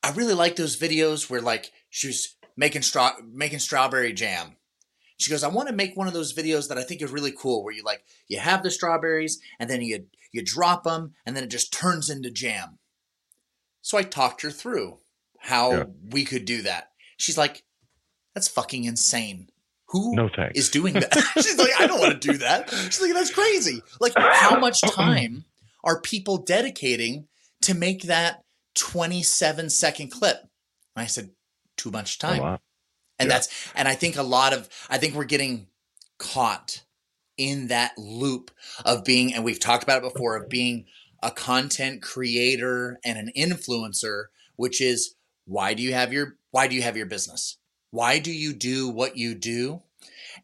i 0.04 0.12
really 0.12 0.34
like 0.34 0.56
those 0.56 0.80
videos 0.80 1.30
where 1.30 1.42
like 1.42 1.72
she 1.90 2.08
was 2.08 2.36
making 2.58 2.82
straw 2.82 3.14
making 3.32 3.60
strawberry 3.60 4.14
jam. 4.14 4.58
She 5.18 5.30
goes 5.30 5.44
i 5.44 5.48
want 5.48 5.70
to 5.70 5.76
make 5.76 5.96
one 5.96 6.08
of 6.08 6.14
those 6.14 6.34
videos 6.34 6.68
that 6.68 6.78
i 6.78 6.84
think 6.84 7.02
is 7.02 7.12
really 7.12 7.32
cool 7.32 7.64
where 7.64 7.74
you 7.74 7.84
like 7.84 8.04
you 8.28 8.40
have 8.40 8.64
the 8.64 8.72
strawberries 8.72 9.40
and 9.60 9.70
then 9.70 9.82
you 9.82 10.06
you 10.32 10.44
drop 10.44 10.84
them 10.84 11.14
and 11.26 11.36
then 11.36 11.44
it 11.44 11.52
just 11.52 11.74
turns 11.74 12.10
into 12.10 12.32
jam. 12.32 12.80
So 13.82 13.98
i 13.98 14.04
talked 14.04 14.42
her 14.42 14.52
through 14.52 15.00
how 15.40 15.72
yeah. 15.72 15.84
we 16.10 16.24
could 16.24 16.46
do 16.46 16.62
that. 16.64 16.92
She's 17.18 17.38
like 17.38 17.64
that's 18.34 18.48
fucking 18.48 18.84
insane 18.84 19.50
who 19.92 20.16
no 20.16 20.30
thanks. 20.34 20.58
is 20.58 20.70
doing 20.70 20.94
that? 20.94 21.14
She's 21.36 21.58
like, 21.58 21.72
I 21.80 21.86
don't 21.86 22.00
want 22.00 22.22
to 22.22 22.32
do 22.32 22.38
that. 22.38 22.70
She's 22.70 23.02
like, 23.02 23.14
that's 23.14 23.34
crazy. 23.34 23.82
Like, 24.00 24.14
how 24.16 24.58
much 24.58 24.82
time 24.92 25.44
are 25.84 26.00
people 26.00 26.38
dedicating 26.38 27.28
to 27.64 27.74
make 27.74 28.04
that 28.04 28.44
27 28.76 29.70
second 29.70 30.10
clip? 30.10 30.38
And 30.96 31.04
I 31.04 31.08
said, 31.08 31.32
too 31.76 31.92
much 31.92 32.20
time. 32.20 32.60
And 33.20 33.28
yeah. 33.28 33.36
that's, 33.36 33.72
and 33.76 33.88
I 33.88 33.96
think 33.96 34.16
a 34.16 34.24
lot 34.24 34.54
of, 34.54 34.70
I 34.90 34.98
think 34.98 35.14
we're 35.14 35.26
getting 35.26 35.68
caught 36.18 36.84
in 37.38 37.68
that 37.68 37.92
loop 37.98 38.52
of 38.86 39.04
being, 39.04 39.34
and 39.34 39.44
we've 39.44 39.60
talked 39.60 39.84
about 39.84 40.04
it 40.04 40.14
before, 40.14 40.38
of 40.38 40.48
being 40.48 40.86
a 41.22 41.32
content 41.32 42.02
creator 42.02 42.98
and 43.04 43.18
an 43.18 43.32
influencer, 43.38 44.26
which 44.56 44.80
is 44.80 45.16
why 45.46 45.74
do 45.74 45.84
you 45.84 45.94
have 45.94 46.14
your, 46.14 46.38
why 46.52 46.68
do 46.68 46.76
you 46.76 46.82
have 46.82 46.96
your 46.96 47.06
business? 47.08 47.58
Why 47.92 48.20
do 48.20 48.32
you 48.32 48.54
do 48.54 48.90
what 48.90 49.18
you 49.18 49.36
do? 49.36 49.82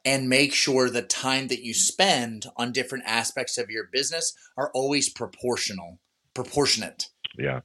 And 0.05 0.29
make 0.29 0.53
sure 0.53 0.89
the 0.89 1.01
time 1.01 1.47
that 1.47 1.63
you 1.63 1.73
spend 1.73 2.45
on 2.55 2.71
different 2.71 3.05
aspects 3.07 3.57
of 3.57 3.69
your 3.69 3.85
business 3.91 4.33
are 4.57 4.71
always 4.73 5.09
proportional, 5.09 5.99
proportionate. 6.33 7.07
Yeah. 7.37 7.61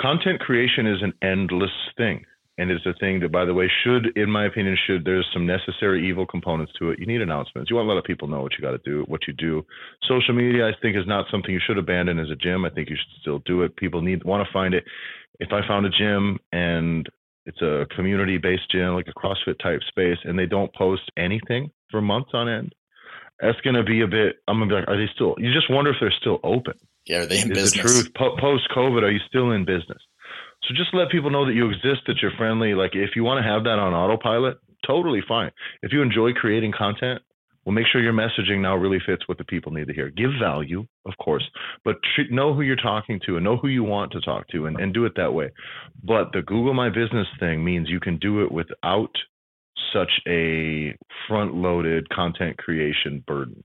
Content 0.00 0.40
creation 0.40 0.86
is 0.86 1.02
an 1.02 1.14
endless 1.22 1.70
thing. 1.96 2.24
And 2.58 2.70
it's 2.70 2.84
a 2.84 2.92
thing 3.00 3.20
that, 3.20 3.32
by 3.32 3.46
the 3.46 3.54
way, 3.54 3.70
should, 3.82 4.14
in 4.16 4.30
my 4.30 4.44
opinion, 4.44 4.76
should 4.86 5.06
there's 5.06 5.26
some 5.32 5.46
necessary 5.46 6.06
evil 6.06 6.26
components 6.26 6.72
to 6.78 6.90
it. 6.90 6.98
You 6.98 7.06
need 7.06 7.22
announcements. 7.22 7.70
You 7.70 7.76
want 7.76 7.88
to 7.88 7.94
let 7.94 8.04
people 8.04 8.28
know 8.28 8.42
what 8.42 8.52
you 8.52 8.60
got 8.60 8.72
to 8.72 8.80
do, 8.84 9.04
what 9.08 9.26
you 9.26 9.32
do. 9.32 9.64
Social 10.06 10.34
media, 10.34 10.68
I 10.68 10.72
think, 10.82 10.96
is 10.96 11.06
not 11.06 11.24
something 11.30 11.50
you 11.50 11.60
should 11.66 11.78
abandon 11.78 12.18
as 12.18 12.28
a 12.30 12.36
gym. 12.36 12.66
I 12.66 12.70
think 12.70 12.90
you 12.90 12.96
should 12.96 13.20
still 13.22 13.38
do 13.46 13.62
it. 13.62 13.74
People 13.76 14.02
need 14.02 14.22
want 14.24 14.46
to 14.46 14.52
find 14.52 14.74
it. 14.74 14.84
If 15.40 15.50
I 15.50 15.66
found 15.66 15.86
a 15.86 15.90
gym 15.90 16.38
and 16.52 17.08
it's 17.46 17.60
a 17.60 17.86
community 17.94 18.38
based 18.38 18.70
gym, 18.70 18.94
like 18.94 19.08
a 19.08 19.18
CrossFit 19.18 19.58
type 19.62 19.80
space, 19.88 20.18
and 20.24 20.38
they 20.38 20.46
don't 20.46 20.72
post 20.74 21.02
anything 21.16 21.70
for 21.90 22.00
months 22.00 22.30
on 22.34 22.48
end. 22.48 22.74
That's 23.40 23.60
going 23.60 23.74
to 23.74 23.82
be 23.82 24.02
a 24.02 24.06
bit. 24.06 24.36
I'm 24.46 24.58
gonna 24.58 24.68
be 24.68 24.74
like, 24.74 24.88
are 24.88 24.96
they 24.96 25.10
still? 25.14 25.34
You 25.38 25.52
just 25.52 25.70
wonder 25.70 25.90
if 25.90 25.96
they're 26.00 26.14
still 26.20 26.38
open. 26.44 26.74
Yeah, 27.06 27.22
are 27.22 27.26
they 27.26 27.40
in 27.40 27.50
Is 27.50 27.58
business? 27.58 27.72
The 27.72 28.02
truth. 28.02 28.14
Po- 28.14 28.36
Post 28.38 28.68
COVID, 28.74 29.02
are 29.02 29.10
you 29.10 29.20
still 29.26 29.50
in 29.50 29.64
business? 29.64 29.98
So 30.62 30.74
just 30.76 30.94
let 30.94 31.10
people 31.10 31.30
know 31.30 31.46
that 31.46 31.54
you 31.54 31.68
exist, 31.68 32.02
that 32.06 32.18
you're 32.22 32.30
friendly. 32.38 32.74
Like 32.74 32.92
if 32.94 33.16
you 33.16 33.24
want 33.24 33.44
to 33.44 33.50
have 33.50 33.64
that 33.64 33.78
on 33.80 33.92
autopilot, 33.94 34.58
totally 34.86 35.20
fine. 35.26 35.50
If 35.82 35.92
you 35.92 36.02
enjoy 36.02 36.32
creating 36.32 36.72
content, 36.76 37.22
well, 37.64 37.74
make 37.74 37.86
sure 37.86 38.02
your 38.02 38.12
messaging 38.12 38.60
now 38.60 38.74
really 38.74 38.98
fits 39.06 39.28
what 39.28 39.38
the 39.38 39.44
people 39.44 39.72
need 39.72 39.86
to 39.86 39.94
hear. 39.94 40.10
Give 40.10 40.30
value, 40.40 40.84
of 41.06 41.12
course, 41.22 41.48
but 41.84 41.96
know 42.30 42.54
who 42.54 42.62
you're 42.62 42.76
talking 42.76 43.20
to 43.26 43.36
and 43.36 43.44
know 43.44 43.56
who 43.56 43.68
you 43.68 43.84
want 43.84 44.12
to 44.12 44.20
talk 44.20 44.48
to 44.48 44.66
and, 44.66 44.78
and 44.80 44.92
do 44.92 45.04
it 45.04 45.12
that 45.16 45.32
way. 45.32 45.50
But 46.02 46.32
the 46.32 46.42
Google 46.42 46.74
My 46.74 46.88
Business 46.88 47.28
thing 47.38 47.64
means 47.64 47.88
you 47.88 48.00
can 48.00 48.18
do 48.18 48.42
it 48.42 48.50
without 48.50 49.12
such 49.92 50.10
a 50.26 50.96
front 51.28 51.54
loaded 51.54 52.08
content 52.08 52.58
creation 52.58 53.22
burden. 53.26 53.62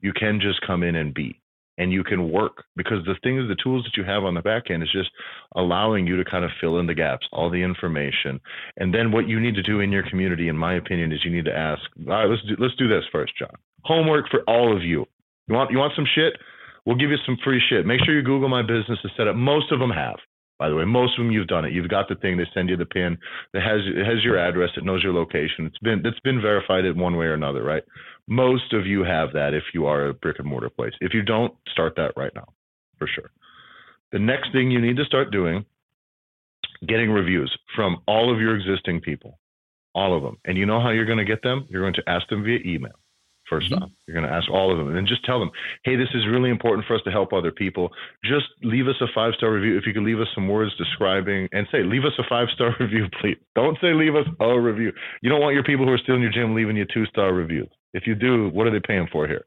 You 0.00 0.12
can 0.12 0.40
just 0.40 0.60
come 0.66 0.82
in 0.82 0.96
and 0.96 1.12
be 1.12 1.40
and 1.78 1.92
you 1.92 2.04
can 2.04 2.30
work 2.30 2.64
because 2.76 3.04
the 3.04 3.16
thing 3.22 3.38
is 3.38 3.48
the 3.48 3.56
tools 3.62 3.84
that 3.84 3.96
you 3.96 4.04
have 4.04 4.24
on 4.24 4.34
the 4.34 4.42
back 4.42 4.70
end 4.70 4.82
is 4.82 4.92
just 4.92 5.10
allowing 5.56 6.06
you 6.06 6.16
to 6.16 6.24
kind 6.24 6.44
of 6.44 6.50
fill 6.60 6.78
in 6.78 6.86
the 6.86 6.94
gaps 6.94 7.26
all 7.32 7.50
the 7.50 7.62
information. 7.62 8.40
And 8.76 8.94
then 8.94 9.12
what 9.12 9.28
you 9.28 9.40
need 9.40 9.54
to 9.56 9.62
do 9.62 9.80
in 9.80 9.92
your 9.92 10.08
community 10.08 10.48
in 10.48 10.56
my 10.56 10.74
opinion 10.74 11.12
is 11.12 11.24
you 11.24 11.30
need 11.30 11.44
to 11.46 11.56
ask 11.56 11.82
all 12.06 12.14
right 12.14 12.26
let's 12.26 12.42
do 12.42 12.56
let's 12.58 12.76
do 12.76 12.88
this 12.88 13.04
first 13.12 13.36
john. 13.38 13.54
Homework 13.84 14.28
for 14.30 14.42
all 14.48 14.74
of 14.74 14.82
you. 14.82 15.06
You 15.48 15.54
want 15.54 15.70
you 15.70 15.78
want 15.78 15.92
some 15.96 16.06
shit? 16.14 16.34
We'll 16.86 16.96
give 16.96 17.10
you 17.10 17.16
some 17.24 17.38
free 17.42 17.62
shit. 17.68 17.86
Make 17.86 18.00
sure 18.04 18.14
you 18.14 18.22
google 18.22 18.48
my 18.48 18.62
business 18.62 18.98
is 19.04 19.10
set 19.16 19.26
up. 19.26 19.36
Most 19.36 19.72
of 19.72 19.78
them 19.78 19.90
have 19.90 20.16
by 20.58 20.68
the 20.68 20.74
way 20.74 20.84
most 20.84 21.18
of 21.18 21.24
them 21.24 21.32
you've 21.32 21.46
done 21.46 21.64
it 21.64 21.72
you've 21.72 21.88
got 21.88 22.08
the 22.08 22.14
thing 22.16 22.36
they 22.36 22.46
send 22.54 22.68
you 22.68 22.76
the 22.76 22.86
pin 22.86 23.16
that 23.52 23.62
has 23.62 23.80
it 23.84 24.04
has 24.06 24.22
your 24.22 24.38
address 24.38 24.70
it 24.76 24.84
knows 24.84 25.02
your 25.02 25.12
location 25.12 25.66
it's 25.66 25.78
been 25.78 26.00
it's 26.04 26.20
been 26.20 26.40
verified 26.40 26.84
in 26.84 26.98
one 26.98 27.16
way 27.16 27.26
or 27.26 27.34
another 27.34 27.62
right 27.62 27.84
most 28.26 28.72
of 28.72 28.86
you 28.86 29.04
have 29.04 29.32
that 29.32 29.52
if 29.52 29.64
you 29.74 29.86
are 29.86 30.06
a 30.06 30.14
brick 30.14 30.38
and 30.38 30.48
mortar 30.48 30.70
place. 30.70 30.92
If 31.00 31.12
you 31.12 31.22
don't, 31.22 31.54
start 31.70 31.94
that 31.96 32.12
right 32.16 32.32
now, 32.34 32.46
for 32.98 33.06
sure. 33.06 33.30
The 34.12 34.18
next 34.18 34.52
thing 34.52 34.70
you 34.70 34.80
need 34.80 34.96
to 34.96 35.04
start 35.04 35.30
doing, 35.30 35.64
getting 36.86 37.10
reviews 37.10 37.54
from 37.74 37.98
all 38.06 38.32
of 38.32 38.40
your 38.40 38.56
existing 38.56 39.00
people, 39.00 39.38
all 39.94 40.16
of 40.16 40.22
them. 40.22 40.38
And 40.44 40.56
you 40.56 40.64
know 40.64 40.80
how 40.80 40.90
you're 40.90 41.04
going 41.04 41.18
to 41.18 41.24
get 41.24 41.42
them? 41.42 41.66
You're 41.68 41.82
going 41.82 41.94
to 41.94 42.08
ask 42.08 42.26
them 42.28 42.44
via 42.44 42.60
email. 42.64 42.98
1st 43.50 43.70
mm-hmm. 43.70 43.82
off. 43.84 43.90
You're 44.06 44.14
going 44.14 44.28
to 44.28 44.34
ask 44.34 44.50
all 44.50 44.70
of 44.70 44.78
them 44.78 44.88
and 44.88 44.96
then 44.96 45.06
just 45.06 45.24
tell 45.24 45.38
them, 45.38 45.50
hey, 45.84 45.96
this 45.96 46.08
is 46.14 46.26
really 46.26 46.50
important 46.50 46.86
for 46.86 46.94
us 46.96 47.02
to 47.04 47.10
help 47.10 47.32
other 47.32 47.52
people. 47.52 47.90
Just 48.24 48.46
leave 48.62 48.88
us 48.88 48.96
a 49.00 49.06
five 49.14 49.34
star 49.36 49.52
review. 49.52 49.76
If 49.76 49.86
you 49.86 49.92
could 49.92 50.02
leave 50.02 50.20
us 50.20 50.28
some 50.34 50.48
words 50.48 50.76
describing 50.76 51.48
and 51.52 51.66
say, 51.70 51.82
leave 51.82 52.04
us 52.04 52.12
a 52.18 52.24
five 52.28 52.48
star 52.54 52.74
review, 52.80 53.06
please. 53.20 53.36
Don't 53.54 53.78
say 53.80 53.92
leave 53.92 54.14
us 54.14 54.26
a 54.40 54.60
review. 54.60 54.92
You 55.22 55.30
don't 55.30 55.40
want 55.40 55.54
your 55.54 55.64
people 55.64 55.86
who 55.86 55.92
are 55.92 55.98
still 55.98 56.16
in 56.16 56.22
your 56.22 56.32
gym 56.32 56.54
leaving 56.54 56.76
you 56.76 56.86
two 56.92 57.06
star 57.06 57.32
reviews. 57.32 57.68
If 57.92 58.06
you 58.06 58.14
do, 58.14 58.48
what 58.50 58.66
are 58.66 58.72
they 58.72 58.84
paying 58.84 59.08
for 59.12 59.26
here? 59.26 59.44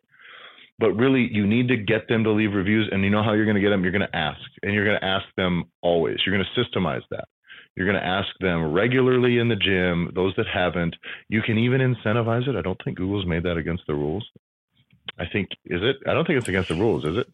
But 0.79 0.93
really, 0.93 1.27
you 1.31 1.47
need 1.47 1.67
to 1.69 1.77
get 1.77 2.07
them 2.07 2.23
to 2.23 2.31
leave 2.31 2.53
reviews. 2.53 2.87
And 2.91 3.03
you 3.03 3.09
know 3.09 3.23
how 3.23 3.33
you're 3.33 3.45
going 3.45 3.55
to 3.55 3.61
get 3.61 3.69
them? 3.69 3.83
You're 3.83 3.91
going 3.91 4.07
to 4.07 4.15
ask. 4.15 4.39
And 4.61 4.73
you're 4.73 4.85
going 4.85 4.99
to 4.99 5.05
ask 5.05 5.25
them 5.35 5.65
always. 5.81 6.17
You're 6.25 6.35
going 6.35 6.45
to 6.45 6.61
systemize 6.61 7.01
that. 7.09 7.25
You're 7.77 7.85
going 7.85 8.01
to 8.01 8.03
ask 8.03 8.29
them 8.39 8.73
regularly 8.73 9.37
in 9.37 9.49
the 9.49 9.55
gym, 9.55 10.09
those 10.15 10.33
that 10.37 10.47
haven't. 10.47 10.95
You 11.29 11.43
can 11.43 11.59
even 11.59 11.79
incentivize 11.79 12.47
it. 12.47 12.55
I 12.55 12.63
don't 12.63 12.81
think 12.83 12.97
Google's 12.97 13.27
made 13.27 13.43
that 13.43 13.55
against 13.55 13.83
the 13.85 13.93
rules. 13.93 14.27
I 15.19 15.27
think, 15.27 15.49
is 15.63 15.83
it? 15.83 15.97
I 16.07 16.15
don't 16.15 16.25
think 16.25 16.39
it's 16.39 16.47
against 16.47 16.69
the 16.69 16.75
rules, 16.75 17.05
is 17.05 17.17
it? 17.17 17.27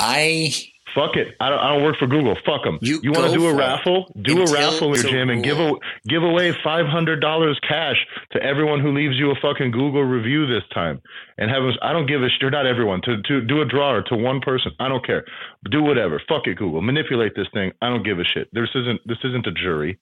I 0.00 0.52
Fuck 0.94 1.16
it. 1.16 1.36
I 1.40 1.48
don't, 1.48 1.58
I 1.58 1.72
don't 1.72 1.82
work 1.82 1.96
for 1.98 2.06
Google. 2.06 2.36
Fuck 2.44 2.64
them. 2.64 2.78
You, 2.82 3.00
you 3.02 3.12
want 3.12 3.32
to 3.32 3.38
do 3.38 3.46
a 3.46 3.54
raffle? 3.54 4.12
Do 4.20 4.42
a 4.42 4.52
raffle 4.52 4.94
in 4.94 5.00
your 5.00 5.10
gym 5.10 5.30
and 5.30 5.42
give 5.42 5.58
a, 5.58 5.72
give 6.06 6.22
away 6.22 6.52
five 6.62 6.86
hundred 6.86 7.20
dollars 7.20 7.58
cash 7.66 7.96
to 8.32 8.42
everyone 8.42 8.80
who 8.80 8.92
leaves 8.94 9.16
you 9.16 9.30
a 9.30 9.34
fucking 9.40 9.70
Google 9.70 10.04
review 10.04 10.46
this 10.46 10.64
time. 10.74 11.00
And 11.38 11.50
have 11.50 11.62
us. 11.64 11.74
I 11.82 11.92
don't 11.92 12.06
give 12.06 12.22
a 12.22 12.28
shit. 12.28 12.52
Not 12.52 12.66
everyone. 12.66 13.00
To 13.04 13.22
to 13.22 13.40
do 13.40 13.62
a 13.62 13.64
draw 13.64 13.94
or 13.94 14.02
to 14.02 14.16
one 14.16 14.40
person. 14.40 14.72
I 14.78 14.88
don't 14.88 15.04
care. 15.04 15.24
Do 15.70 15.82
whatever. 15.82 16.20
Fuck 16.28 16.46
it, 16.46 16.56
Google. 16.58 16.82
Manipulate 16.82 17.32
this 17.34 17.48
thing. 17.54 17.72
I 17.80 17.88
don't 17.88 18.04
give 18.04 18.18
a 18.18 18.24
shit. 18.24 18.48
This 18.52 18.68
isn't 18.74 19.00
this 19.06 19.18
isn't 19.24 19.46
a 19.46 19.52
jury. 19.52 19.98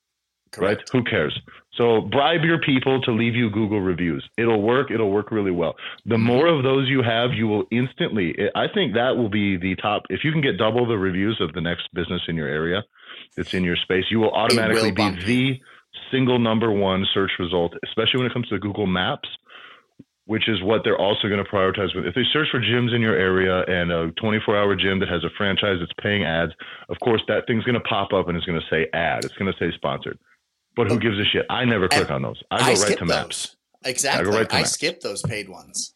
Correct. 0.52 0.80
Right? 0.80 0.88
Who 0.92 1.08
cares? 1.08 1.38
So 1.76 2.00
bribe 2.00 2.42
your 2.42 2.58
people 2.58 3.00
to 3.02 3.12
leave 3.12 3.34
you 3.34 3.48
Google 3.50 3.80
reviews. 3.80 4.28
It'll 4.36 4.60
work. 4.60 4.90
It'll 4.90 5.10
work 5.10 5.30
really 5.30 5.52
well. 5.52 5.76
The 6.04 6.16
mm-hmm. 6.16 6.24
more 6.24 6.46
of 6.46 6.64
those 6.64 6.88
you 6.88 7.02
have, 7.02 7.32
you 7.32 7.46
will 7.46 7.64
instantly. 7.70 8.34
I 8.54 8.66
think 8.72 8.94
that 8.94 9.16
will 9.16 9.30
be 9.30 9.56
the 9.56 9.76
top. 9.76 10.02
If 10.10 10.24
you 10.24 10.32
can 10.32 10.40
get 10.40 10.58
double 10.58 10.86
the 10.86 10.98
reviews 10.98 11.40
of 11.40 11.52
the 11.52 11.60
next 11.60 11.88
business 11.94 12.22
in 12.28 12.36
your 12.36 12.48
area, 12.48 12.82
that's 13.36 13.54
in 13.54 13.64
your 13.64 13.76
space, 13.76 14.04
you 14.10 14.18
will 14.18 14.32
automatically 14.32 14.90
will 14.90 15.12
be 15.12 15.24
the 15.24 15.60
single 16.10 16.38
number 16.38 16.72
one 16.72 17.06
search 17.14 17.30
result, 17.38 17.74
especially 17.84 18.18
when 18.18 18.26
it 18.26 18.32
comes 18.32 18.48
to 18.48 18.58
Google 18.58 18.86
Maps, 18.86 19.28
which 20.26 20.48
is 20.48 20.62
what 20.62 20.82
they're 20.84 20.98
also 20.98 21.28
going 21.28 21.42
to 21.42 21.50
prioritize 21.50 21.94
with. 21.94 22.04
If 22.04 22.14
they 22.14 22.24
search 22.32 22.48
for 22.50 22.60
gyms 22.60 22.94
in 22.94 23.00
your 23.00 23.16
area 23.16 23.62
and 23.68 23.92
a 23.92 24.10
24 24.20 24.56
hour 24.56 24.74
gym 24.74 24.98
that 25.00 25.08
has 25.08 25.22
a 25.24 25.30
franchise 25.36 25.76
that's 25.78 25.92
paying 26.02 26.24
ads, 26.24 26.52
of 26.88 26.98
course, 27.00 27.22
that 27.28 27.46
thing's 27.46 27.64
going 27.64 27.74
to 27.74 27.88
pop 27.88 28.12
up 28.12 28.28
and 28.28 28.36
it's 28.36 28.46
going 28.46 28.60
to 28.60 28.66
say 28.68 28.88
ad. 28.92 29.24
It's 29.24 29.34
going 29.34 29.52
to 29.52 29.58
say 29.58 29.74
sponsored. 29.76 30.18
But 30.76 30.88
who 30.88 30.98
gives 30.98 31.18
a 31.18 31.24
shit? 31.24 31.46
I 31.50 31.64
never 31.64 31.88
click 31.88 32.10
on 32.10 32.22
those. 32.22 32.42
I 32.50 32.58
go 32.58 32.80
I 32.80 32.84
right 32.84 32.98
to 32.98 33.04
maps. 33.04 33.56
Exactly. 33.84 34.28
I, 34.28 34.30
go 34.30 34.38
right 34.38 34.48
to 34.48 34.54
I 34.54 34.58
maps. 34.60 34.72
skip 34.72 35.00
those 35.00 35.22
paid 35.22 35.48
ones. 35.48 35.94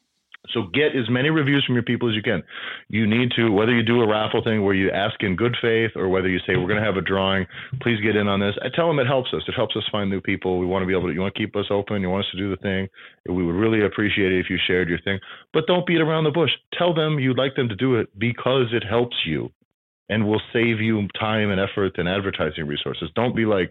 So 0.50 0.64
get 0.72 0.94
as 0.94 1.08
many 1.08 1.30
reviews 1.30 1.64
from 1.64 1.74
your 1.74 1.82
people 1.82 2.08
as 2.08 2.14
you 2.14 2.22
can. 2.22 2.42
You 2.88 3.06
need 3.06 3.32
to, 3.34 3.50
whether 3.50 3.72
you 3.72 3.82
do 3.82 4.02
a 4.02 4.06
raffle 4.06 4.42
thing 4.44 4.62
where 4.62 4.74
you 4.74 4.90
ask 4.90 5.22
in 5.22 5.36
good 5.36 5.56
faith 5.60 5.92
or 5.96 6.08
whether 6.08 6.28
you 6.28 6.38
say, 6.40 6.56
we're 6.56 6.68
going 6.68 6.78
to 6.78 6.84
have 6.84 6.96
a 6.96 7.00
drawing, 7.00 7.46
please 7.80 7.98
get 8.00 8.14
in 8.14 8.28
on 8.28 8.40
this. 8.40 8.54
I 8.62 8.68
tell 8.68 8.86
them 8.86 8.98
it 8.98 9.06
helps 9.06 9.32
us. 9.32 9.42
It 9.48 9.54
helps 9.54 9.74
us 9.74 9.82
find 9.90 10.10
new 10.10 10.20
people. 10.20 10.58
We 10.58 10.66
want 10.66 10.82
to 10.82 10.86
be 10.86 10.92
able 10.92 11.08
to, 11.08 11.14
you 11.14 11.20
want 11.20 11.34
to 11.34 11.40
keep 11.40 11.56
us 11.56 11.66
open. 11.70 12.02
You 12.02 12.10
want 12.10 12.26
us 12.26 12.30
to 12.32 12.38
do 12.38 12.50
the 12.50 12.56
thing. 12.58 12.88
We 13.26 13.44
would 13.44 13.54
really 13.54 13.84
appreciate 13.84 14.32
it 14.32 14.38
if 14.38 14.50
you 14.50 14.58
shared 14.66 14.88
your 14.88 15.00
thing, 15.00 15.18
but 15.52 15.66
don't 15.66 15.86
beat 15.86 16.00
around 16.00 16.24
the 16.24 16.30
bush. 16.30 16.50
Tell 16.78 16.92
them 16.94 17.18
you'd 17.18 17.38
like 17.38 17.56
them 17.56 17.68
to 17.70 17.76
do 17.76 17.96
it 17.96 18.16
because 18.18 18.66
it 18.72 18.84
helps 18.84 19.16
you 19.24 19.50
and 20.10 20.26
will 20.26 20.42
save 20.52 20.80
you 20.80 21.08
time 21.18 21.50
and 21.50 21.60
effort 21.60 21.96
and 21.96 22.06
advertising 22.08 22.66
resources. 22.66 23.08
Don't 23.16 23.34
be 23.34 23.46
like, 23.46 23.70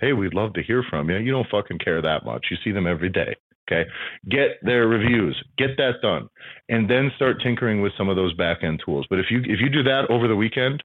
hey, 0.00 0.12
we'd 0.12 0.34
love 0.34 0.52
to 0.54 0.62
hear 0.62 0.84
from 0.88 1.10
you. 1.10 1.16
You 1.16 1.32
don't 1.32 1.48
fucking 1.50 1.78
care 1.78 2.02
that 2.02 2.24
much. 2.24 2.46
You 2.50 2.56
see 2.64 2.72
them 2.72 2.86
every 2.86 3.08
day. 3.08 3.34
Okay. 3.66 3.88
Get 4.28 4.62
their 4.62 4.86
reviews, 4.88 5.42
get 5.56 5.76
that 5.78 6.02
done, 6.02 6.28
and 6.68 6.88
then 6.88 7.10
start 7.16 7.40
tinkering 7.42 7.80
with 7.80 7.92
some 7.96 8.10
of 8.10 8.16
those 8.16 8.34
back 8.34 8.58
end 8.62 8.82
tools. 8.84 9.06
But 9.08 9.20
if 9.20 9.26
you 9.30 9.38
if 9.38 9.58
you 9.60 9.70
do 9.70 9.82
that 9.84 10.10
over 10.10 10.28
the 10.28 10.36
weekend, 10.36 10.82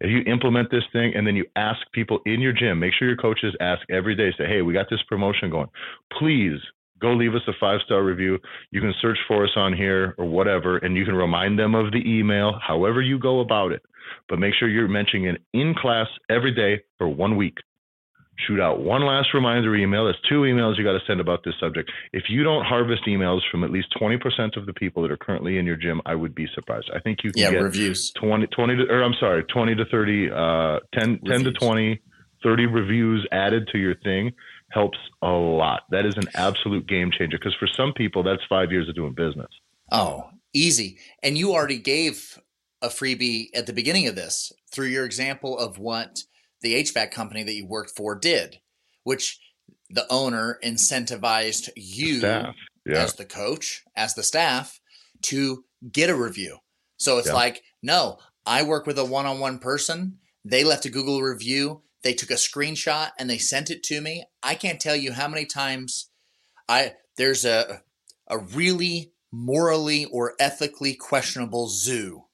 if 0.00 0.10
you 0.10 0.30
implement 0.30 0.70
this 0.70 0.82
thing 0.92 1.14
and 1.14 1.26
then 1.26 1.36
you 1.36 1.44
ask 1.54 1.78
people 1.92 2.20
in 2.26 2.40
your 2.40 2.52
gym, 2.52 2.80
make 2.80 2.92
sure 2.94 3.08
your 3.08 3.16
coaches 3.16 3.54
ask 3.60 3.82
every 3.90 4.16
day, 4.16 4.32
say, 4.36 4.46
hey, 4.46 4.62
we 4.62 4.72
got 4.72 4.90
this 4.90 5.02
promotion 5.08 5.50
going. 5.50 5.68
Please 6.18 6.58
go 7.00 7.12
leave 7.12 7.34
us 7.34 7.42
a 7.46 7.52
five 7.60 7.78
star 7.84 8.02
review. 8.02 8.38
You 8.72 8.80
can 8.80 8.94
search 9.00 9.18
for 9.28 9.44
us 9.44 9.52
on 9.54 9.72
here 9.72 10.14
or 10.18 10.24
whatever, 10.24 10.78
and 10.78 10.96
you 10.96 11.04
can 11.04 11.14
remind 11.14 11.58
them 11.58 11.76
of 11.76 11.92
the 11.92 12.02
email, 12.04 12.58
however 12.60 13.02
you 13.02 13.18
go 13.20 13.40
about 13.40 13.70
it. 13.70 13.82
But 14.28 14.40
make 14.40 14.54
sure 14.54 14.68
you're 14.68 14.88
mentioning 14.88 15.26
it 15.26 15.42
in 15.52 15.74
class 15.74 16.08
every 16.28 16.54
day 16.54 16.82
for 16.98 17.08
one 17.08 17.36
week 17.36 17.56
shoot 18.38 18.60
out 18.60 18.80
one 18.80 19.04
last 19.04 19.32
reminder 19.34 19.74
email. 19.74 20.06
That's 20.06 20.18
two 20.28 20.42
emails 20.42 20.76
you 20.78 20.84
got 20.84 20.92
to 20.92 21.04
send 21.06 21.20
about 21.20 21.44
this 21.44 21.54
subject. 21.60 21.90
If 22.12 22.24
you 22.28 22.42
don't 22.42 22.64
harvest 22.64 23.02
emails 23.06 23.40
from 23.50 23.64
at 23.64 23.70
least 23.70 23.88
20% 24.00 24.56
of 24.56 24.66
the 24.66 24.72
people 24.72 25.02
that 25.02 25.10
are 25.10 25.16
currently 25.16 25.58
in 25.58 25.66
your 25.66 25.76
gym, 25.76 26.00
I 26.04 26.14
would 26.14 26.34
be 26.34 26.46
surprised. 26.54 26.90
I 26.94 27.00
think 27.00 27.24
you 27.24 27.32
can 27.32 27.42
yeah, 27.42 27.50
get 27.52 27.62
reviews 27.62 28.10
20, 28.12 28.46
20 28.48 28.76
to, 28.76 28.82
or 28.90 29.02
I'm 29.02 29.14
sorry, 29.18 29.44
20 29.44 29.74
to 29.76 29.84
30, 29.86 30.30
uh, 30.30 30.78
10, 30.98 31.20
10 31.26 31.44
to 31.44 31.52
20, 31.52 32.00
30 32.42 32.66
reviews 32.66 33.26
added 33.32 33.68
to 33.72 33.78
your 33.78 33.94
thing 33.96 34.32
helps 34.70 34.98
a 35.22 35.28
lot. 35.28 35.82
That 35.90 36.04
is 36.06 36.16
an 36.16 36.28
absolute 36.34 36.86
game 36.86 37.10
changer 37.16 37.38
because 37.38 37.54
for 37.58 37.68
some 37.68 37.92
people, 37.92 38.22
that's 38.22 38.42
five 38.48 38.70
years 38.72 38.88
of 38.88 38.94
doing 38.94 39.14
business. 39.14 39.48
Oh, 39.90 40.28
easy. 40.52 40.98
And 41.22 41.38
you 41.38 41.52
already 41.52 41.78
gave 41.78 42.40
a 42.82 42.88
freebie 42.88 43.46
at 43.54 43.66
the 43.66 43.72
beginning 43.72 44.06
of 44.08 44.16
this 44.16 44.52
through 44.70 44.88
your 44.88 45.04
example 45.04 45.58
of 45.58 45.78
what– 45.78 46.24
the 46.62 46.74
HVAC 46.82 47.10
company 47.10 47.42
that 47.42 47.54
you 47.54 47.66
worked 47.66 47.90
for 47.96 48.14
did, 48.14 48.58
which 49.04 49.40
the 49.90 50.06
owner 50.10 50.58
incentivized 50.64 51.68
you 51.76 52.20
yeah. 52.20 52.52
as 52.86 53.14
the 53.14 53.24
coach, 53.24 53.84
as 53.96 54.14
the 54.14 54.22
staff 54.22 54.80
to 55.22 55.64
get 55.90 56.10
a 56.10 56.14
review. 56.14 56.58
So 56.96 57.18
it's 57.18 57.28
yeah. 57.28 57.34
like, 57.34 57.62
no, 57.82 58.18
I 58.44 58.62
work 58.62 58.86
with 58.86 58.98
a 58.98 59.04
one 59.04 59.26
on 59.26 59.38
one 59.38 59.58
person. 59.58 60.18
They 60.44 60.64
left 60.64 60.86
a 60.86 60.90
Google 60.90 61.22
review. 61.22 61.82
They 62.02 62.14
took 62.14 62.30
a 62.30 62.34
screenshot 62.34 63.10
and 63.18 63.28
they 63.28 63.38
sent 63.38 63.70
it 63.70 63.82
to 63.84 64.00
me. 64.00 64.24
I 64.42 64.54
can't 64.54 64.80
tell 64.80 64.96
you 64.96 65.12
how 65.12 65.28
many 65.28 65.44
times 65.44 66.10
I 66.68 66.94
there's 67.16 67.44
a 67.44 67.82
a 68.28 68.38
really 68.38 69.12
morally 69.32 70.04
or 70.06 70.34
ethically 70.38 70.94
questionable 70.94 71.68
zoo 71.68 72.24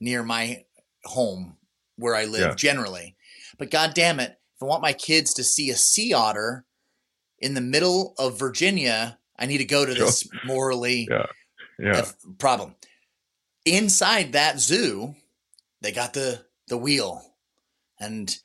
near 0.00 0.22
my 0.22 0.64
home 1.04 1.56
where 1.96 2.14
I 2.14 2.26
live 2.26 2.48
yeah. 2.48 2.54
generally. 2.54 3.15
But 3.58 3.70
god 3.70 3.94
damn 3.94 4.20
it, 4.20 4.38
if 4.54 4.62
I 4.62 4.66
want 4.66 4.82
my 4.82 4.92
kids 4.92 5.34
to 5.34 5.44
see 5.44 5.70
a 5.70 5.76
sea 5.76 6.12
otter 6.12 6.64
in 7.38 7.54
the 7.54 7.60
middle 7.60 8.14
of 8.18 8.38
Virginia, 8.38 9.18
I 9.38 9.46
need 9.46 9.58
to 9.58 9.64
go 9.64 9.84
to 9.84 9.94
this 9.94 10.28
morally 10.44 11.08
yeah. 11.10 11.26
Yeah. 11.78 12.06
problem. 12.38 12.74
Inside 13.64 14.32
that 14.32 14.60
zoo, 14.60 15.14
they 15.80 15.92
got 15.92 16.14
the 16.14 16.44
the 16.68 16.78
wheel. 16.78 17.22
And 18.00 18.36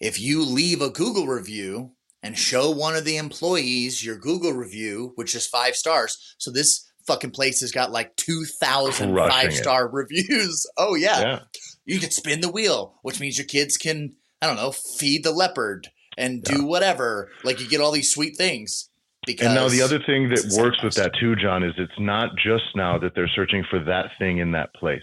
if 0.00 0.20
you 0.20 0.44
leave 0.44 0.80
a 0.82 0.90
Google 0.90 1.26
review 1.26 1.92
and 2.22 2.36
show 2.36 2.70
one 2.70 2.96
of 2.96 3.04
the 3.04 3.16
employees 3.16 4.04
your 4.04 4.16
Google 4.16 4.52
review, 4.52 5.12
which 5.16 5.34
is 5.34 5.46
five 5.46 5.76
stars, 5.76 6.34
so 6.38 6.50
this 6.50 6.90
fucking 7.06 7.30
place 7.30 7.60
has 7.60 7.72
got 7.72 7.90
like 7.90 8.14
2,000 8.16 9.16
five 9.16 9.54
star 9.54 9.88
reviews. 9.92 10.66
Oh, 10.76 10.94
yeah. 10.94 11.20
yeah. 11.20 11.40
You 11.84 11.98
can 11.98 12.10
spin 12.10 12.40
the 12.40 12.50
wheel, 12.50 12.98
which 13.02 13.18
means 13.18 13.38
your 13.38 13.46
kids 13.46 13.76
can 13.76 14.14
I 14.40 14.46
don't 14.46 14.56
know, 14.56 14.72
feed 14.72 15.24
the 15.24 15.32
leopard 15.32 15.88
and 16.16 16.42
do 16.42 16.58
yeah. 16.58 16.64
whatever. 16.64 17.30
Like 17.44 17.60
you 17.60 17.68
get 17.68 17.80
all 17.80 17.92
these 17.92 18.10
sweet 18.10 18.36
things. 18.36 18.90
Because 19.26 19.46
and 19.46 19.54
now 19.56 19.68
the 19.68 19.82
other 19.82 19.98
thing 19.98 20.28
that 20.30 20.54
works 20.56 20.82
with 20.82 20.94
that 20.94 21.12
too, 21.20 21.36
John, 21.36 21.62
is 21.62 21.74
it's 21.76 21.98
not 21.98 22.30
just 22.36 22.64
now 22.74 22.98
that 22.98 23.14
they're 23.14 23.30
searching 23.34 23.64
for 23.68 23.78
that 23.84 24.06
thing 24.18 24.38
in 24.38 24.52
that 24.52 24.72
place. 24.74 25.02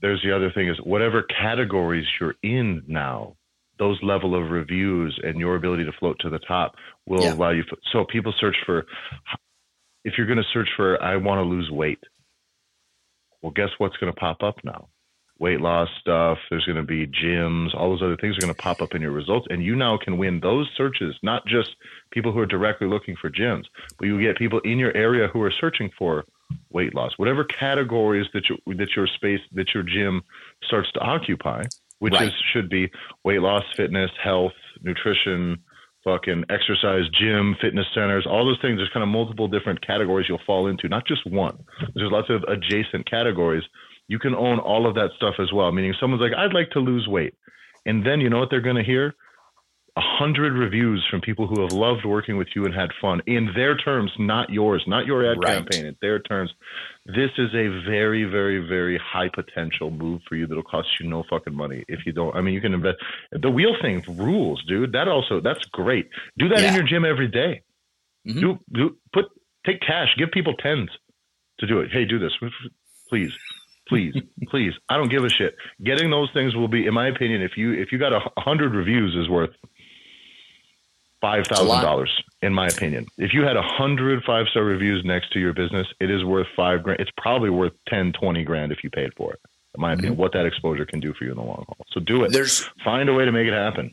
There's 0.00 0.22
the 0.22 0.34
other 0.34 0.50
thing 0.50 0.68
is 0.68 0.78
whatever 0.82 1.22
categories 1.24 2.06
you're 2.18 2.36
in 2.42 2.82
now, 2.86 3.36
those 3.78 3.98
level 4.02 4.34
of 4.34 4.50
reviews 4.50 5.18
and 5.22 5.38
your 5.38 5.56
ability 5.56 5.84
to 5.84 5.92
float 5.98 6.16
to 6.20 6.30
the 6.30 6.38
top 6.38 6.74
will 7.06 7.22
yeah. 7.22 7.34
allow 7.34 7.50
you. 7.50 7.64
So 7.92 8.04
people 8.10 8.32
search 8.40 8.56
for, 8.64 8.86
if 10.04 10.14
you're 10.16 10.26
going 10.26 10.38
to 10.38 10.44
search 10.54 10.68
for, 10.76 11.02
I 11.02 11.16
want 11.16 11.38
to 11.38 11.42
lose 11.42 11.70
weight. 11.70 12.02
Well, 13.42 13.52
guess 13.52 13.70
what's 13.78 13.96
going 13.96 14.12
to 14.12 14.18
pop 14.18 14.42
up 14.42 14.56
now? 14.64 14.88
Weight 15.40 15.60
loss 15.60 15.88
stuff. 16.00 16.38
There's 16.50 16.66
going 16.66 16.76
to 16.76 16.82
be 16.82 17.06
gyms. 17.06 17.74
All 17.74 17.90
those 17.90 18.02
other 18.02 18.16
things 18.16 18.36
are 18.36 18.40
going 18.40 18.54
to 18.54 18.62
pop 18.62 18.80
up 18.80 18.94
in 18.94 19.02
your 19.02 19.10
results. 19.10 19.46
And 19.50 19.64
you 19.64 19.74
now 19.74 19.96
can 19.96 20.18
win 20.18 20.38
those 20.38 20.70
searches, 20.76 21.16
not 21.22 21.44
just 21.46 21.70
people 22.12 22.30
who 22.30 22.38
are 22.38 22.46
directly 22.46 22.86
looking 22.86 23.16
for 23.16 23.30
gyms, 23.30 23.64
but 23.98 24.06
you 24.06 24.20
get 24.20 24.36
people 24.36 24.60
in 24.60 24.78
your 24.78 24.94
area 24.96 25.28
who 25.28 25.42
are 25.42 25.52
searching 25.58 25.90
for 25.98 26.24
weight 26.70 26.94
loss, 26.94 27.12
whatever 27.16 27.44
categories 27.44 28.26
that 28.34 28.44
your, 28.48 28.58
that 28.76 28.94
your 28.94 29.06
space, 29.06 29.40
that 29.52 29.72
your 29.74 29.82
gym 29.82 30.22
starts 30.62 30.92
to 30.92 31.00
occupy, 31.00 31.62
which 32.00 32.12
right. 32.12 32.28
is, 32.28 32.32
should 32.52 32.68
be 32.68 32.90
weight 33.24 33.40
loss, 33.40 33.64
fitness, 33.76 34.10
health, 34.22 34.52
nutrition, 34.82 35.58
fucking 36.04 36.44
exercise, 36.50 37.04
gym, 37.18 37.56
fitness 37.60 37.86
centers, 37.94 38.26
all 38.26 38.44
those 38.44 38.60
things. 38.60 38.78
There's 38.78 38.90
kind 38.92 39.02
of 39.02 39.08
multiple 39.08 39.48
different 39.48 39.86
categories 39.86 40.26
you'll 40.28 40.40
fall 40.46 40.66
into, 40.66 40.88
not 40.88 41.06
just 41.06 41.26
one. 41.26 41.64
There's 41.94 42.10
lots 42.10 42.28
of 42.30 42.42
adjacent 42.44 43.08
categories 43.08 43.64
you 44.12 44.18
can 44.18 44.34
own 44.34 44.58
all 44.58 44.84
of 44.88 44.94
that 44.96 45.10
stuff 45.16 45.34
as 45.38 45.50
well. 45.52 45.70
Meaning 45.72 45.94
someone's 46.00 46.20
like, 46.26 46.36
I'd 46.36 46.52
like 46.60 46.70
to 46.72 46.80
lose 46.80 47.06
weight. 47.08 47.34
And 47.86 48.04
then 48.06 48.20
you 48.20 48.28
know 48.28 48.40
what 48.40 48.50
they're 48.50 48.60
going 48.70 48.76
to 48.84 48.90
hear? 48.94 49.14
a 49.96 50.00
hundred 50.22 50.52
reviews 50.52 51.04
from 51.10 51.20
people 51.20 51.48
who 51.48 51.60
have 51.60 51.72
loved 51.72 52.04
working 52.04 52.36
with 52.36 52.46
you 52.54 52.64
and 52.64 52.72
had 52.72 52.90
fun 53.02 53.20
in 53.26 53.50
their 53.56 53.76
terms, 53.76 54.10
not 54.20 54.48
yours, 54.48 54.82
not 54.86 55.04
your 55.04 55.28
ad 55.28 55.36
Right. 55.42 55.56
campaign, 55.56 55.84
in 55.84 55.96
their 56.00 56.20
terms. 56.20 56.50
This 57.06 57.30
is 57.36 57.52
a 57.54 57.66
very, 57.90 58.22
very, 58.22 58.60
very 58.68 58.98
high 58.98 59.28
potential 59.34 59.90
move 59.90 60.20
for 60.28 60.36
you 60.36 60.46
that'll 60.46 60.62
cost 60.62 60.88
you 61.00 61.08
no 61.08 61.24
fucking 61.28 61.56
money 61.56 61.84
if 61.88 62.06
you 62.06 62.12
don't. 62.12 62.36
I 62.36 62.40
mean, 62.40 62.54
you 62.54 62.60
can 62.60 62.72
invest. 62.72 62.98
The 63.32 63.50
wheel 63.50 63.74
thing 63.82 64.00
rules, 64.08 64.62
dude. 64.68 64.92
That 64.92 65.08
also 65.08 65.40
that's 65.40 65.64
great. 65.72 66.08
Do 66.38 66.48
that 66.50 66.62
in 66.62 66.72
your 66.74 66.84
gym 66.84 67.04
every 67.04 67.28
day. 67.28 67.62
Mhm. 68.28 68.40
Do 68.40 68.58
do 68.72 68.96
put 69.12 69.26
take 69.66 69.80
cash. 69.80 70.14
Give 70.16 70.30
people 70.30 70.54
tens 70.54 70.90
to 71.58 71.66
do 71.66 71.80
it. 71.80 71.90
Hey, 71.90 72.04
do 72.04 72.20
this, 72.20 72.32
please, 73.08 73.36
please, 73.90 74.14
please. 74.48 74.72
I 74.88 74.96
don't 74.96 75.10
give 75.10 75.24
a 75.24 75.28
shit. 75.28 75.56
Getting 75.82 76.10
those 76.10 76.30
things 76.32 76.54
will 76.54 76.68
be, 76.68 76.86
in 76.86 76.94
my 76.94 77.08
opinion, 77.08 77.42
if 77.42 77.56
you 77.56 77.72
if 77.72 77.92
you 77.92 77.98
got 77.98 78.14
a 78.14 78.20
hundred 78.38 78.74
reviews, 78.74 79.14
is 79.14 79.28
worth 79.28 79.50
five 81.20 81.46
thousand 81.46 81.82
dollars. 81.82 82.10
In 82.40 82.54
my 82.54 82.68
opinion, 82.68 83.06
if 83.18 83.34
you 83.34 83.42
had 83.42 83.56
a 83.56 83.62
hundred 83.62 84.22
five 84.24 84.46
star 84.48 84.64
reviews 84.64 85.04
next 85.04 85.32
to 85.32 85.40
your 85.40 85.52
business, 85.52 85.86
it 86.00 86.10
is 86.10 86.24
worth 86.24 86.46
five 86.56 86.82
grand. 86.82 87.00
It's 87.00 87.10
probably 87.18 87.50
worth 87.50 87.72
10, 87.88 88.12
20 88.12 88.44
grand 88.44 88.72
if 88.72 88.82
you 88.82 88.88
paid 88.88 89.10
for 89.16 89.34
it. 89.34 89.40
In 89.74 89.82
my 89.82 89.92
opinion, 89.92 90.14
mm-hmm. 90.14 90.22
what 90.22 90.32
that 90.32 90.46
exposure 90.46 90.86
can 90.86 91.00
do 91.00 91.12
for 91.12 91.24
you 91.24 91.32
in 91.32 91.36
the 91.36 91.42
long 91.42 91.64
haul. 91.66 91.84
So 91.90 92.00
do 92.00 92.24
it. 92.24 92.32
There's 92.32 92.64
Find 92.82 93.08
a 93.08 93.12
way 93.12 93.24
to 93.24 93.32
make 93.32 93.46
it 93.46 93.52
happen. 93.52 93.92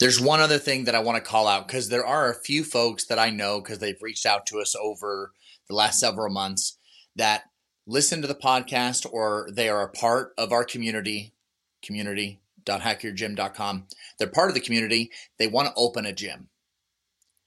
There's 0.00 0.20
one 0.20 0.40
other 0.40 0.58
thing 0.58 0.84
that 0.84 0.94
I 0.94 0.98
want 0.98 1.22
to 1.22 1.30
call 1.30 1.46
out 1.46 1.68
because 1.68 1.88
there 1.88 2.04
are 2.04 2.30
a 2.30 2.34
few 2.34 2.64
folks 2.64 3.04
that 3.06 3.18
I 3.18 3.30
know 3.30 3.60
because 3.60 3.78
they've 3.78 4.02
reached 4.02 4.26
out 4.26 4.44
to 4.46 4.58
us 4.58 4.74
over 4.74 5.32
the 5.68 5.74
last 5.74 6.00
several 6.00 6.32
months 6.32 6.76
that 7.14 7.44
listen 7.86 8.22
to 8.22 8.28
the 8.28 8.34
podcast 8.34 9.06
or 9.10 9.48
they 9.52 9.68
are 9.68 9.82
a 9.82 9.88
part 9.88 10.32
of 10.38 10.52
our 10.52 10.64
community, 10.64 11.34
community.hackyourgym.com. 11.82 13.86
They're 14.18 14.28
part 14.28 14.48
of 14.48 14.54
the 14.54 14.60
community. 14.60 15.10
They 15.38 15.46
want 15.46 15.68
to 15.68 15.74
open 15.76 16.06
a 16.06 16.12
gym. 16.12 16.48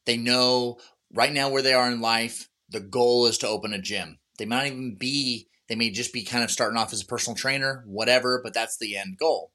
They 0.05 0.17
know 0.17 0.77
right 1.11 1.33
now 1.33 1.49
where 1.49 1.61
they 1.61 1.73
are 1.73 1.91
in 1.91 2.01
life, 2.01 2.49
the 2.69 2.79
goal 2.79 3.25
is 3.25 3.37
to 3.39 3.47
open 3.47 3.73
a 3.73 3.79
gym. 3.79 4.19
They 4.37 4.45
might 4.45 4.67
even 4.67 4.95
be, 4.95 5.47
they 5.67 5.75
may 5.75 5.89
just 5.89 6.13
be 6.13 6.23
kind 6.23 6.43
of 6.43 6.51
starting 6.51 6.77
off 6.77 6.93
as 6.93 7.01
a 7.01 7.05
personal 7.05 7.35
trainer, 7.35 7.83
whatever, 7.87 8.39
but 8.43 8.53
that's 8.53 8.77
the 8.77 8.97
end 8.97 9.17
goal. 9.17 9.51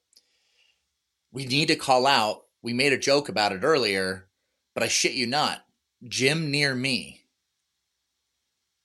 We 1.31 1.47
need 1.47 1.69
to 1.69 1.77
call 1.77 2.07
out 2.07 2.43
we 2.63 2.73
made 2.73 2.93
a 2.93 2.99
joke 2.99 3.29
about 3.29 3.53
it 3.53 3.65
earlier, 3.65 4.29
but 4.73 4.85
I 4.85 4.89
shit 4.89 5.13
you 5.13 5.27
not. 5.27 5.65
Gym 6.07 6.51
near 6.51 6.75
me 6.75 7.25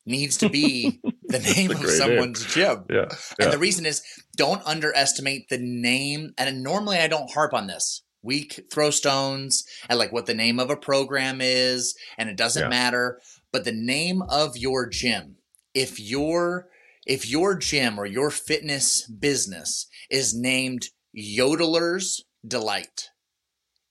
needs 0.06 0.38
to 0.38 0.50
be 0.50 1.02
the 1.32 1.40
name 1.40 1.72
of 1.72 1.78
great 1.78 1.88
name. 1.90 1.98
someone's 1.98 2.46
gym. 2.46 2.86
Yeah. 2.90 3.06
And 3.40 3.52
the 3.52 3.58
reason 3.58 3.86
is 3.86 4.02
don't 4.36 4.62
underestimate 4.66 5.50
the 5.50 5.58
name. 5.60 6.34
And 6.38 6.64
normally 6.64 6.98
I 6.98 7.08
don't 7.08 7.32
harp 7.32 7.54
on 7.54 7.68
this. 7.68 8.04
We 8.24 8.50
throw 8.72 8.90
stones 8.90 9.64
at 9.90 9.98
like 9.98 10.12
what 10.12 10.26
the 10.26 10.34
name 10.34 10.60
of 10.60 10.70
a 10.70 10.76
program 10.78 11.40
is, 11.42 11.96
and 12.18 12.30
it 12.30 12.36
doesn't 12.38 12.64
Yeah. 12.64 12.70
matter. 12.70 13.20
But 13.52 13.64
the 13.64 13.72
name 13.72 14.22
of 14.24 14.58
your 14.58 14.88
gym, 14.88 15.38
if 15.74 16.00
your 16.00 16.68
if 17.06 17.30
your 17.30 17.56
gym 17.56 17.98
or 17.98 18.06
your 18.06 18.30
fitness 18.32 19.08
business 19.08 19.88
is 20.10 20.34
named 20.34 20.88
Yodeler's 21.18 22.24
Delight, 22.46 23.10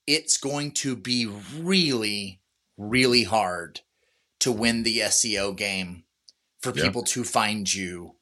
it's 0.07 0.37
going 0.37 0.71
to 0.73 0.97
be 0.97 1.27
really, 1.27 2.41
really 2.77 3.25
hard 3.25 3.81
to 4.41 4.53
win 4.53 4.83
the 4.83 4.99
SEO 5.01 5.57
game 5.57 6.05
for 6.63 6.73
Yeah. 6.75 6.85
people 6.85 7.03
to 7.05 7.25
find 7.25 7.73
you 7.73 8.15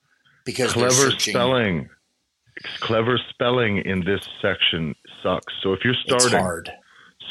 because 0.45 0.72
clever 0.72 1.11
spelling. 1.18 1.89
Clever 2.80 3.18
spelling 3.30 3.78
in 3.78 4.05
this 4.05 4.20
section 4.41 4.95
sucks. 5.22 5.53
So 5.62 5.72
if 5.72 5.80
you're 5.85 5.95
starting 6.07 6.39
hard. 6.39 6.70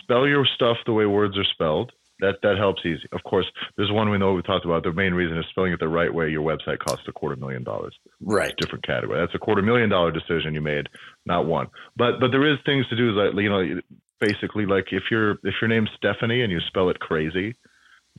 spell 0.01 0.27
your 0.27 0.45
stuff 0.45 0.77
the 0.85 0.91
way 0.93 1.05
words 1.05 1.37
are 1.37 1.45
spelled. 1.45 1.91
That 2.19 2.35
that 2.43 2.57
helps 2.57 2.85
easy. 2.85 3.03
Of 3.11 3.23
course 3.23 3.45
there's 3.75 3.91
one 3.91 4.09
we 4.09 4.17
know 4.17 4.33
we 4.33 4.41
talked 4.43 4.65
about. 4.65 4.83
The 4.83 4.91
main 4.93 5.13
reason 5.13 5.37
is 5.37 5.45
spelling 5.49 5.73
it 5.73 5.79
the 5.79 5.87
right 5.87 6.13
way 6.13 6.29
your 6.29 6.41
website 6.43 6.79
costs 6.79 7.05
a 7.07 7.11
quarter 7.11 7.35
million 7.35 7.63
dollars. 7.63 7.95
Right. 8.21 8.53
different 8.57 8.85
category. 8.85 9.19
That's 9.19 9.33
a 9.35 9.39
quarter 9.39 9.61
million 9.61 9.89
dollar 9.89 10.11
decision 10.11 10.53
you 10.53 10.61
made 10.61 10.87
not 11.25 11.45
one. 11.47 11.67
But 11.97 12.19
but 12.19 12.31
there 12.31 12.45
is 12.51 12.59
things 12.65 12.87
to 12.89 12.95
do 12.95 13.11
like 13.11 13.33
you 13.35 13.49
know 13.49 13.81
basically 14.19 14.65
like 14.65 14.87
if 14.91 15.03
you're 15.09 15.31
if 15.43 15.55
your 15.61 15.67
name's 15.69 15.89
stephanie 15.97 16.41
and 16.43 16.51
you 16.51 16.59
spell 16.67 16.89
it 16.89 16.99
crazy 16.99 17.55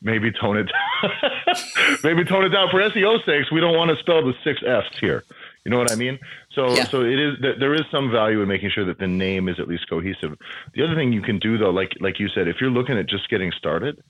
maybe 0.03 0.31
tone 0.33 0.57
it 0.59 0.71
maybe 2.05 2.25
tone 2.25 2.45
it 2.45 2.51
down. 2.51 2.69
For 2.71 2.81
seo 2.91 3.19
sakes 3.25 3.51
we 3.53 3.61
don't 3.61 3.77
want 3.77 3.91
to 3.91 3.97
spell 4.01 4.23
the 4.25 4.33
six 4.45 4.61
f's 4.67 4.99
here. 5.01 5.25
You 5.65 5.71
know 5.71 5.79
what 5.79 5.91
i 5.91 5.95
mean? 5.95 6.19
So 6.55 6.75
Yeah. 6.77 6.87
so 6.91 7.01
it 7.03 7.19
is 7.19 7.39
th- 7.41 7.57
there 7.59 7.75
is 7.75 7.83
some 7.91 8.11
value 8.11 8.43
in 8.43 8.49
making 8.49 8.71
sure 8.75 8.85
that 8.87 8.99
the 8.99 9.07
name 9.07 9.49
is 9.49 9.57
at 9.59 9.69
least 9.69 9.89
cohesive. 9.89 10.37
The 10.75 10.85
other 10.85 10.95
thing 10.95 11.13
you 11.13 11.23
can 11.23 11.39
do 11.39 11.59
though 11.59 11.71
like 11.71 11.93
like 12.01 12.19
you 12.21 12.29
said 12.35 12.49
if 12.49 12.57
you're 12.61 12.71
looking 12.71 12.99
at 12.99 13.09
just 13.09 13.29
getting 13.31 13.53
started 13.57 14.01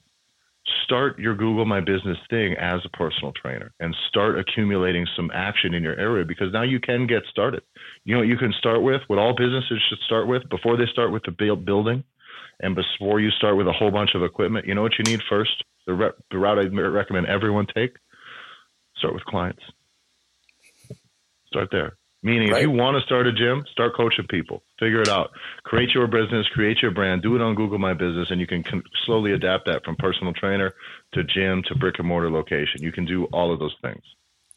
start 0.82 1.18
your 1.18 1.34
google 1.34 1.64
my 1.66 1.80
business 1.80 2.16
thing 2.30 2.54
as 2.54 2.80
a 2.84 2.88
personal 2.96 3.32
trainer 3.32 3.72
and 3.80 3.94
start 4.08 4.38
accumulating 4.38 5.06
some 5.14 5.30
action 5.34 5.74
in 5.74 5.82
your 5.82 5.96
area 5.98 6.24
because 6.24 6.52
now 6.52 6.62
you 6.62 6.80
can 6.80 7.06
get 7.06 7.22
started. 7.30 7.62
You 8.04 8.14
know 8.14 8.20
what 8.20 8.28
you 8.28 8.36
can 8.38 8.52
start 8.58 8.82
with 8.82 9.02
what 9.08 9.18
all 9.18 9.34
businesses 9.34 9.80
should 9.88 9.98
start 10.06 10.26
with 10.26 10.42
before 10.48 10.76
they 10.76 10.86
start 10.86 11.12
with 11.12 11.22
the 11.24 11.32
build 11.32 11.64
building 11.64 12.02
and 12.60 12.74
before 12.76 13.20
you 13.20 13.30
start 13.30 13.56
with 13.56 13.66
a 13.68 13.72
whole 13.72 13.90
bunch 13.90 14.10
of 14.14 14.22
equipment 14.22 14.66
you 14.66 14.74
know 14.74 14.82
what 14.82 14.92
you 14.98 15.04
need 15.04 15.20
first? 15.28 15.64
The, 15.86 15.92
re- 15.94 16.10
the 16.30 16.38
route 16.38 16.58
i 16.58 16.62
recommend 16.66 17.26
everyone 17.26 17.66
take? 17.74 17.96
Start 18.96 19.12
with 19.14 19.24
clients. 19.24 19.62
Start 21.46 21.68
there. 21.70 21.96
Meaning 22.22 22.50
Right. 22.52 22.62
if 22.62 22.62
you 22.62 22.70
want 22.70 22.96
to 22.98 23.04
start 23.04 23.26
a 23.26 23.32
gym 23.32 23.64
start 23.70 23.94
coaching 23.94 24.26
people. 24.30 24.62
Figure 24.80 25.02
it 25.02 25.08
out. 25.08 25.30
Create 25.64 25.90
your 25.94 26.06
business 26.06 26.46
create 26.54 26.78
your 26.80 26.90
brand. 26.90 27.22
Do 27.22 27.34
it 27.36 27.42
on 27.42 27.54
google 27.54 27.78
my 27.78 27.92
business 27.92 28.30
and 28.30 28.40
you 28.40 28.46
can 28.46 28.62
con- 28.62 28.82
slowly 29.04 29.32
adapt 29.32 29.66
that 29.66 29.84
from 29.84 29.96
personal 29.96 30.32
trainer 30.32 30.72
to 31.12 31.22
gym 31.24 31.62
to 31.68 31.74
brick 31.76 31.96
and 31.98 32.08
mortar 32.08 32.30
location. 32.30 32.80
You 32.82 32.92
can 32.92 33.04
do 33.04 33.24
all 33.26 33.52
of 33.52 33.58
those 33.58 33.74
things. 33.82 34.02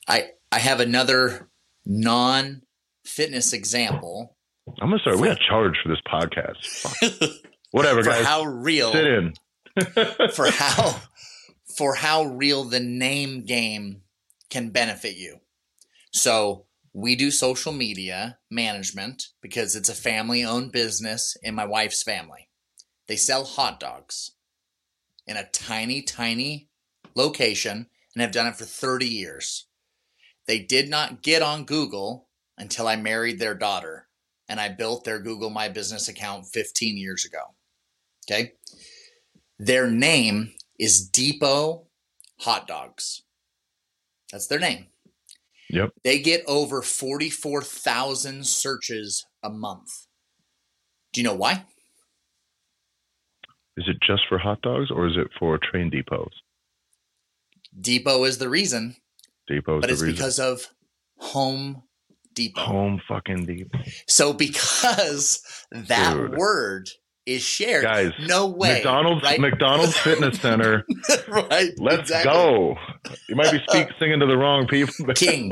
I 0.07 0.29
I 0.51 0.59
have 0.59 0.79
another 0.79 1.49
non 1.85 2.61
fitness 3.05 3.51
example. 3.53 4.35
I'm 4.81 4.89
gonna 4.89 4.99
start 4.99 5.17
we 5.19 5.27
got 5.27 5.39
charged 5.39 5.79
for 5.83 5.89
this 5.89 6.01
podcast. 6.07 7.41
whatever 7.71 8.03
for 8.03 8.09
guys 8.09 8.25
how 8.25 8.43
real 8.43 8.91
sit 8.91 9.07
in 9.07 9.33
for 10.33 10.49
how 10.51 11.01
for 11.77 11.95
how 11.95 12.23
real 12.23 12.63
the 12.63 12.79
name 12.79 13.43
game 13.43 14.01
can 14.49 14.69
benefit 14.69 15.15
you. 15.15 15.37
So 16.11 16.65
we 16.93 17.15
do 17.15 17.29
social 17.29 17.71
media 17.71 18.39
management 18.49 19.27
because 19.41 19.75
it's 19.75 19.89
a 19.89 19.93
family 19.93 20.43
owned 20.43 20.71
business 20.71 21.37
in 21.43 21.53
my 21.53 21.65
wife's 21.65 22.01
family. 22.01 22.49
They 23.07 23.17
sell 23.17 23.45
hot 23.45 23.79
dogs 23.79 24.31
in 25.27 25.37
a 25.37 25.47
tiny, 25.49 26.01
tiny 26.01 26.69
location 27.13 27.87
and 28.15 28.21
have 28.21 28.31
done 28.31 28.47
it 28.47 28.55
for 28.55 28.65
30 28.65 29.05
years. 29.05 29.67
They 30.47 30.59
did 30.59 30.89
not 30.89 31.21
get 31.21 31.41
on 31.41 31.65
Google 31.65 32.29
until 32.57 32.87
I 32.87 32.95
married 32.95 33.37
their 33.37 33.53
daughter 33.53 34.07
and 34.49 34.59
I 34.59 34.69
built 34.69 35.03
their 35.03 35.19
Google 35.19 35.49
My 35.49 35.67
Business 35.69 36.07
account 36.07 36.45
15 36.47 36.97
years 36.97 37.25
ago. 37.25 37.53
Okay. 38.29 38.53
Their 39.59 39.89
name 39.89 40.51
is 40.79 41.07
Depot 41.07 41.87
Hot 42.39 42.67
Dogs. 42.67 43.23
That's 44.31 44.47
their 44.47 44.59
name. 44.59 44.87
Yep. 45.69 45.91
They 46.03 46.19
get 46.19 46.43
over 46.47 46.81
44,000 46.81 48.45
searches 48.45 49.25
a 49.43 49.49
month. 49.49 50.07
Do 51.13 51.21
you 51.21 51.27
know 51.27 51.33
why? 51.35 51.65
is 53.79 53.87
it 53.87 53.97
just 54.01 54.23
for 54.27 54.39
hot 54.39 54.59
dogs 54.63 54.89
or 54.89 55.05
is 55.07 55.15
it 55.15 55.27
for 55.37 55.59
train 55.59 55.87
depots 55.91 56.33
Depot 57.79 58.23
is 58.23 58.39
the 58.39 58.49
reason, 58.49 58.95
depots 59.47 59.81
but 59.81 59.87
the 59.87 59.93
it's 59.93 60.01
reason. 60.01 60.15
because 60.15 60.39
of 60.39 60.65
Home 61.19 61.83
Depot. 62.33 62.59
home 62.61 62.99
fucking 63.07 63.45
deep 63.45 63.69
So 64.07 64.33
because 64.33 65.41
that 65.71 66.13
Dude. 66.15 66.35
word 66.37 66.89
is 67.27 67.43
shared, 67.43 67.83
Guys, 67.83 68.11
no 68.21 68.47
way. 68.47 68.75
mcdonald's 68.75 69.21
right? 69.23 69.39
mcdonald's 69.39 69.95
fitness 69.99 70.39
center 70.39 70.85
right. 71.27 71.71
let's 71.77 72.01
exactly. 72.03 72.31
go 72.31 72.75
you 73.29 73.35
might 73.35 73.51
be 73.51 73.59
speak, 73.67 73.87
singing 73.99 74.19
to 74.21 74.25
the 74.25 74.37
wrong 74.37 74.65
people 74.67 75.13
King. 75.13 75.51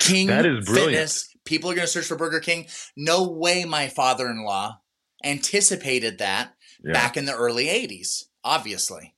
King 0.00 0.26
That 0.28 0.46
is 0.46 0.64
brilliant. 0.64 0.92
Fitness. 0.92 1.28
People 1.44 1.70
are 1.70 1.74
going 1.74 1.86
to 1.86 1.92
search 1.92 2.06
for 2.06 2.16
Burger 2.16 2.40
King. 2.40 2.66
No 2.96 3.28
way 3.30 3.64
my 3.66 3.88
father 3.88 4.28
in 4.30 4.44
law 4.44 4.80
anticipated 5.22 6.18
that 6.18 6.54
Yeah. 6.82 6.92
back 6.94 7.16
in 7.18 7.26
the 7.26 7.34
early 7.34 7.66
80s, 7.66 8.24
obviously. 8.42 9.14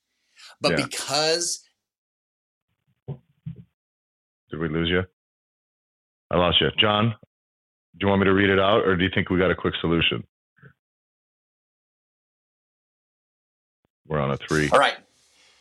But 0.60 0.72
Yeah. 0.78 0.86
because 0.86 1.62
Did 4.50 4.58
we 4.60 4.68
lose 4.68 4.88
you? 4.88 5.02
I 6.30 6.36
lost 6.36 6.60
you. 6.60 6.68
John, 6.80 7.14
do 7.98 8.04
you 8.04 8.08
want 8.08 8.20
me 8.20 8.26
to 8.26 8.32
read 8.34 8.50
it 8.50 8.58
out 8.58 8.84
or 8.84 8.96
do 8.96 9.04
you 9.04 9.10
think 9.14 9.30
we 9.30 9.38
got 9.38 9.50
a 9.50 9.54
quick 9.56 9.74
solution? 9.80 10.24
We're 14.08 14.20
on 14.20 14.30
a 14.30 14.36
three. 14.36 14.68
all 14.70 14.78
right, 14.78 14.96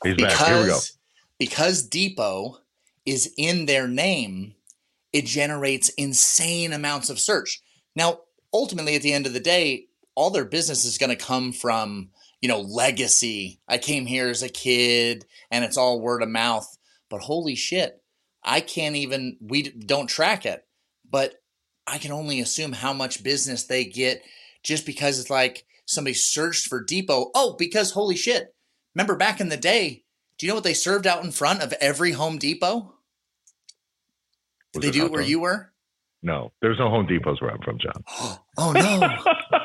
He's 0.04 0.16
back. 0.16 0.34
Here 0.48 0.62
we 0.62 0.68
go. 0.68 0.74
because 0.74 0.98
because 1.40 1.84
Depot 1.84 2.58
is 3.06 3.34
in 3.38 3.66
their 3.66 3.88
name, 3.88 4.56
it 5.14 5.26
generates 5.26 5.90
insane 5.90 6.74
amounts 6.74 7.10
of 7.10 7.20
search. 7.20 7.62
Now, 7.96 8.22
ultimately 8.54 8.96
at 8.96 9.02
the 9.02 9.14
end 9.14 9.26
of 9.28 9.34
the 9.34 9.40
day, 9.40 9.88
all 10.16 10.30
their 10.30 10.46
business 10.46 10.86
is 10.86 10.98
going 10.98 11.10
to 11.10 11.16
come 11.16 11.52
from 11.52 12.10
you 12.46 12.50
know, 12.50 12.62
legacy. 12.62 13.60
I 13.68 13.80
came 13.80 14.06
here 14.06 14.28
as 14.28 14.44
a 14.44 14.50
kid 14.50 15.26
and 15.50 15.66
it's 15.66 15.78
all 15.78 16.00
word 16.00 16.22
of 16.22 16.30
mouth. 16.30 16.78
But 17.10 17.22
holy 17.22 17.56
shit, 17.56 18.04
I 18.44 18.60
can't 18.60 18.96
even, 18.96 19.38
we 19.42 19.64
don't 19.64 20.06
track 20.06 20.46
it, 20.46 20.64
but 21.10 21.42
I 21.88 21.98
can 21.98 22.12
only 22.12 22.40
assume 22.42 22.72
how 22.72 22.94
much 22.94 23.24
business 23.24 23.64
they 23.64 23.84
get 23.84 24.24
just 24.62 24.86
because 24.86 25.20
it's 25.20 25.32
like 25.32 25.66
somebody 25.86 26.14
searched 26.14 26.68
for 26.68 26.84
Depot. 26.84 27.32
Oh, 27.36 27.56
because 27.58 27.92
holy 27.92 28.16
shit. 28.16 28.54
Remember 28.96 29.16
back 29.16 29.40
in 29.42 29.50
the 29.50 29.58
day, 29.58 30.04
do 30.38 30.46
you 30.46 30.50
know 30.52 30.56
what 30.56 30.64
they 30.64 30.74
served 30.74 31.08
out 31.08 31.24
in 31.24 31.32
front 31.32 31.62
of 31.62 31.74
every 31.82 32.12
Home 32.14 32.38
Depot? 32.38 32.94
Did 34.74 34.80
Was 34.84 34.86
they 34.86 34.92
do 34.92 35.06
it 35.06 35.12
where 35.12 35.22
you 35.22 35.40
were? 35.40 35.72
No, 36.22 36.52
there's 36.62 36.80
no 36.80 36.90
Home 36.90 37.06
Depots 37.08 37.40
where 37.42 37.52
I'm 37.52 37.62
from, 37.62 37.78
John. 37.80 38.04
Oh 38.58 38.72
no. 38.72 39.10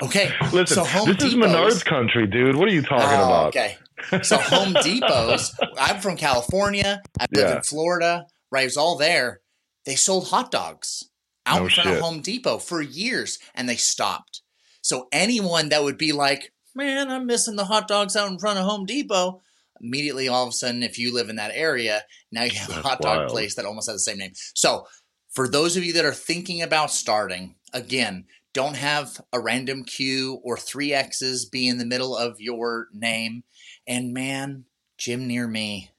Okay. 0.07 0.33
Listen, 0.53 0.77
so 0.77 0.85
Home 0.85 1.07
this 1.13 1.23
is 1.23 1.35
Depot's- 1.35 1.53
Menards 1.55 1.85
country, 1.85 2.27
dude. 2.27 2.57
What 2.57 2.69
are 2.69 2.73
you 2.73 2.83
talking 2.83 3.07
Oh, 3.07 3.25
about? 3.25 3.47
Okay. 3.49 3.77
So 4.23 4.37
Home 4.41 4.73
Depots, 4.75 5.55
I'm 5.79 6.01
from 6.01 6.17
California. 6.17 7.03
I 7.19 7.27
live 7.35 7.49
Yeah. 7.51 7.57
in 7.57 7.63
Florida. 7.63 8.27
Right, 8.51 8.63
it 8.63 8.67
was 8.67 8.77
all 8.77 8.97
there. 8.97 9.41
They 9.87 9.95
sold 9.95 10.29
hot 10.29 10.51
dogs 10.51 11.05
out 11.47 11.59
No 11.61 11.65
in 11.67 11.71
front 11.71 11.89
shit. 11.89 11.97
of 11.99 12.03
Home 12.03 12.21
Depot 12.21 12.59
for 12.59 12.81
years, 12.83 13.39
and 13.55 13.69
they 13.69 13.77
stopped. 13.77 14.40
So 14.83 15.09
anyone 15.13 15.69
that 15.71 15.83
would 15.83 15.99
be 15.99 16.13
like, 16.13 16.53
"Man, 16.75 17.11
I'm 17.11 17.27
missing 17.27 17.57
the 17.57 17.65
hot 17.67 17.89
dogs 17.89 18.17
out 18.17 18.31
in 18.31 18.39
front 18.39 18.59
of 18.59 18.65
Home 18.65 18.87
Depot," 18.87 19.43
immediately, 19.81 20.29
all 20.29 20.45
of 20.45 20.51
a 20.51 20.53
sudden, 20.53 20.83
if 20.83 20.99
you 20.99 21.13
live 21.13 21.29
in 21.29 21.37
that 21.37 21.53
area, 21.55 22.05
now 22.33 22.45
you 22.45 22.59
have 22.59 22.71
a 22.71 22.73
That's 22.75 22.87
hot 22.87 23.01
dog 23.01 23.17
wild. 23.19 23.31
place 23.31 23.55
that 23.55 23.65
almost 23.65 23.89
has 23.89 23.97
the 24.05 24.11
same 24.11 24.19
name. 24.19 24.33
So, 24.55 24.87
for 25.31 25.49
those 25.49 25.77
of 25.77 25.85
you 25.85 25.93
that 25.95 26.05
are 26.05 26.13
thinking 26.15 26.63
about 26.63 26.91
starting, 26.91 27.55
again, 27.73 28.27
don't 28.53 28.77
have 28.77 29.21
a 29.33 29.39
random 29.41 29.85
Q 29.85 30.41
or 30.43 30.57
three 30.57 30.93
X's 30.93 31.45
be 31.47 31.69
in 31.69 31.79
the 31.79 31.87
middle 31.87 32.17
of 32.17 32.41
your 32.41 32.89
name. 32.93 33.45
And 33.87 34.13
man, 34.13 34.65
Gym 34.99 35.27
near 35.29 35.47
me, 35.47 35.91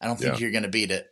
I 0.00 0.06
don't 0.06 0.18
think 0.18 0.34
Yeah. 0.34 0.38
you're 0.40 0.50
going 0.50 0.62
to 0.62 0.70
beat 0.70 0.90
it. 0.90 1.06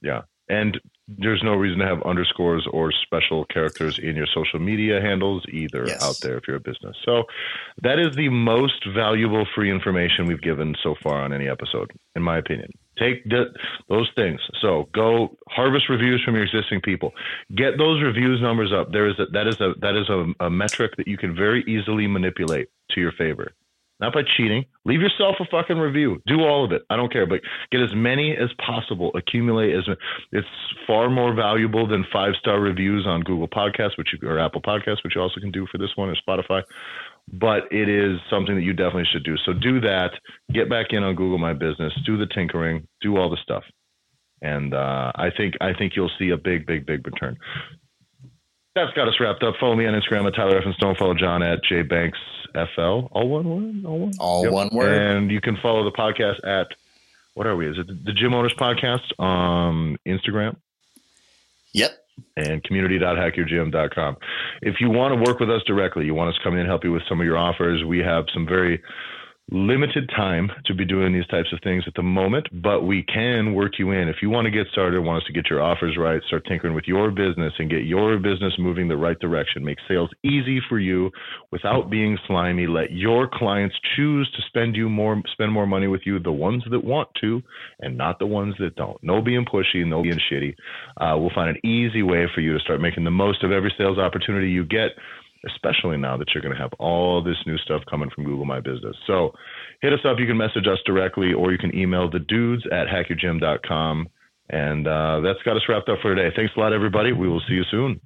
Yeah. 0.00 0.22
And 0.48 0.80
there's 1.06 1.42
no 1.42 1.54
reason 1.54 1.78
to 1.80 1.86
have 1.86 2.02
underscores 2.02 2.66
or 2.72 2.90
special 2.90 3.44
characters 3.46 3.98
in 3.98 4.16
your 4.16 4.26
social 4.34 4.58
media 4.58 5.00
handles 5.00 5.44
either 5.52 5.84
Yes. 5.86 6.02
out 6.02 6.16
there 6.22 6.36
if 6.38 6.44
you're 6.48 6.56
a 6.56 6.60
business. 6.60 6.96
So 7.04 7.24
that 7.82 7.98
is 7.98 8.16
the 8.16 8.28
most 8.30 8.84
valuable 8.94 9.46
free 9.54 9.70
information 9.70 10.26
we've 10.26 10.40
given 10.40 10.74
so 10.82 10.94
far 11.02 11.20
on 11.22 11.32
any 11.32 11.48
episode, 11.48 11.90
in 12.16 12.22
my 12.22 12.38
opinion. 12.38 12.70
Take 12.98 13.28
th- 13.28 13.48
those 13.88 14.08
things. 14.14 14.40
So 14.62 14.88
go 14.94 15.36
harvest 15.50 15.88
reviews 15.88 16.22
from 16.24 16.36
your 16.36 16.44
existing 16.44 16.80
people. 16.80 17.12
Get 17.54 17.76
those 17.76 18.00
reviews 18.02 18.40
numbers 18.40 18.72
up. 18.72 18.92
There 18.92 19.08
is 19.08 19.18
a, 19.18 19.26
that 19.32 19.46
is 19.46 19.60
a 19.60 19.74
that 19.80 19.96
is 19.96 20.08
a, 20.08 20.32
a 20.46 20.48
metric 20.48 20.92
that 20.96 21.08
you 21.08 21.18
can 21.18 21.34
very 21.34 21.64
easily 21.64 22.06
manipulate 22.06 22.68
to 22.92 23.00
your 23.00 23.12
favor. 23.12 23.52
Not 24.04 24.12
by 24.12 24.20
cheating. 24.36 24.66
Leave 24.84 25.00
yourself 25.00 25.36
a 25.40 25.46
fucking 25.50 25.78
review. 25.78 26.20
Do 26.26 26.42
all 26.42 26.62
of 26.62 26.72
it. 26.72 26.82
I 26.90 26.96
don't 26.96 27.10
care, 27.10 27.24
but 27.24 27.40
get 27.72 27.80
as 27.80 27.88
many 27.94 28.36
as 28.36 28.50
possible. 28.58 29.10
Accumulate 29.14 29.74
as 29.74 29.84
it's 30.30 30.46
far 30.86 31.08
more 31.08 31.32
valuable 31.34 31.88
than 31.88 32.04
five 32.12 32.34
star 32.38 32.60
reviews 32.60 33.06
on 33.06 33.22
Google 33.22 33.48
Podcasts, 33.48 33.96
which 33.96 34.08
you, 34.12 34.28
or 34.28 34.38
Apple 34.38 34.60
Podcasts, 34.60 35.02
which 35.02 35.14
you 35.14 35.22
also 35.22 35.40
can 35.40 35.50
do 35.50 35.66
for 35.72 35.78
this 35.78 35.88
one 35.96 36.10
or 36.10 36.16
Spotify. 36.16 36.60
But 37.32 37.62
it 37.72 37.88
is 37.88 38.20
something 38.28 38.54
that 38.56 38.60
you 38.60 38.74
definitely 38.74 39.08
should 39.10 39.24
do. 39.24 39.36
So 39.46 39.54
do 39.54 39.80
that. 39.80 40.10
Get 40.52 40.68
back 40.68 40.88
in 40.90 41.02
on 41.02 41.14
Google 41.14 41.38
My 41.38 41.54
Business. 41.54 41.94
Do 42.04 42.18
the 42.18 42.26
tinkering. 42.26 42.86
Do 43.00 43.16
all 43.16 43.30
the 43.30 43.38
stuff, 43.42 43.64
and 44.42 44.74
uh, 44.74 45.12
I 45.14 45.30
think 45.34 45.54
I 45.62 45.72
think 45.72 45.94
you'll 45.96 46.10
see 46.18 46.28
a 46.28 46.36
big, 46.36 46.66
big, 46.66 46.84
big 46.84 47.06
return. 47.06 47.38
That's 48.74 48.92
got 48.94 49.06
us 49.06 49.14
wrapped 49.20 49.42
up. 49.44 49.54
Follow 49.60 49.76
me 49.76 49.86
on 49.86 49.94
Instagram 49.94 50.26
at 50.26 50.34
Tyler 50.34 50.60
Effin 50.60 50.74
Stone. 50.74 50.96
Follow 50.98 51.14
John 51.14 51.42
at 51.44 51.60
JBanksFL. 51.70 53.08
All 53.12 53.28
one 53.28 53.48
word? 53.48 53.84
All 53.86 53.98
one? 54.00 54.14
All 54.18 54.42
Yep. 54.44 54.52
one 54.52 54.68
word. 54.72 54.92
And 55.16 55.30
you 55.30 55.40
can 55.40 55.56
follow 55.62 55.84
the 55.84 55.92
podcast 55.92 56.44
at 56.46 56.66
what 57.34 57.46
are 57.46 57.54
we? 57.56 57.68
Is 57.68 57.78
it 57.78 57.86
the 58.04 58.12
Gym 58.12 58.34
Owners 58.34 58.54
Podcast 58.58 59.12
on 59.18 59.96
Instagram 60.06 60.56
Yep. 61.72 61.92
and 62.36 62.62
community.hackyourgym.com. 62.64 64.16
If 64.62 64.80
you 64.80 64.90
want 64.90 65.14
to 65.14 65.30
work 65.30 65.38
with 65.40 65.50
us 65.50 65.62
directly, 65.66 66.04
you 66.06 66.14
want 66.14 66.30
us 66.30 66.36
to 66.36 66.42
come 66.42 66.54
in 66.54 66.60
and 66.60 66.68
help 66.68 66.82
you 66.84 66.90
with 66.92 67.02
some 67.08 67.20
of 67.20 67.26
your 67.26 67.38
offers, 67.38 67.84
we 67.84 67.98
have 68.00 68.24
some 68.34 68.44
very 68.46 68.82
limited 69.50 70.10
time 70.16 70.50
to 70.64 70.74
be 70.74 70.84
doing 70.86 71.12
these 71.12 71.26
types 71.26 71.52
of 71.52 71.60
things 71.62 71.84
at 71.86 71.94
the 71.94 72.02
moment, 72.02 72.48
but 72.62 72.82
we 72.82 73.02
can 73.02 73.54
work 73.54 73.72
you 73.78 73.90
in. 73.90 74.08
If 74.08 74.16
you 74.22 74.30
want 74.30 74.46
to 74.46 74.50
get 74.50 74.66
started, 74.72 75.00
want 75.00 75.22
us 75.22 75.26
to 75.26 75.34
get 75.34 75.50
your 75.50 75.62
offers 75.62 75.96
right, 75.98 76.20
start 76.26 76.46
tinkering 76.48 76.74
with 76.74 76.84
your 76.86 77.10
business 77.10 77.52
and 77.58 77.70
get 77.70 77.84
your 77.84 78.18
business 78.18 78.54
moving 78.58 78.88
the 78.88 78.96
right 78.96 79.18
direction, 79.18 79.64
make 79.64 79.78
sales 79.86 80.10
easy 80.24 80.60
for 80.68 80.78
you 80.78 81.10
without 81.52 81.90
being 81.90 82.16
slimy. 82.26 82.66
Let 82.66 82.92
your 82.92 83.28
clients 83.30 83.76
choose 83.96 84.30
to 84.34 84.42
spend 84.46 84.76
you 84.76 84.88
more 84.88 85.22
spend 85.32 85.52
more 85.52 85.66
money 85.66 85.88
with 85.88 86.02
you, 86.06 86.18
the 86.18 86.32
ones 86.32 86.64
that 86.70 86.82
want 86.82 87.08
to 87.20 87.42
and 87.80 87.98
not 87.98 88.18
the 88.18 88.26
ones 88.26 88.54
that 88.60 88.76
don't. 88.76 88.96
No 89.02 89.20
being 89.20 89.44
pushy, 89.44 89.86
no 89.86 90.02
being 90.02 90.20
shitty. 90.32 90.54
Uh, 90.96 91.18
we'll 91.18 91.30
find 91.34 91.50
an 91.50 91.66
easy 91.66 92.02
way 92.02 92.26
for 92.34 92.40
you 92.40 92.54
to 92.54 92.60
start 92.60 92.80
making 92.80 93.04
the 93.04 93.10
most 93.10 93.44
of 93.44 93.52
every 93.52 93.72
sales 93.76 93.98
opportunity 93.98 94.48
you 94.48 94.64
get 94.64 94.92
especially 95.46 95.96
now 95.96 96.16
that 96.16 96.28
you're 96.34 96.42
going 96.42 96.54
to 96.54 96.60
have 96.60 96.72
all 96.78 97.22
this 97.22 97.36
new 97.46 97.58
stuff 97.58 97.82
coming 97.88 98.10
from 98.14 98.24
Google 98.24 98.44
My 98.44 98.60
Business. 98.60 98.96
So 99.06 99.32
hit 99.82 99.92
us 99.92 100.00
up. 100.04 100.18
You 100.18 100.26
can 100.26 100.36
message 100.36 100.66
us 100.66 100.78
directly 100.86 101.32
or 101.32 101.52
you 101.52 101.58
can 101.58 101.74
email 101.76 102.10
the 102.10 102.18
dudes 102.20 102.64
at 102.72 102.86
hackyourgym.com. 102.86 104.08
And 104.50 104.86
uh, 104.86 105.20
that's 105.20 105.42
got 105.44 105.56
us 105.56 105.62
wrapped 105.68 105.88
up 105.88 105.98
for 106.02 106.14
today. 106.14 106.34
Thanks 106.36 106.52
a 106.56 106.60
lot, 106.60 106.72
everybody. 106.72 107.12
We 107.12 107.28
will 107.28 107.40
see 107.48 107.54
you 107.54 107.64
soon. 107.70 108.00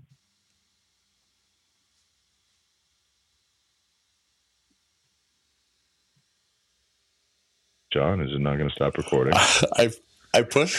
John, 7.93 8.20
is 8.20 8.30
it 8.32 8.41
not 8.41 8.57
going 8.57 8.68
to 8.68 8.74
stop 8.74 8.99
recording? 8.99 9.32
I 9.76 9.91
I 10.34 10.43
pushed 10.43 10.76